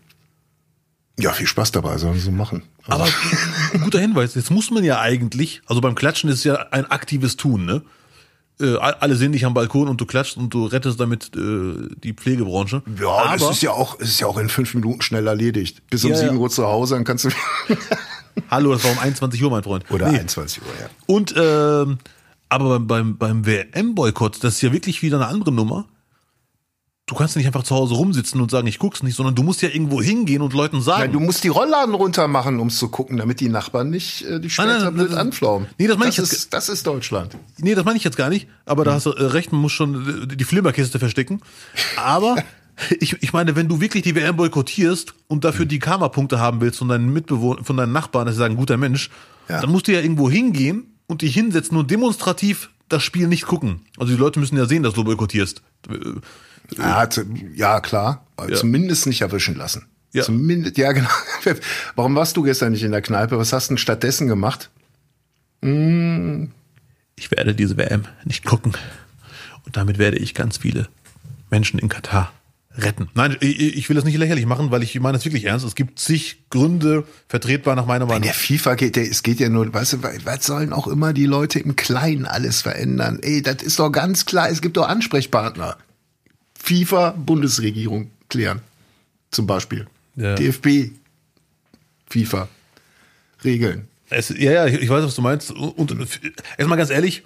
[1.18, 2.62] ja, viel Spaß dabei, sollen wir so machen.
[2.86, 3.02] Also.
[3.02, 3.12] Aber
[3.74, 7.36] ein guter Hinweis, jetzt muss man ja eigentlich, also beim Klatschen ist ja ein aktives
[7.36, 7.82] Tun, ne?
[8.60, 12.12] äh, alle sehen dich am Balkon und du klatschst und du rettest damit äh, die
[12.12, 12.82] Pflegebranche.
[13.00, 15.82] Ja, Aber, das ist ja auch, es ist ja auch in fünf Minuten schnell erledigt.
[15.88, 16.40] Bis um sieben ja.
[16.40, 17.30] Uhr zu Hause, dann kannst du.
[18.50, 19.90] Hallo, das war um 21 Uhr, mein Freund.
[19.90, 20.18] Oder nee.
[20.18, 20.88] 21 Uhr, ja.
[21.06, 21.98] Und ähm,
[22.48, 25.86] aber beim, beim, beim WM-Boykott, das ist ja wirklich wieder eine andere Nummer
[27.10, 29.62] du kannst nicht einfach zu Hause rumsitzen und sagen, ich guck's nicht, sondern du musst
[29.62, 31.00] ja irgendwo hingehen und Leuten sagen.
[31.00, 34.38] Nein, du musst die Rollladen runter machen, ums zu gucken, damit die Nachbarn nicht äh,
[34.38, 35.68] die später blöd anflaumen.
[35.76, 36.32] Nee, das meine ich jetzt.
[36.32, 37.36] Ist, das ist Deutschland.
[37.58, 38.46] Nee, das meine ich jetzt gar nicht.
[38.64, 41.40] Aber da hast du äh, recht, man muss schon die Flimmerkiste verstecken.
[41.96, 42.36] Aber
[43.00, 46.78] ich, ich meine, wenn du wirklich die WM boykottierst und dafür die Karma-Punkte haben willst
[46.78, 49.10] von deinen Mitbewohnern, von deinen Nachbarn, dass sie sagen, guter Mensch,
[49.48, 49.60] ja.
[49.60, 53.82] dann musst du ja irgendwo hingehen und dich hinsetzen und demonstrativ das Spiel nicht gucken.
[53.98, 55.62] Also die Leute müssen ja sehen, dass du boykottierst.
[56.76, 57.08] Ja,
[57.54, 58.26] ja klar.
[58.48, 58.56] Ja.
[58.56, 59.86] Zumindest nicht erwischen lassen.
[60.12, 60.24] Ja.
[60.24, 61.08] Zumindest, ja, genau.
[61.94, 63.38] Warum warst du gestern nicht in der Kneipe?
[63.38, 64.70] Was hast du denn stattdessen gemacht?
[65.62, 66.50] Hm.
[67.16, 68.72] Ich werde diese WM nicht gucken.
[69.66, 70.88] Und damit werde ich ganz viele
[71.50, 72.32] Menschen in Katar
[72.76, 73.08] retten.
[73.14, 75.66] Nein, ich will das nicht lächerlich machen, weil ich meine das wirklich ernst.
[75.66, 78.22] Es gibt zig Gründe vertretbar nach meiner Meinung.
[78.22, 81.12] In der FIFA geht der, es geht ja nur, weißt du, was sollen auch immer
[81.12, 83.18] die Leute im Kleinen alles verändern?
[83.22, 85.78] Ey, das ist doch ganz klar, es gibt doch Ansprechpartner.
[86.54, 88.60] FIFA, Bundesregierung klären.
[89.30, 89.86] Zum Beispiel.
[90.16, 90.34] Ja.
[90.34, 90.92] DFB,
[92.08, 92.48] FIFA,
[93.44, 93.88] Regeln.
[94.10, 95.50] Es, ja, ja, ich weiß, was du meinst.
[95.52, 96.20] Und, und
[96.58, 97.22] erstmal ganz ehrlich,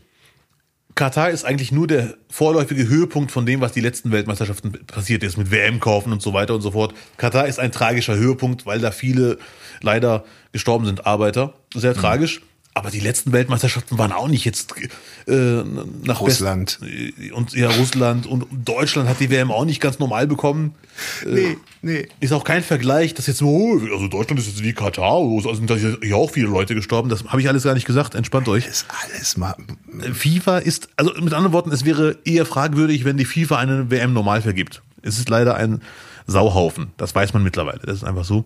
[0.94, 5.36] Katar ist eigentlich nur der vorläufige Höhepunkt von dem, was die letzten Weltmeisterschaften passiert ist,
[5.36, 6.94] mit WM kaufen und so weiter und so fort.
[7.16, 9.38] Katar ist ein tragischer Höhepunkt, weil da viele
[9.80, 11.54] leider gestorben sind, Arbeiter.
[11.74, 11.98] Sehr mhm.
[11.98, 12.42] tragisch.
[12.76, 14.74] Aber die letzten Weltmeisterschaften waren auch nicht jetzt
[15.28, 15.62] äh,
[16.02, 16.80] nach Russland.
[16.80, 20.74] Best und ja, Russland und Deutschland hat die WM auch nicht ganz normal bekommen.
[21.24, 22.08] Äh, nee, nee.
[22.18, 25.54] Ist auch kein Vergleich, dass jetzt so, oh, also Deutschland ist jetzt wie Katar, also
[25.54, 27.08] sind da ja auch viele Leute gestorben.
[27.08, 28.16] Das habe ich alles gar nicht gesagt.
[28.16, 28.66] Entspannt euch.
[28.66, 29.54] Das ist alles mal.
[30.12, 34.12] FIFA ist, also mit anderen Worten, es wäre eher fragwürdig, wenn die FIFA eine WM
[34.12, 34.82] normal vergibt.
[35.02, 35.80] Es ist leider ein
[36.26, 36.88] Sauhaufen.
[36.96, 37.78] Das weiß man mittlerweile.
[37.86, 38.44] Das ist einfach so.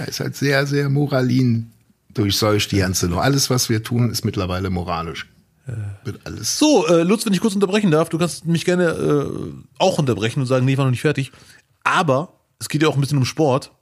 [0.00, 1.70] Ja, ist halt sehr, sehr moralin
[2.14, 3.22] durchseucht die ganze Nummer.
[3.22, 5.26] Alles, was wir tun, ist mittlerweile moralisch.
[6.04, 6.58] Wird alles.
[6.58, 10.40] So, äh, Lutz, wenn ich kurz unterbrechen darf, du kannst mich gerne äh, auch unterbrechen
[10.40, 11.30] und sagen, nee, war noch nicht fertig.
[11.84, 13.72] Aber es geht ja auch ein bisschen um Sport.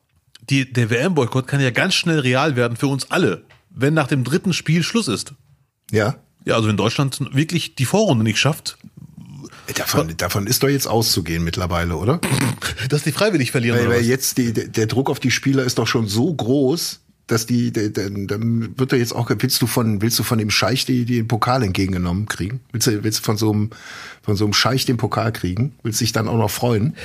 [0.51, 4.25] Die, der WM-Boykott kann ja ganz schnell real werden für uns alle, wenn nach dem
[4.25, 5.35] dritten Spiel Schluss ist.
[5.91, 6.17] Ja.
[6.45, 8.79] Ja, also wenn Deutschland wirklich die Vorrunde nicht schafft.
[9.75, 12.21] Davon, davon ist doch jetzt auszugehen mittlerweile, oder?
[12.89, 13.79] Dass die freiwillig verlieren.
[13.79, 17.47] Weil, weil jetzt die, der Druck auf die Spieler ist doch schon so groß, dass
[17.47, 20.85] die, dann, dann wird er jetzt auch, willst du von, willst du von dem Scheich
[20.85, 22.61] die, die den Pokal entgegengenommen kriegen?
[22.71, 23.71] Willst du, willst du von so einem,
[24.23, 25.75] von so einem Scheich den Pokal kriegen?
[25.83, 26.97] Willst du dich dann auch noch freuen?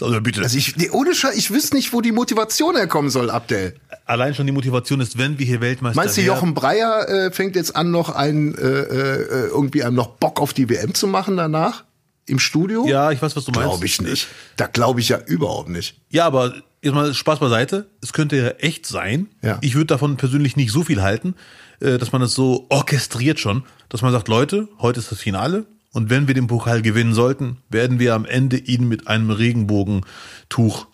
[0.00, 0.42] Also bitte.
[0.42, 3.76] Also ich, nee, ohne Scheich, ich wüsste nicht, wo die Motivation herkommen soll, Abdel.
[4.06, 7.54] Allein schon die Motivation ist, wenn wir hier Weltmeister Meinst du, Jochen Breyer äh, fängt
[7.54, 11.36] jetzt an, noch ein, äh, äh, irgendwie einem noch Bock auf die WM zu machen
[11.36, 11.84] danach?
[12.26, 12.86] Im Studio?
[12.86, 13.68] Ja, ich weiß, was du meinst.
[13.68, 14.28] Glaube ich nicht.
[14.56, 16.00] Da glaube ich ja überhaupt nicht.
[16.10, 16.54] Ja, aber
[16.84, 17.88] jetzt mal Spaß beiseite.
[18.00, 19.28] Es könnte ja echt sein.
[19.42, 19.58] Ja.
[19.62, 21.34] Ich würde davon persönlich nicht so viel halten,
[21.80, 25.66] äh, dass man es so orchestriert schon, dass man sagt, Leute, heute ist das Finale.
[25.92, 30.86] Und wenn wir den Pokal gewinnen sollten, werden wir am Ende ihn mit einem Regenbogentuch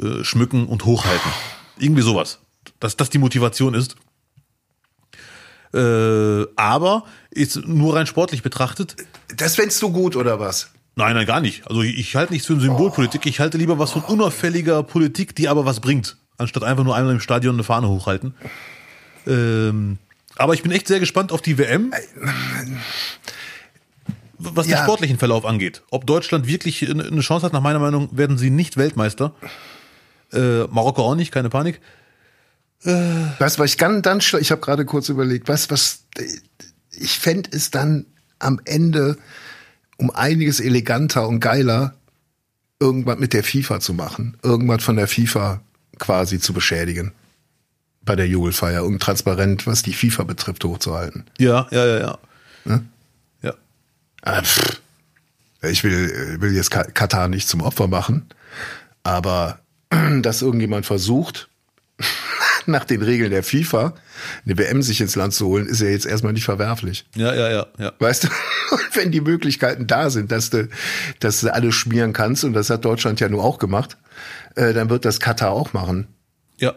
[0.00, 1.30] äh, schmücken und hochhalten.
[1.78, 2.40] Irgendwie sowas.
[2.80, 3.96] Dass das die Motivation ist.
[5.74, 8.96] Äh, aber ist nur rein sportlich betrachtet.
[9.36, 10.70] Das fändest du gut, oder was?
[10.98, 11.66] Nein, nein, gar nicht.
[11.68, 13.26] Also ich, ich halte nichts für Symbolpolitik.
[13.26, 17.12] Ich halte lieber was von unauffälliger Politik, die aber was bringt, anstatt einfach nur einmal
[17.12, 18.34] im Stadion eine Fahne hochhalten.
[19.26, 19.98] Ähm,
[20.36, 21.92] aber ich bin echt sehr gespannt auf die WM.
[24.38, 24.78] was Ja.
[24.78, 25.82] den sportlichen Verlauf angeht.
[25.90, 29.34] Ob Deutschland wirklich eine Chance hat, nach meiner Meinung werden sie nicht Weltmeister.
[30.32, 31.80] Äh, Marokko auch nicht, keine Panik.
[32.82, 36.04] Weißt du, was ich ganz dann, ich habe gerade kurz überlegt, was, was,
[36.90, 38.06] ich fänd es dann
[38.38, 39.16] am Ende
[39.98, 41.94] um einiges eleganter und geiler,
[42.80, 45.60] irgendwas mit der FIFA zu machen, irgendwas von der FIFA
[45.98, 47.12] quasi zu beschädigen.
[48.02, 51.24] Bei der Jubelfeier, um transparent, was die FIFA betrifft, hochzuhalten.
[51.38, 52.18] Ja, ja, ja, ja.
[53.42, 53.54] Ja.
[54.22, 54.80] Ah, pff.
[55.62, 58.26] Ich will, will jetzt Ka- Katar nicht zum Opfer machen,
[59.02, 59.58] aber
[60.22, 61.48] dass irgendjemand versucht,
[62.72, 63.94] nach den Regeln der FIFA
[64.44, 67.06] eine WM sich ins Land zu holen, ist ja jetzt erstmal nicht verwerflich.
[67.14, 67.92] Ja, ja, ja, ja.
[67.98, 68.28] Weißt du,
[68.94, 70.68] wenn die Möglichkeiten da sind, dass du,
[71.20, 73.96] dass du alles schmieren kannst, und das hat Deutschland ja nur auch gemacht,
[74.54, 76.08] äh, dann wird das Katar auch machen.
[76.58, 76.74] Ja.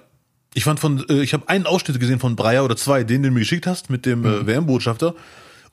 [0.53, 3.31] Ich fand von, äh, ich habe einen Ausschnitt gesehen von Breyer oder zwei, den du
[3.31, 5.15] mir geschickt hast mit dem äh, WM-Botschafter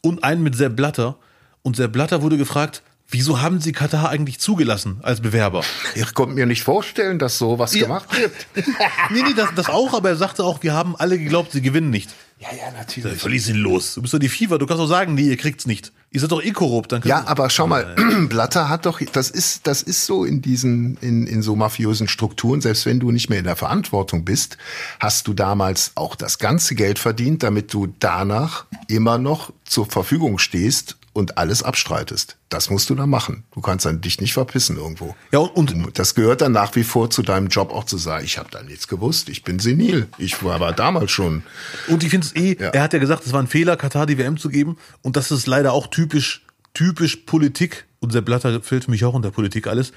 [0.00, 1.16] und einen mit Sepp Blatter.
[1.62, 5.62] Und Sepp Blatter wurde gefragt, wieso haben sie Katar eigentlich zugelassen als Bewerber?
[5.94, 7.82] Ich konnte mir nicht vorstellen, dass so was Ja.
[7.82, 8.32] gemacht wird.
[9.10, 11.90] nee, nee, das, das auch, aber er sagte auch, wir haben alle geglaubt, sie gewinnen
[11.90, 12.10] nicht.
[12.38, 13.18] Ja, ja, natürlich.
[13.18, 13.94] Verlies ihn los.
[13.94, 15.92] Du bist doch die FIFA, du kannst doch sagen, nee, ihr kriegt's nicht.
[16.10, 16.92] Ihr seid doch eh korrupt.
[16.92, 17.94] Dann Ja, aber schau mal,
[18.28, 22.60] Blatter hat doch, das ist, das ist so in diesen, in, in so mafiösen Strukturen,
[22.60, 24.58] selbst wenn du nicht mehr in der Verantwortung bist,
[25.00, 30.38] hast du damals auch das ganze Geld verdient, damit du danach immer noch zur Verfügung
[30.38, 32.36] stehst und alles abstreitest.
[32.48, 33.44] Das musst du dann machen.
[33.52, 35.16] Du kannst dann dich nicht verpissen irgendwo.
[35.32, 38.24] Ja, und, und Das gehört dann nach wie vor zu deinem Job auch zu sagen,
[38.24, 40.06] ich habe da nichts gewusst, ich bin senil.
[40.18, 41.42] Ich war aber damals schon.
[41.88, 42.68] Und ich finde es eh, Ja.
[42.68, 44.76] er hat ja gesagt, es war ein Fehler, Katar die WM zu geben.
[45.02, 46.44] Und das ist leider auch typisch,
[46.74, 47.86] typisch Politik.
[47.98, 49.92] Und Sepp Blatter fällt für mich auch unter Politik alles.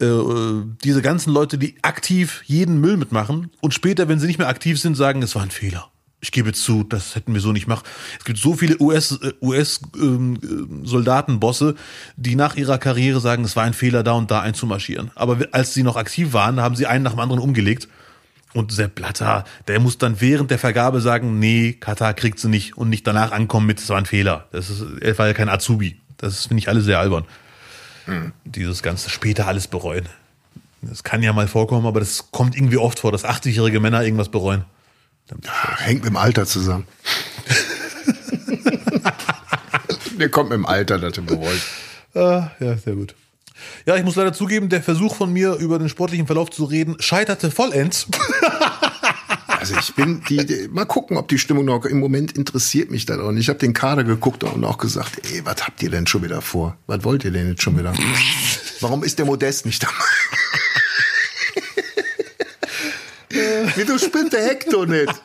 [0.00, 4.38] Äh, äh, diese ganzen Leute, die aktiv jeden Müll mitmachen und später, wenn sie nicht
[4.38, 5.90] mehr aktiv sind, sagen, es war ein Fehler.
[6.22, 7.84] Ich gebe zu, das hätten wir so nicht machen.
[8.18, 11.76] Es gibt so viele US, äh, US ähm, äh, Soldatenbosse,
[12.16, 15.10] die nach ihrer Karriere sagen, es war ein Fehler, da und da einzumarschieren.
[15.14, 17.88] Aber als sie noch aktiv waren, haben sie einen nach dem anderen umgelegt.
[18.52, 22.76] Und Sepp Blatter, der muss dann während der Vergabe sagen, nee, Katar kriegt sie nicht
[22.76, 24.48] und nicht danach ankommen mit, es war ein Fehler.
[24.50, 26.00] Das ist, er war ja kein Azubi.
[26.16, 27.24] Das finde ich alle sehr albern.
[28.44, 30.08] Dieses ganze später alles bereuen.
[30.82, 34.30] Das kann ja mal vorkommen, aber das kommt irgendwie oft vor, dass 80-jährige Männer irgendwas
[34.30, 34.64] bereuen.
[35.78, 36.86] Hängt mit dem Alter zusammen.
[40.18, 41.62] Der kommt mit dem Alter, dass du bereust.
[42.14, 43.14] Ah, ja, sehr gut.
[43.86, 46.96] Ja, ich muss leider zugeben, der Versuch von mir, über den sportlichen Verlauf zu reden,
[46.98, 48.06] scheiterte vollends.
[49.60, 53.04] Also ich bin die, die mal gucken, ob die Stimmung noch im Moment interessiert mich
[53.04, 53.42] das auch nicht.
[53.42, 56.40] Ich habe den Kader geguckt und auch gesagt, ey, was habt ihr denn schon wieder
[56.40, 56.78] vor?
[56.86, 57.92] Was wollt ihr denn jetzt schon wieder?
[58.80, 59.92] Warum ist der Modest nicht dabei?
[63.76, 65.12] Wieso spielt der Hector nicht?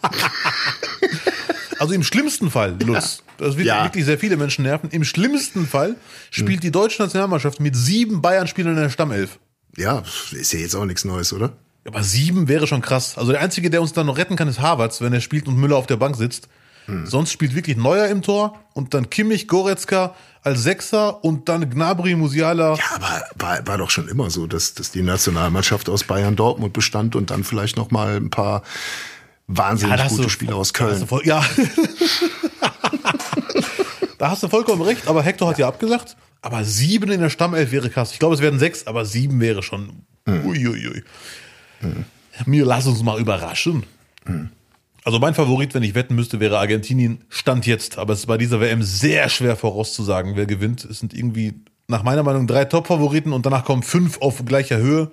[1.78, 3.84] Also im schlimmsten Fall, Lutz, das wird Ja.
[3.84, 5.96] wirklich sehr viele Menschen nerven, im schlimmsten Fall
[6.32, 9.40] spielt die deutsche Nationalmannschaft mit sieben Bayern-Spielern in der Stammelf.
[9.76, 10.02] Ja,
[10.32, 11.52] ist ja jetzt auch nichts Neues, oder?
[11.86, 13.18] Aber sieben wäre schon krass.
[13.18, 15.58] Also der Einzige, der uns dann noch retten kann, ist Havertz, wenn er spielt und
[15.58, 16.48] Müller auf der Bank sitzt.
[17.06, 20.14] Sonst spielt wirklich Neuer im Tor und dann Kimmich, Goretzka
[20.44, 22.76] als Sechser und dann Gnabry, Musiala.
[22.76, 26.74] Ja, aber war, war doch schon immer so, dass, dass die Nationalmannschaft aus Bayern Dortmund
[26.74, 28.62] bestand und dann vielleicht noch mal ein paar
[29.48, 31.08] wahnsinnig hast gute du- Spieler aus Köln.
[31.08, 31.44] voll, ja.
[34.18, 36.16] da hast du vollkommen recht, aber Hector hat ja abgesagt.
[36.42, 38.12] Aber sieben in der Stammelf wäre krass.
[38.12, 40.04] Ich glaube, es werden sechs, aber sieben wäre schon.
[40.28, 41.04] Uiuiui.
[42.46, 43.84] Mir lass uns mal überraschen.
[45.06, 47.24] Also mein Favorit, wenn ich wetten müsste, wäre Argentinien.
[47.30, 50.84] Stand jetzt, aber es ist bei dieser WM sehr schwer vorauszusagen, wer gewinnt.
[50.84, 51.54] Es sind irgendwie
[51.88, 55.12] nach meiner Meinung drei Top-Favoriten und danach kommen fünf auf gleicher Höhe.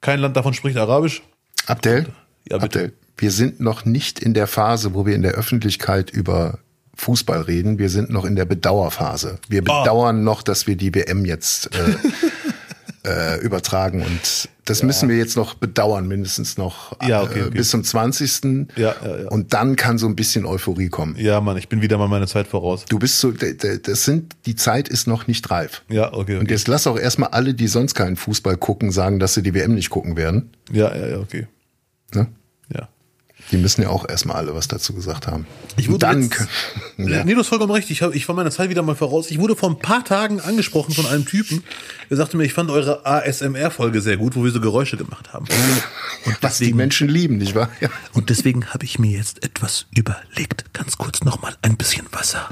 [0.00, 1.22] Kein Land davon spricht Arabisch.
[1.66, 2.06] Abdel?
[2.48, 2.78] Ja, bitte.
[2.78, 6.60] Abdel, wir sind noch nicht in der Phase, wo wir in der Öffentlichkeit über
[6.94, 7.80] Fußball reden.
[7.80, 9.40] Wir sind noch in der Bedauerphase.
[9.48, 9.80] Wir Ah.
[9.82, 11.96] bedauern noch, dass wir die WM jetzt äh,
[13.06, 14.02] äh, übertragen.
[14.02, 17.58] Und das müssen wir jetzt noch bedauern, mindestens noch Ja, okay, äh, okay.
[17.58, 18.66] bis zum 20.
[18.76, 19.28] Ja, ja, ja.
[19.28, 21.16] Und dann kann so ein bisschen Euphorie kommen.
[21.18, 22.84] Ja, Mann, ich bin wieder mal meine Zeit voraus.
[22.88, 25.82] Du bist so, das sind, die Zeit ist noch nicht reif.
[25.88, 26.52] Ja, okay, Und okay.
[26.52, 29.74] jetzt lass auch erstmal alle, die sonst keinen Fußball gucken, sagen, dass sie die WM
[29.74, 30.50] nicht gucken werden.
[30.72, 31.46] Ja, ja, ja, okay.
[32.14, 32.26] Ne?
[33.52, 35.46] Die müssen ja auch erstmal alle was dazu gesagt haben.
[35.76, 36.40] Ich wurde dann jetzt,
[36.96, 37.24] ja.
[37.24, 37.90] Nee, du hast vollkommen recht.
[37.90, 39.30] Ich, hab, ich war meiner Zeit wieder mal voraus.
[39.30, 41.62] Ich wurde vor ein paar Tagen angesprochen von einem Typen.
[42.10, 45.46] Der sagte mir, ich fand eure ASMR-Folge sehr gut, wo wir so Geräusche gemacht haben.
[46.24, 47.68] Und was die Menschen lieben, nicht wahr?
[47.80, 47.88] Ja.
[48.14, 50.72] und deswegen habe ich mir jetzt etwas überlegt.
[50.72, 52.48] Ganz kurz nochmal ein bisschen Wasser.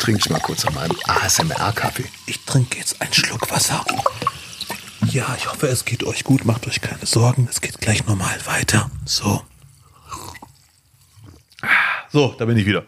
[0.00, 2.04] Trink ich mal kurz an meinem ASMR-Kaffee.
[2.26, 3.84] Ich trinke jetzt einen Schluck Wasser.
[5.08, 6.44] Ja, ich hoffe, es geht euch gut.
[6.44, 7.48] Macht euch keine Sorgen.
[7.50, 8.90] Es geht gleich normal weiter.
[9.04, 9.42] So.
[12.12, 12.84] So, da bin ich wieder.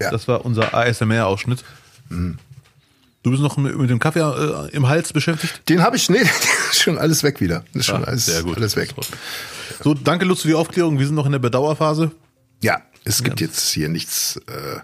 [0.00, 0.10] Ja.
[0.10, 1.64] Das war unser ASMR-Ausschnitt.
[2.10, 5.62] Du bist noch mit dem Kaffee äh, im Hals beschäftigt?
[5.68, 6.18] Den habe ich, nee,
[6.70, 7.64] ist schon alles weg wieder.
[7.72, 8.56] Ist schon Ah, alles, sehr gut.
[8.56, 8.90] alles weg.
[9.82, 10.98] So, danke Lutz für die Aufklärung.
[10.98, 12.10] Wir sind noch in der Bedauerphase.
[12.62, 14.80] Ja, es gibt jetzt hier nichts, äh,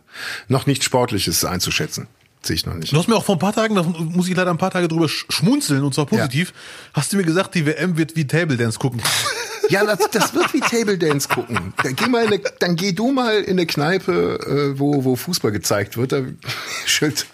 [0.49, 2.07] noch nichts Sportliches einzuschätzen.
[2.43, 2.93] Sehe ich noch nicht.
[2.93, 4.89] Du hast mir auch vor ein paar Tagen, da muss ich leider ein paar Tage
[4.89, 6.55] drüber sch- schmunzeln und zwar positiv,
[6.95, 9.03] hast du mir gesagt, die WM wird wie Table Dance gucken.
[9.71, 11.73] Ja, das, das wird wie Table Dance gucken.
[11.83, 15.17] Dann geh, mal in eine, dann geh du mal in eine Kneipe, äh, wo, wo
[15.17, 16.13] Fußball gezeigt wird.
[16.13, 16.23] Da
[16.87, 17.27] schützt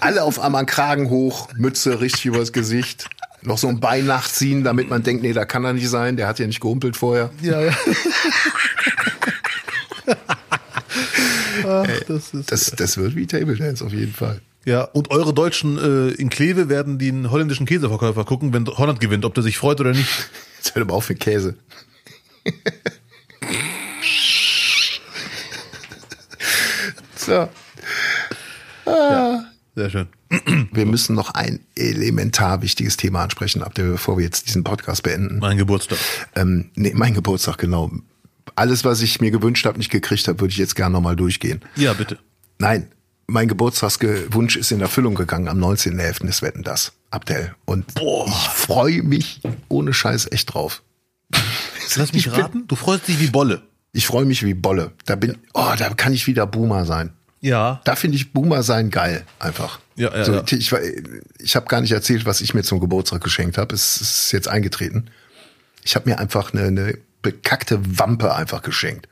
[0.00, 3.08] alle auf einmal einen Kragen hoch, Mütze richtig übers Gesicht.
[3.42, 6.26] Noch so ein Bein nachziehen, damit man denkt, nee, da kann er nicht sein, der
[6.26, 7.30] hat ja nicht gehumpelt vorher.
[7.40, 7.72] Ja, ja.
[11.64, 14.40] Ach, das ist, Das, das wird wie Table Dance auf jeden Fall.
[14.64, 19.24] Ja, und eure Deutschen äh, in Kleve werden den holländischen Käseverkäufer gucken, wenn Holland gewinnt,
[19.24, 20.08] ob der sich freut oder nicht.
[20.56, 21.56] Jetzt hört aber auf mit Käse.
[27.16, 27.48] so.
[29.78, 30.08] Sehr schön.
[30.72, 35.04] Wir müssen noch ein elementar wichtiges Thema ansprechen, ab der, bevor wir jetzt diesen Podcast
[35.04, 35.38] beenden.
[35.38, 35.98] Mein Geburtstag.
[36.34, 37.92] Ähm, nee, mein Geburtstag, genau.
[38.56, 41.60] Alles, was ich mir gewünscht habe, nicht gekriegt habe, würde ich jetzt gerne nochmal durchgehen.
[41.76, 42.18] Ja, bitte.
[42.58, 42.88] Nein,
[43.28, 46.26] mein Geburtstagswunsch ist in Erfüllung gegangen am 19.11.
[46.26, 47.54] des Wetten das, Abdel.
[47.66, 48.26] Und Boah.
[48.26, 50.82] ich freue mich ohne Scheiß echt drauf.
[51.96, 53.62] Lass mich raten, du freust dich wie Bolle.
[53.92, 54.92] Ich freue mich wie Bolle.
[55.04, 57.12] Da bin, oh, da kann ich wieder Boomer sein.
[57.40, 57.80] Ja.
[57.84, 59.78] Da finde ich Boomer sein geil, einfach.
[59.94, 60.44] Ja, ja, so, ja.
[60.50, 60.72] Ich,
[61.38, 63.74] ich habe gar nicht erzählt, was ich mir zum Geburtstag geschenkt habe.
[63.74, 65.10] Es ist jetzt eingetreten.
[65.84, 69.08] Ich habe mir einfach eine, eine bekackte Wampe einfach geschenkt.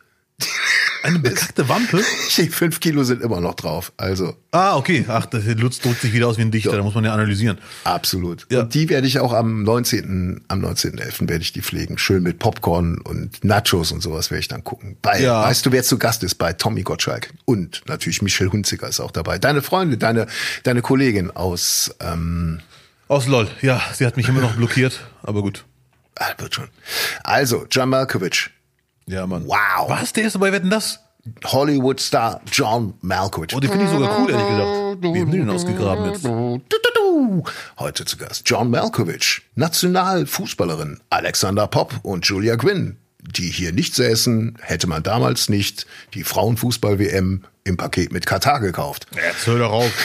[1.07, 2.03] Eine bekackte Wampe?
[2.37, 3.93] Die fünf Kilo sind immer noch drauf.
[3.97, 5.05] Also Ah, okay.
[5.09, 7.59] Ach, der Lutz drückt sich wieder aus wie ein Dichter, da muss man ja analysieren.
[7.85, 8.47] absolut.
[8.51, 8.61] Ja.
[8.61, 10.43] Und die werde ich auch am 19.
[10.49, 11.29] am 19.11.
[11.29, 11.99] werde ich die pflegen.
[11.99, 14.97] Schön mit Popcorn und Nachos und sowas werde ich dann gucken.
[15.03, 15.43] Bei, Ja.
[15.45, 16.37] weißt du, wer zu Gast ist?
[16.37, 17.33] Bei Tommy Gottschalk.
[17.45, 19.39] Und natürlich Michelle Hunziker ist auch dabei.
[19.39, 20.27] Deine Freundin, deine,
[20.63, 22.61] deine Kollegin aus, ähm,
[23.09, 23.49] Aus LOL.
[23.63, 25.65] Ja, sie hat mich immer noch blockiert, aber gut.
[26.19, 26.69] ah, wird schon.
[27.25, 28.51] Also, John Malkovich.
[29.09, 29.47] Ja, Mann.
[29.47, 29.89] Wow.
[29.89, 30.13] Was?
[30.13, 31.01] Der ist dabei, wetten das?
[31.45, 33.55] Hollywood-Star John Malkovich.
[33.55, 35.03] Oh, den finde ich sogar cool, ehrlich gesagt.
[35.03, 36.25] Wie haben die den ausgegraben jetzt?
[37.79, 42.97] Heute zu Gast John Malkovich, Nationalfußballerin Alexander Popp und Julia Gwynn.
[43.21, 49.09] Die hier nicht säßen, hätte man damals nicht die Frauenfußball-WM im Paket mit Katar gekauft.
[49.17, 49.91] Jetzt hör doch auf.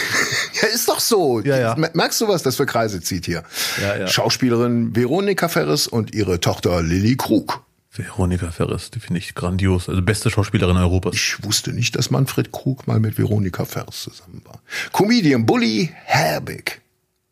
[0.62, 1.40] Ja, ist doch so.
[1.40, 1.76] Ja, ja.
[1.76, 3.44] Mer- Merkst du, was das für Kreise zieht hier?
[3.82, 4.08] Ja, ja.
[4.08, 7.64] Schauspielerin Veronika Ferres und ihre Tochter Lilly Krug.
[7.94, 9.90] Veronika Ferris, die finde ich grandios.
[9.90, 11.14] Also beste Schauspielerin Europas.
[11.14, 14.62] Ich wusste nicht, dass Manfred Krug mal mit Veronika Ferres zusammen war.
[14.94, 16.82] Comedian Bully Herbig.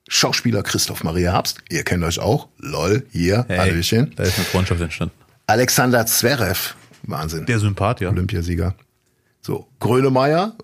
[0.09, 1.59] Schauspieler Christoph Maria Herbst.
[1.69, 2.49] Ihr kennt euch auch.
[2.57, 4.11] Lol, hier, Hallöchen.
[4.15, 5.13] Da ist eine Freundschaft entstanden.
[5.47, 6.75] Alexander Zverev.
[7.03, 7.45] Wahnsinn.
[7.45, 8.09] Der Sympath, ja.
[8.09, 8.75] Olympiasieger.
[9.41, 10.55] So, Grönemeyer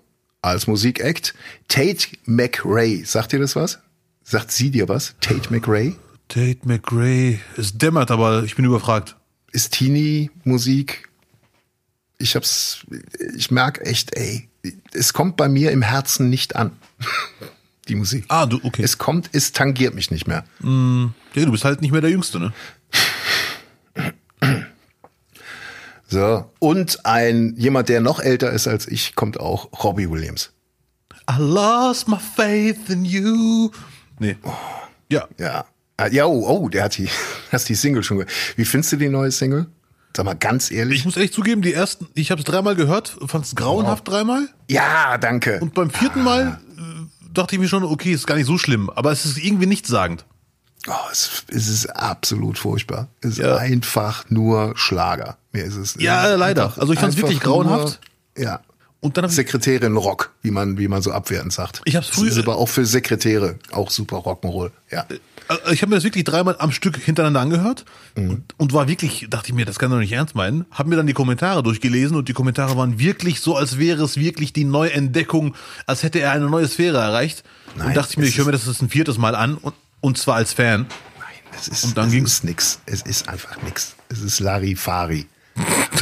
[0.42, 1.34] als Musikact.
[1.68, 3.04] Tate McRae.
[3.04, 3.78] Sagt ihr das was?
[4.24, 5.14] Sagt sie dir was?
[5.20, 5.94] Tate McRae?
[6.28, 7.38] Tate McRae.
[7.56, 9.16] Es dämmert, aber ich bin überfragt.
[9.56, 11.08] Ist Teenie Musik?
[12.18, 12.84] Ich hab's,
[13.38, 14.50] ich merk echt, ey,
[14.92, 16.72] es kommt bei mir im Herzen nicht an.
[17.88, 18.26] Die Musik.
[18.28, 18.82] Ah, du, okay.
[18.82, 20.44] Es kommt, es tangiert mich nicht mehr.
[20.60, 22.52] ja, du bist halt nicht mehr der Jüngste, ne?
[26.06, 26.50] So.
[26.58, 30.52] Und ein, jemand, der noch älter ist als ich, kommt auch, Robbie Williams.
[31.30, 33.70] I lost my faith in you.
[34.18, 34.36] Nee.
[35.08, 35.26] Ja.
[35.38, 35.64] Ja.
[35.96, 37.08] Ah, Ja, oh, oh, der hat die,
[37.52, 38.32] hast die Single schon gehört.
[38.56, 39.66] Wie findest du die neue Single?
[40.16, 41.00] Sag mal ganz ehrlich.
[41.00, 44.48] Ich muss ehrlich zugeben, die ersten, ich habe es dreimal gehört, fand es grauenhaft dreimal.
[44.68, 45.58] ja, danke.
[45.60, 48.88] Und beim vierten Mal äh, dachte ich mir schon, okay, ist gar nicht so schlimm,
[48.90, 50.24] aber es ist irgendwie nichtssagend.
[50.88, 53.08] Oh, es, es ist absolut furchtbar.
[53.20, 53.56] Es ist Ja.
[53.56, 55.36] einfach nur Schlager.
[55.52, 55.96] Mehr ist es.
[55.98, 56.64] Ja, es ist leider.
[56.66, 58.00] einfach- Also ich fand's einfach wirklich grauenhaft.
[58.36, 58.60] Nur, ja.
[59.00, 61.82] Und dann Sekretärin Rock, wie man, wie man so abwertend sagt.
[61.84, 64.70] Ich hab's Das früher- ist aber auch für Sekretäre auch super Rock'n'Roll.
[64.90, 65.04] Ja.
[65.48, 67.84] Äh, ich habe mir das wirklich dreimal am Stück hintereinander angehört
[68.16, 70.64] und, und war wirklich, dachte ich mir, das kann doch nicht ernst meinen.
[70.70, 74.16] Hab mir dann die Kommentare durchgelesen und die Kommentare waren wirklich so, als wäre es
[74.16, 75.54] wirklich die Neuentdeckung,
[75.86, 77.44] als hätte er eine neue Sphäre erreicht.
[77.76, 79.74] Nein, und dachte ich mir, ich höre mir das jetzt ein viertes Mal an und,
[80.00, 80.86] und zwar als Fan.
[81.18, 81.28] Nein,
[81.58, 82.80] es ist, Und dann es ging's- ist nix.
[82.86, 83.94] Es ist einfach nix.
[84.08, 85.26] Es ist Larifari.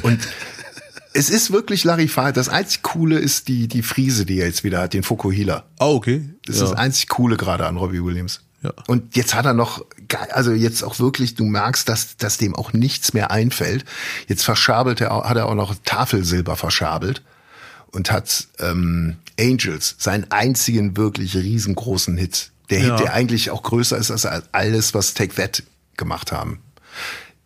[0.02, 0.20] Und
[1.14, 2.32] es ist wirklich Larifari.
[2.32, 5.64] Das einzig Coole ist die, die Friese, die er jetzt wieder hat, den Fukuhila.
[5.78, 6.28] Ah, okay.
[6.46, 6.64] Das ja.
[6.64, 8.40] ist das einzig Coole gerade an Robbie Williams.
[8.64, 8.72] Ja.
[8.86, 9.84] Und jetzt hat er noch,
[10.32, 13.84] also jetzt auch wirklich, du merkst, dass, dass dem auch nichts mehr einfällt.
[14.26, 17.22] Jetzt verschabelt er, auch- hat er auch noch Tafelsilber verschabelt
[17.92, 22.52] und hat ähm, Angels, seinen einzigen wirklich riesengroßen Hit.
[22.70, 22.96] Der Ja.
[22.96, 25.62] Hit, der eigentlich auch größer ist als alles, was Take That
[25.98, 26.60] gemacht haben.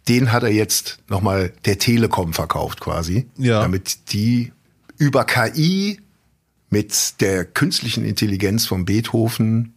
[0.07, 3.61] Den hat er jetzt nochmal der Telekom verkauft quasi, Ja.
[3.61, 4.53] damit die
[4.99, 6.01] über KI
[6.71, 9.75] mit der künstlichen Intelligenz von Beethoven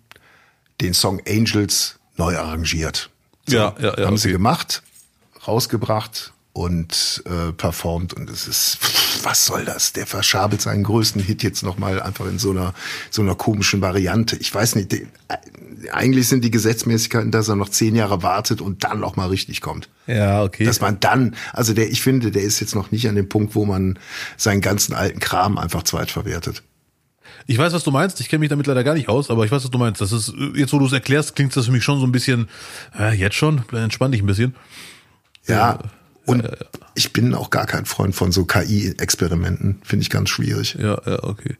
[0.81, 3.09] den Song Angels neu arrangiert.
[3.47, 4.33] So, Ja, ja, ja, Haben sie okay.
[4.33, 4.83] gemacht,
[5.47, 8.77] rausgebracht und äh, performt und es ist,
[9.23, 9.93] was soll das?
[9.93, 12.73] Der verschabelt seinen größten Hit jetzt nochmal einfach in so einer,
[13.09, 14.35] so einer komischen Variante.
[14.37, 18.61] Ich weiß nicht, die, äh, eigentlich sind die Gesetzmäßigkeiten, dass er noch zehn Jahre wartet
[18.61, 19.89] und dann nochmal richtig kommt.
[20.07, 20.65] Ja, okay.
[20.65, 23.55] Dass man dann, also der, ich finde, der ist jetzt noch nicht an dem Punkt,
[23.55, 23.97] wo man
[24.37, 26.63] seinen ganzen alten Kram einfach zweitverwertet.
[27.47, 28.19] Ich weiß, was du meinst.
[28.21, 30.01] Ich kenne mich damit leider gar nicht aus, aber ich weiß, was du meinst.
[30.01, 32.11] Das ist, äh, jetzt wo du es erklärst, klingt das für mich schon so ein
[32.11, 32.47] bisschen,
[32.97, 34.55] äh, jetzt schon, entspann dich ein bisschen.
[35.47, 35.79] Ja.
[36.25, 36.47] Und
[36.93, 39.81] ich bin auch gar kein Freund von so KI-Experimenten.
[39.83, 40.75] Finde ich ganz schwierig.
[40.79, 41.57] Ja, ja, okay.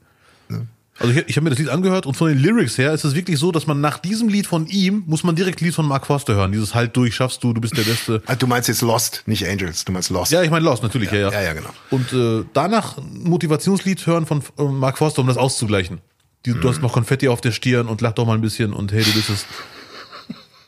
[1.01, 3.15] Also ich, ich habe mir das Lied angehört und von den Lyrics her ist es
[3.15, 6.05] wirklich so, dass man nach diesem Lied von ihm muss man direkt Lied von Mark
[6.05, 6.51] Forster hören.
[6.51, 8.21] Dieses Halt durch, schaffst du, du bist der Beste.
[8.27, 9.83] Ah, Du meinst jetzt Lost, nicht Angels.
[9.85, 10.31] Du meinst Lost.
[10.31, 11.31] Ja, ich meine Lost, natürlich, ja, ja.
[11.31, 11.69] ja, ja, genau.
[11.89, 15.99] Und äh, danach Motivationslied hören von äh, Mark Forster, um das auszugleichen.
[16.45, 18.91] Die, Du hast noch Konfetti auf der Stirn und lach doch mal ein bisschen und
[18.91, 19.45] hey, du bist es.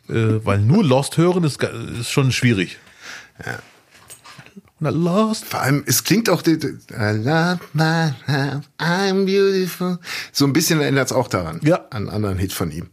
[0.09, 2.77] äh, weil nur Lost hören ist, ist schon schwierig.
[3.45, 3.59] Ja.
[4.83, 5.45] Na, Lost.
[5.45, 6.57] Vor allem, es klingt auch, I
[6.91, 9.97] love my life, I'm beautiful.
[10.33, 11.61] So ein bisschen erinnert es auch daran.
[11.63, 11.77] Ja.
[11.89, 12.89] An einen anderen Hit von ihm.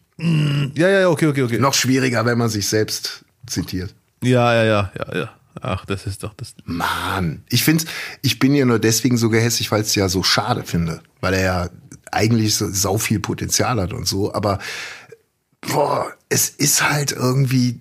[0.77, 1.59] Ja, ja, ja, okay, okay, okay.
[1.59, 3.93] Noch schwieriger, wenn man sich selbst zitiert.
[4.23, 5.31] Ja, ja, ja, ja, ja.
[5.63, 6.55] Ach, das ist doch das.
[6.65, 7.85] Mann, ich finde,
[8.23, 11.35] ich bin ja nur deswegen so gehässig, weil ich es ja so schade finde, weil
[11.35, 11.71] er ja
[12.13, 14.61] eigentlich so sau viel Potenzial hat und so, aber
[15.61, 17.81] boah, es ist halt irgendwie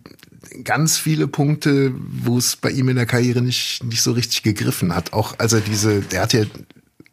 [0.63, 4.95] ganz viele Punkte, wo es bei ihm in der Karriere nicht nicht so richtig gegriffen
[4.95, 5.13] hat.
[5.13, 6.43] Auch als er diese, der hat ja,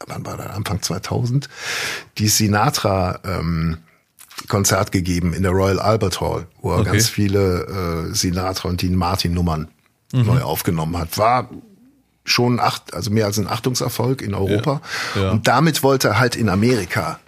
[0.06, 1.48] wann war das, Anfang 2000,
[2.18, 3.78] die Sinatra ähm,
[4.48, 6.90] Konzert gegeben in der Royal Albert Hall, wo er Okay.
[6.92, 9.68] ganz viele äh, Sinatra und Dean Martin Nummern
[10.12, 11.18] neu aufgenommen hat.
[11.18, 11.50] War
[12.24, 14.80] schon acht, also mehr als ein Achtungserfolg in Europa.
[15.14, 15.22] Ja.
[15.22, 15.30] Ja.
[15.32, 17.18] Und damit wollte er halt in Amerika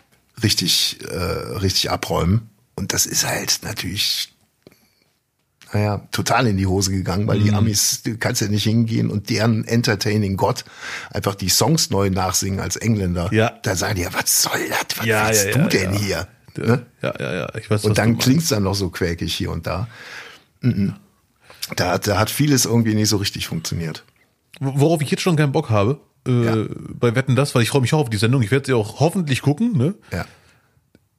[0.43, 2.49] richtig, äh, richtig abräumen.
[2.77, 4.33] Und das ist halt natürlich,
[5.73, 7.45] naja, total in die Hose gegangen, weil Mhm.
[7.45, 10.65] die Amis, du kannst ja nicht hingehen und deren Entertaining Gott
[11.11, 13.29] einfach die Songs neu nachsingen als Engländer.
[13.33, 13.53] Ja.
[13.63, 14.99] Da sagen die ja, was soll das?
[14.99, 16.29] Was Ja, willst ja, du ja, denn hier?
[16.57, 16.87] Ne?
[17.03, 17.55] Ja, ja, ja.
[17.57, 18.23] Ich weiß, Und dann meinst.
[18.25, 19.87] klingt's dann noch so quäkig hier und da.
[20.61, 20.95] Mhm.
[21.77, 24.05] Da, da hat vieles irgendwie nicht so richtig funktioniert.
[24.61, 26.65] Worauf ich jetzt schon keinen Bock habe, äh,
[26.99, 28.43] bei Wetten das, weil ich freue mich auch auf die Sendung.
[28.43, 29.95] Ich werde sie auch hoffentlich gucken, ne?
[30.13, 30.25] Ja.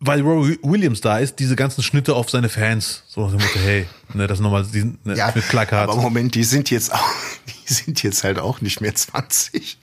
[0.02, 3.04] Weil Roy Williams da ist, diese ganzen Schnitte auf seine Fans.
[3.08, 4.66] So nach dem Motto, hey, ne, das ist nochmal
[5.04, 5.90] ne, Ja, mit Plakat.
[5.90, 7.12] aber Moment, die sind jetzt auch,
[7.68, 9.78] die sind jetzt halt auch nicht mehr 20.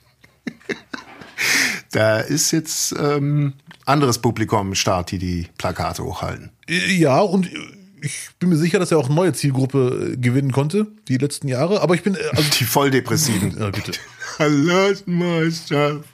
[1.91, 3.53] da ist jetzt ähm,
[3.85, 6.49] anderes Publikum im Start, die die Plakate hochhalten.
[6.67, 7.49] Ja, und
[8.01, 11.47] ich bin mir sicher, dass er auch eine neue Zielgruppe äh, gewinnen konnte, die letzten
[11.47, 11.81] Jahre.
[11.81, 13.57] Aber ich bin, äh, also, Die Volldepressiven.
[13.59, 13.91] ja, bitte.
[14.39, 16.05] I lost myself.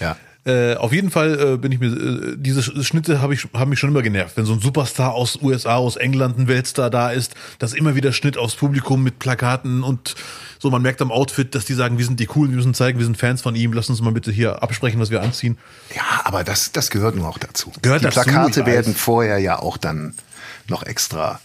[0.00, 0.16] Ja.
[0.44, 3.68] Äh, auf jeden Fall äh, bin ich mir, äh, diese Sch- Schnitte habe ich, haben
[3.70, 4.36] mich schon immer genervt.
[4.36, 8.12] Wenn so ein Superstar aus USA, aus England, ein Weltstar da ist, dass immer wieder
[8.12, 10.16] Schnitt aufs Publikum mit Plakaten und
[10.58, 12.98] so, man merkt am Outfit, dass die sagen, wir sind die Coolen, wir müssen zeigen,
[12.98, 15.58] wir sind Fans von ihm, lass uns mal bitte hier absprechen, was wir anziehen.
[15.94, 17.70] Ja, aber das, das gehört nur auch dazu.
[17.82, 20.14] Gehört die dazu, Plakate werden vorher ja auch dann
[20.68, 21.40] noch extra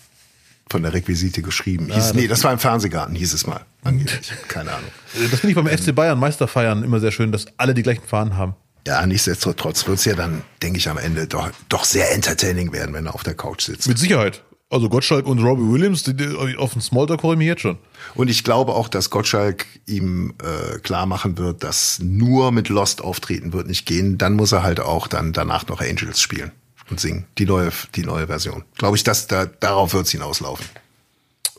[0.72, 1.90] von der Requisite geschrieben.
[1.94, 3.62] Hieß, nee, das war im Fernsehgarten, hieß es mal.
[3.84, 4.32] Angeblich.
[4.48, 4.90] Keine Ahnung.
[5.32, 8.36] Das finde ich beim FC Bayern Meisterfeiern immer sehr schön, dass alle die gleichen Fahnen
[8.38, 8.56] haben.
[8.88, 13.06] Ja, nichtsdestotrotz wird's ja dann, denke ich, am Ende doch, doch sehr entertaining werden, wenn
[13.06, 13.86] er auf der Couch sitzt.
[13.90, 14.44] Mit Sicherheit.
[14.70, 17.78] Also Gottschalk und Robbie Williams, die, die, auf den Smalltalk freue ich jetzt schon.
[18.16, 23.02] Und ich glaube auch, dass Gottschalk ihm äh, klar machen wird, dass nur mit Lost
[23.02, 24.18] auftreten wird nicht gehen.
[24.18, 26.54] Dann muss er halt auch dann danach noch Angels spielen
[26.90, 27.26] und singen.
[27.38, 28.64] Die neue, die neue Version.
[28.78, 30.66] Glaube ich, dass da, darauf wird's hinauslaufen.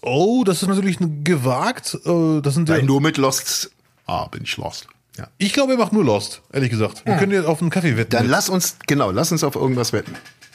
[0.01, 1.95] Oh, das ist natürlich gewagt.
[2.07, 3.71] Äh, Das sind ja, nur mit Lost,
[4.07, 4.89] ah, bin ich Lost.
[5.19, 5.27] Ja.
[5.37, 7.05] ich glaube, er macht nur Lost, ehrlich gesagt.
[7.05, 8.11] Wir können ja auf einen Kaffee wetten.
[8.11, 10.15] Dann lass uns, genau, lass uns auf irgendwas wetten.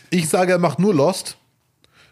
[0.10, 1.38] Ich sage, er macht nur Lost.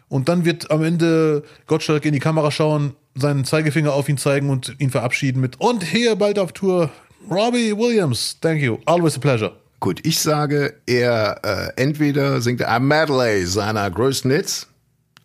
[0.08, 4.50] Und dann wird am Ende Gottschalk in die Kamera schauen, seinen Zeigefinger auf ihn zeigen
[4.50, 6.90] und ihn verabschieden mit Und hier bald auf Tour
[7.30, 8.36] Robbie Williams.
[8.40, 8.78] Thank you.
[8.84, 9.52] Always a pleasure.
[9.80, 14.68] Gut, ich sage, er äh, entweder singt er ein Medley seiner größten Hits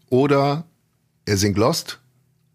[0.09, 0.63] oder
[1.25, 1.99] er singt Lost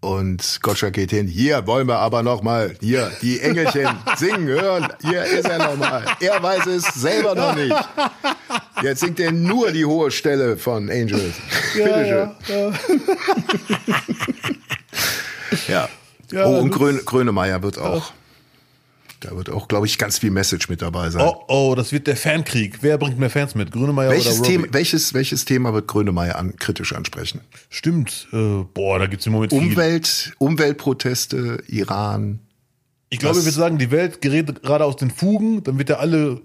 [0.03, 1.27] und Gottschalk geht hin.
[1.29, 4.89] Hier wollen wir aber noch mal hier die Engelchen singen hören.
[5.01, 6.05] Hier ist er noch mal.
[6.21, 7.75] Er weiß es selber noch nicht.
[8.83, 11.35] Jetzt singt er nur die hohe Stelle von Angels.
[11.75, 12.31] Bitteschön.
[15.69, 15.89] Ja.
[16.31, 18.13] Ja, oh, und Gröne, Grönemeyer wird auch.
[19.25, 21.23] Da wird auch, glaube ich, ganz viel Message mit dabei sein.
[21.25, 22.79] Oh, oh, das wird der Fankrieg.
[22.81, 23.71] Wer bringt mehr Fans mit?
[23.71, 24.49] Grünemeyer Welches oder?
[24.49, 27.41] Thema, welches, welches Thema wird Grönemeyer an, kritisch ansprechen?
[27.71, 28.27] Stimmt.
[28.33, 29.61] Äh, boah, da gibt's im Moment viel.
[29.63, 32.41] Umwelt, Umweltproteste, Iran.
[33.11, 35.63] Ich glaube, er wird sagen, die Welt gerät gerade aus den Fugen.
[35.63, 36.41] Dann wird er alle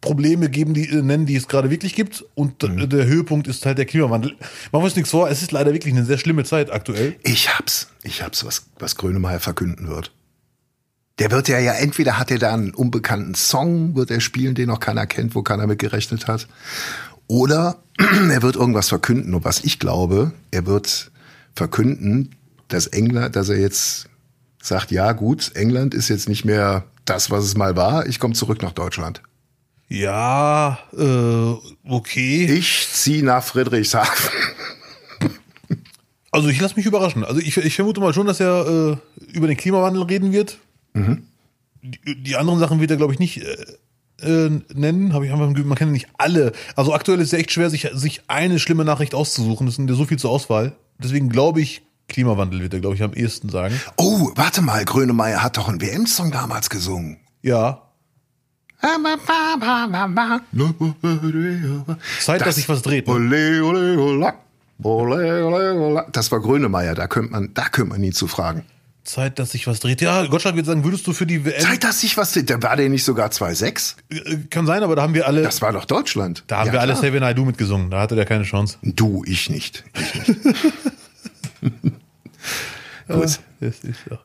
[0.00, 2.24] Probleme geben, die äh, nennen, die es gerade wirklich gibt.
[2.34, 2.88] Und Mhm.
[2.90, 4.32] der Höhepunkt ist halt der Klimawandel.
[4.32, 7.16] Machen wir uns nichts vor, es ist leider wirklich eine sehr schlimme Zeit aktuell.
[7.24, 7.88] Ich hab's.
[8.02, 10.12] Ich hab's, was, was Grönemeyer verkünden wird.
[11.18, 14.68] Der wird ja ja, entweder hat er da einen unbekannten Song, wird er spielen, den
[14.68, 16.46] noch keiner kennt, wo keiner mit gerechnet hat.
[17.26, 19.34] Oder er wird irgendwas verkünden.
[19.34, 21.10] Und was ich glaube, er wird
[21.54, 22.36] verkünden,
[22.68, 24.08] dass England, dass er jetzt
[24.62, 28.06] sagt, ja gut, England ist jetzt nicht mehr das, was es mal war.
[28.06, 29.22] Ich komme zurück nach Deutschland.
[29.88, 31.54] Ja, äh,
[31.88, 32.44] okay.
[32.44, 34.30] Ich ziehe nach Friedrichshafen.
[36.30, 37.24] Also ich lasse mich überraschen.
[37.24, 38.96] Also ich, ich vermute mal schon, dass er äh,
[39.32, 40.58] über den Klimawandel reden wird.
[41.82, 45.12] Die, die anderen Sachen wird er, glaube ich, nicht äh, äh, nennen.
[45.12, 46.52] Hab ich einfach, man kann ja nicht alle.
[46.76, 49.68] Also aktuell ist es echt schwer, sich, sich eine schlimme Nachricht auszusuchen.
[49.68, 50.72] Es sind ja so viel zur Auswahl.
[50.98, 53.78] Deswegen glaube ich, Klimawandel wird er, glaube ich, am ehesten sagen.
[53.96, 57.18] Oh, warte mal, Grönemeyer hat doch einen WM-Song damals gesungen.
[57.42, 57.82] Ja.
[62.20, 63.06] Zeit, dass sich was dreht.
[63.06, 63.14] Ne?
[63.14, 64.34] Ole, ole, ola.
[64.82, 66.06] Ole, ole, ola.
[66.12, 68.64] Das war Grönemeyer, da könnte man, da könnte man nie zu fragen.
[69.08, 70.00] Zeit, dass sich was dreht.
[70.00, 71.60] Ja, Gottschalk wird sagen, würdest du für die WM.
[71.60, 73.94] Zeit, dass sich was, da war der nicht sogar 2,6?
[74.10, 75.42] Äh, Kann sein, aber da haben wir alle.
[75.42, 76.44] Das war doch Deutschland.
[76.46, 76.94] da haben Ja, wir alle.
[76.96, 77.90] Seven I Do mitgesungen.
[77.90, 78.78] Da hatte der keine Chance.
[78.82, 79.84] Du, ich nicht.
[79.94, 80.40] Ich nicht.
[83.08, 83.40] Gut.
[83.60, 84.18] Das ist ja.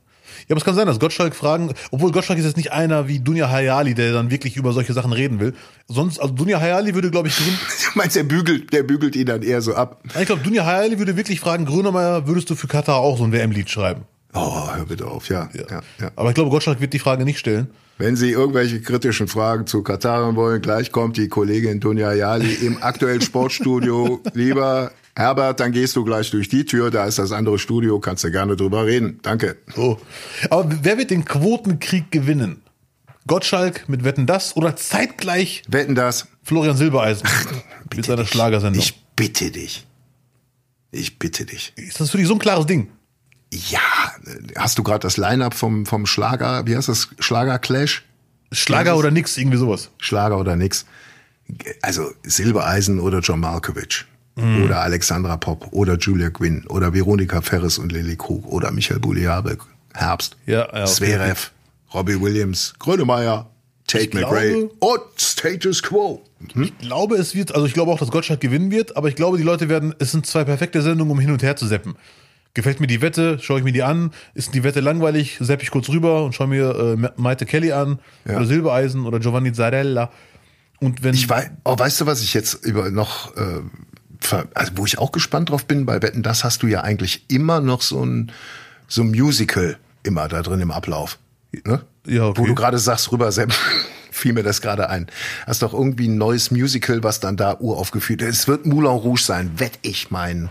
[0.49, 3.19] Ja, aber es kann sein, dass Gottschalk fragen, obwohl Gottschalk ist jetzt nicht einer wie
[3.22, 5.53] Dunja Hayali, der dann wirklich über solche Sachen reden will.
[5.88, 7.47] Sonst, also Dunja Hayali würde, glaube ich, Grün,
[7.93, 10.03] Du meinst, der bügelt, der bügelt ihn dann eher so ab.
[10.19, 13.31] ich glaube, Dunja Hayali würde wirklich fragen, Grönemeyer, würdest du für Katar auch so ein
[13.31, 14.01] WM-Lied schreiben?
[14.34, 15.49] Oh, hör bitte auf, ja.
[15.53, 15.81] ja.
[15.99, 17.68] ja, Aber ich glaube, Gottschalk wird die Frage nicht stellen.
[17.99, 22.53] Wenn Sie irgendwelche kritischen Fragen zu Katar haben wollen, gleich kommt die Kollegin Dunja Jali
[22.55, 24.19] im aktuellen Sportstudio.
[24.34, 28.23] Lieber Herbert, dann gehst du gleich durch die Tür, da ist das andere Studio, kannst
[28.23, 29.19] du gerne drüber reden.
[29.22, 29.57] Danke.
[29.76, 29.99] So.
[30.49, 32.64] Aber wer wird den Quotenkrieg gewinnen?
[33.27, 36.27] Gottschalk mit Wetten das oder zeitgleich Wetten das?
[36.41, 37.30] Florian Silbereisen
[37.95, 38.81] mit seiner Schlagersendung?
[38.81, 39.85] Ich bitte dich.
[40.91, 41.73] Ich bitte dich.
[41.76, 42.89] ist das für dich so ein klares Ding?
[43.53, 43.80] Ja,
[44.57, 47.09] hast du gerade das Line-Up vom, vom Schlager, wie heißt das?
[47.19, 48.03] Schlager Clash?
[48.51, 49.89] Schlager oder nix, irgendwie sowas.
[49.99, 50.85] Schlager oder nix.
[51.81, 54.05] Also Silbereisen oder John Malkovich.
[54.35, 54.63] Mhm.
[54.63, 59.59] Oder Alexandra Popp oder Julia Quinn oder Veronika Ferris und Lily Krug oder Michael Buliabek.
[59.93, 60.35] Herbst.
[60.47, 60.85] Ja, ja, okay.
[60.85, 61.51] Zverev,
[61.93, 63.51] Robbie Williams, Grönemeyer,
[63.85, 66.23] Tate Ich McRae glaube- und Status Quo.
[66.55, 69.38] Ich glaube, es wird, also ich glaube auch, dass Gottschalk gewinnen wird, aber ich glaube,
[69.38, 71.95] die Leute werden, es sind zwei perfekte Sendungen, um hin und her zu seppen.
[72.55, 74.11] Gefällt mir die Wette, schaue ich mir die an.
[74.35, 77.71] Ist die Wette langweilig, sepp ich kurz rüber und schaue mir äh, Ma- Maite Kelly
[77.71, 78.38] an Ja.
[78.38, 80.11] oder Silbereisen oder Giovanni Zarella.
[80.80, 83.61] Und wenn Ich weiß, oh, weißt du, was ich jetzt über noch, äh,
[84.53, 87.59] also wo ich auch gespannt drauf bin, bei Wetten, das hast du ja eigentlich immer
[87.59, 88.31] noch so ein,
[88.88, 91.17] so ein Musical immer da drin im Ablauf.
[91.65, 91.81] Ne?
[92.05, 92.41] Ja, okay.
[92.41, 93.51] Wo du gerade sagst, rüber, Sepp,
[94.11, 95.07] fiel mir das gerade ein.
[95.47, 98.41] Hast doch irgendwie ein neues Musical, was dann da uraufgeführt ist.
[98.41, 100.49] Es wird Moulin Rouge sein, wett ich mein äh,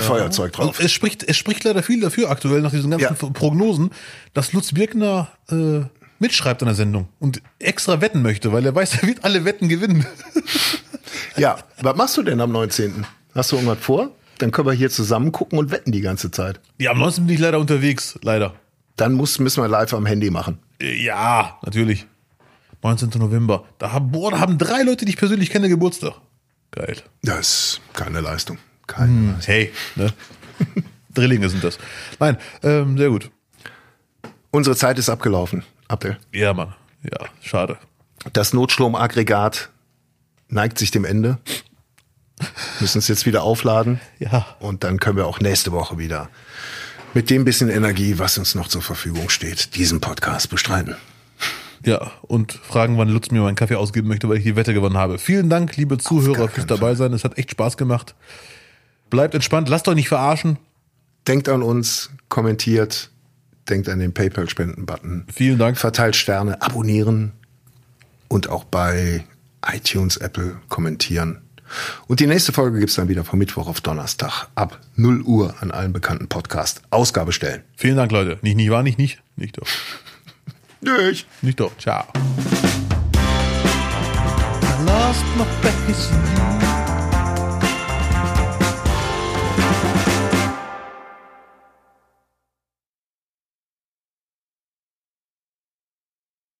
[0.00, 0.80] Feuerzeug drauf.
[0.80, 3.30] Es spricht, es spricht leider viel dafür aktuell nach diesen ganzen Ja.
[3.30, 3.90] Prognosen,
[4.34, 5.80] dass Lutz Birkner äh,
[6.18, 9.68] mitschreibt an der Sendung und extra wetten möchte, weil er weiß, er wird alle Wetten
[9.68, 10.06] gewinnen.
[11.36, 13.06] Ja, was machst du denn am 19.?
[13.34, 14.10] Hast du irgendwas vor?
[14.38, 16.60] Dann können wir hier zusammen gucken und wetten die ganze Zeit.
[16.78, 17.26] Ja, am 19.
[17.26, 18.54] bin ich leider unterwegs, leider.
[18.96, 20.58] Dann muss, müssen wir live am Handy machen.
[20.80, 22.06] Äh, Ja, natürlich.
[22.82, 23.10] 19.
[23.16, 23.64] November.
[23.78, 26.14] Da haben, boah, da haben drei Leute, die ich persönlich kenne, Geburtstag.
[26.70, 26.96] Geil.
[27.22, 28.58] Das ist keine Leistung.
[28.86, 29.36] Keine Hm.
[29.44, 30.12] Hey, ne?
[31.14, 31.78] Drillinge sind das.
[32.18, 33.30] Nein, ähm, sehr gut.
[34.50, 35.64] Unsere Zeit ist abgelaufen.
[35.88, 36.18] Abdel.
[36.32, 36.74] Ja, Mann.
[37.02, 37.78] Ja, schade.
[38.32, 39.70] Das Notstromaggregat
[40.48, 41.38] neigt sich dem Ende.
[42.80, 44.00] Müssen es jetzt wieder aufladen.
[44.18, 44.46] Ja.
[44.60, 46.28] Und dann können wir auch nächste Woche wieder
[47.14, 50.96] mit dem bisschen Energie, was uns noch zur Verfügung steht, diesen Podcast bestreiten.
[51.82, 54.98] Ja, und fragen, wann Lutz mir meinen Kaffee ausgeben möchte, weil ich die Wette gewonnen
[54.98, 55.18] habe.
[55.18, 57.14] Vielen Dank, liebe Zuhörer, fürs dabei sein.
[57.14, 58.14] Es hat echt Spaß gemacht.
[59.10, 60.58] Bleibt entspannt, lasst euch nicht verarschen.
[61.26, 63.10] Denkt an uns, kommentiert,
[63.68, 65.26] denkt an den PayPal-Spenden-Button.
[65.32, 65.78] Vielen Dank.
[65.78, 67.32] Verteilt Sterne, abonnieren
[68.28, 69.24] und auch bei
[69.66, 71.42] iTunes, Apple kommentieren.
[72.06, 75.72] Und die nächste Folge gibt's dann wieder vom Mittwoch auf Donnerstag ab 0 Uhr an
[75.72, 76.82] allen bekannten Podcast.
[76.90, 77.62] Ausgabe stellen.
[77.76, 78.38] Vielen Dank, Leute.
[78.42, 79.20] Nicht, nicht wahr, nicht, nicht.
[79.36, 79.66] Nicht doch.
[80.80, 81.26] Nicht.
[81.42, 81.76] Nicht doch.
[81.78, 82.04] Ciao.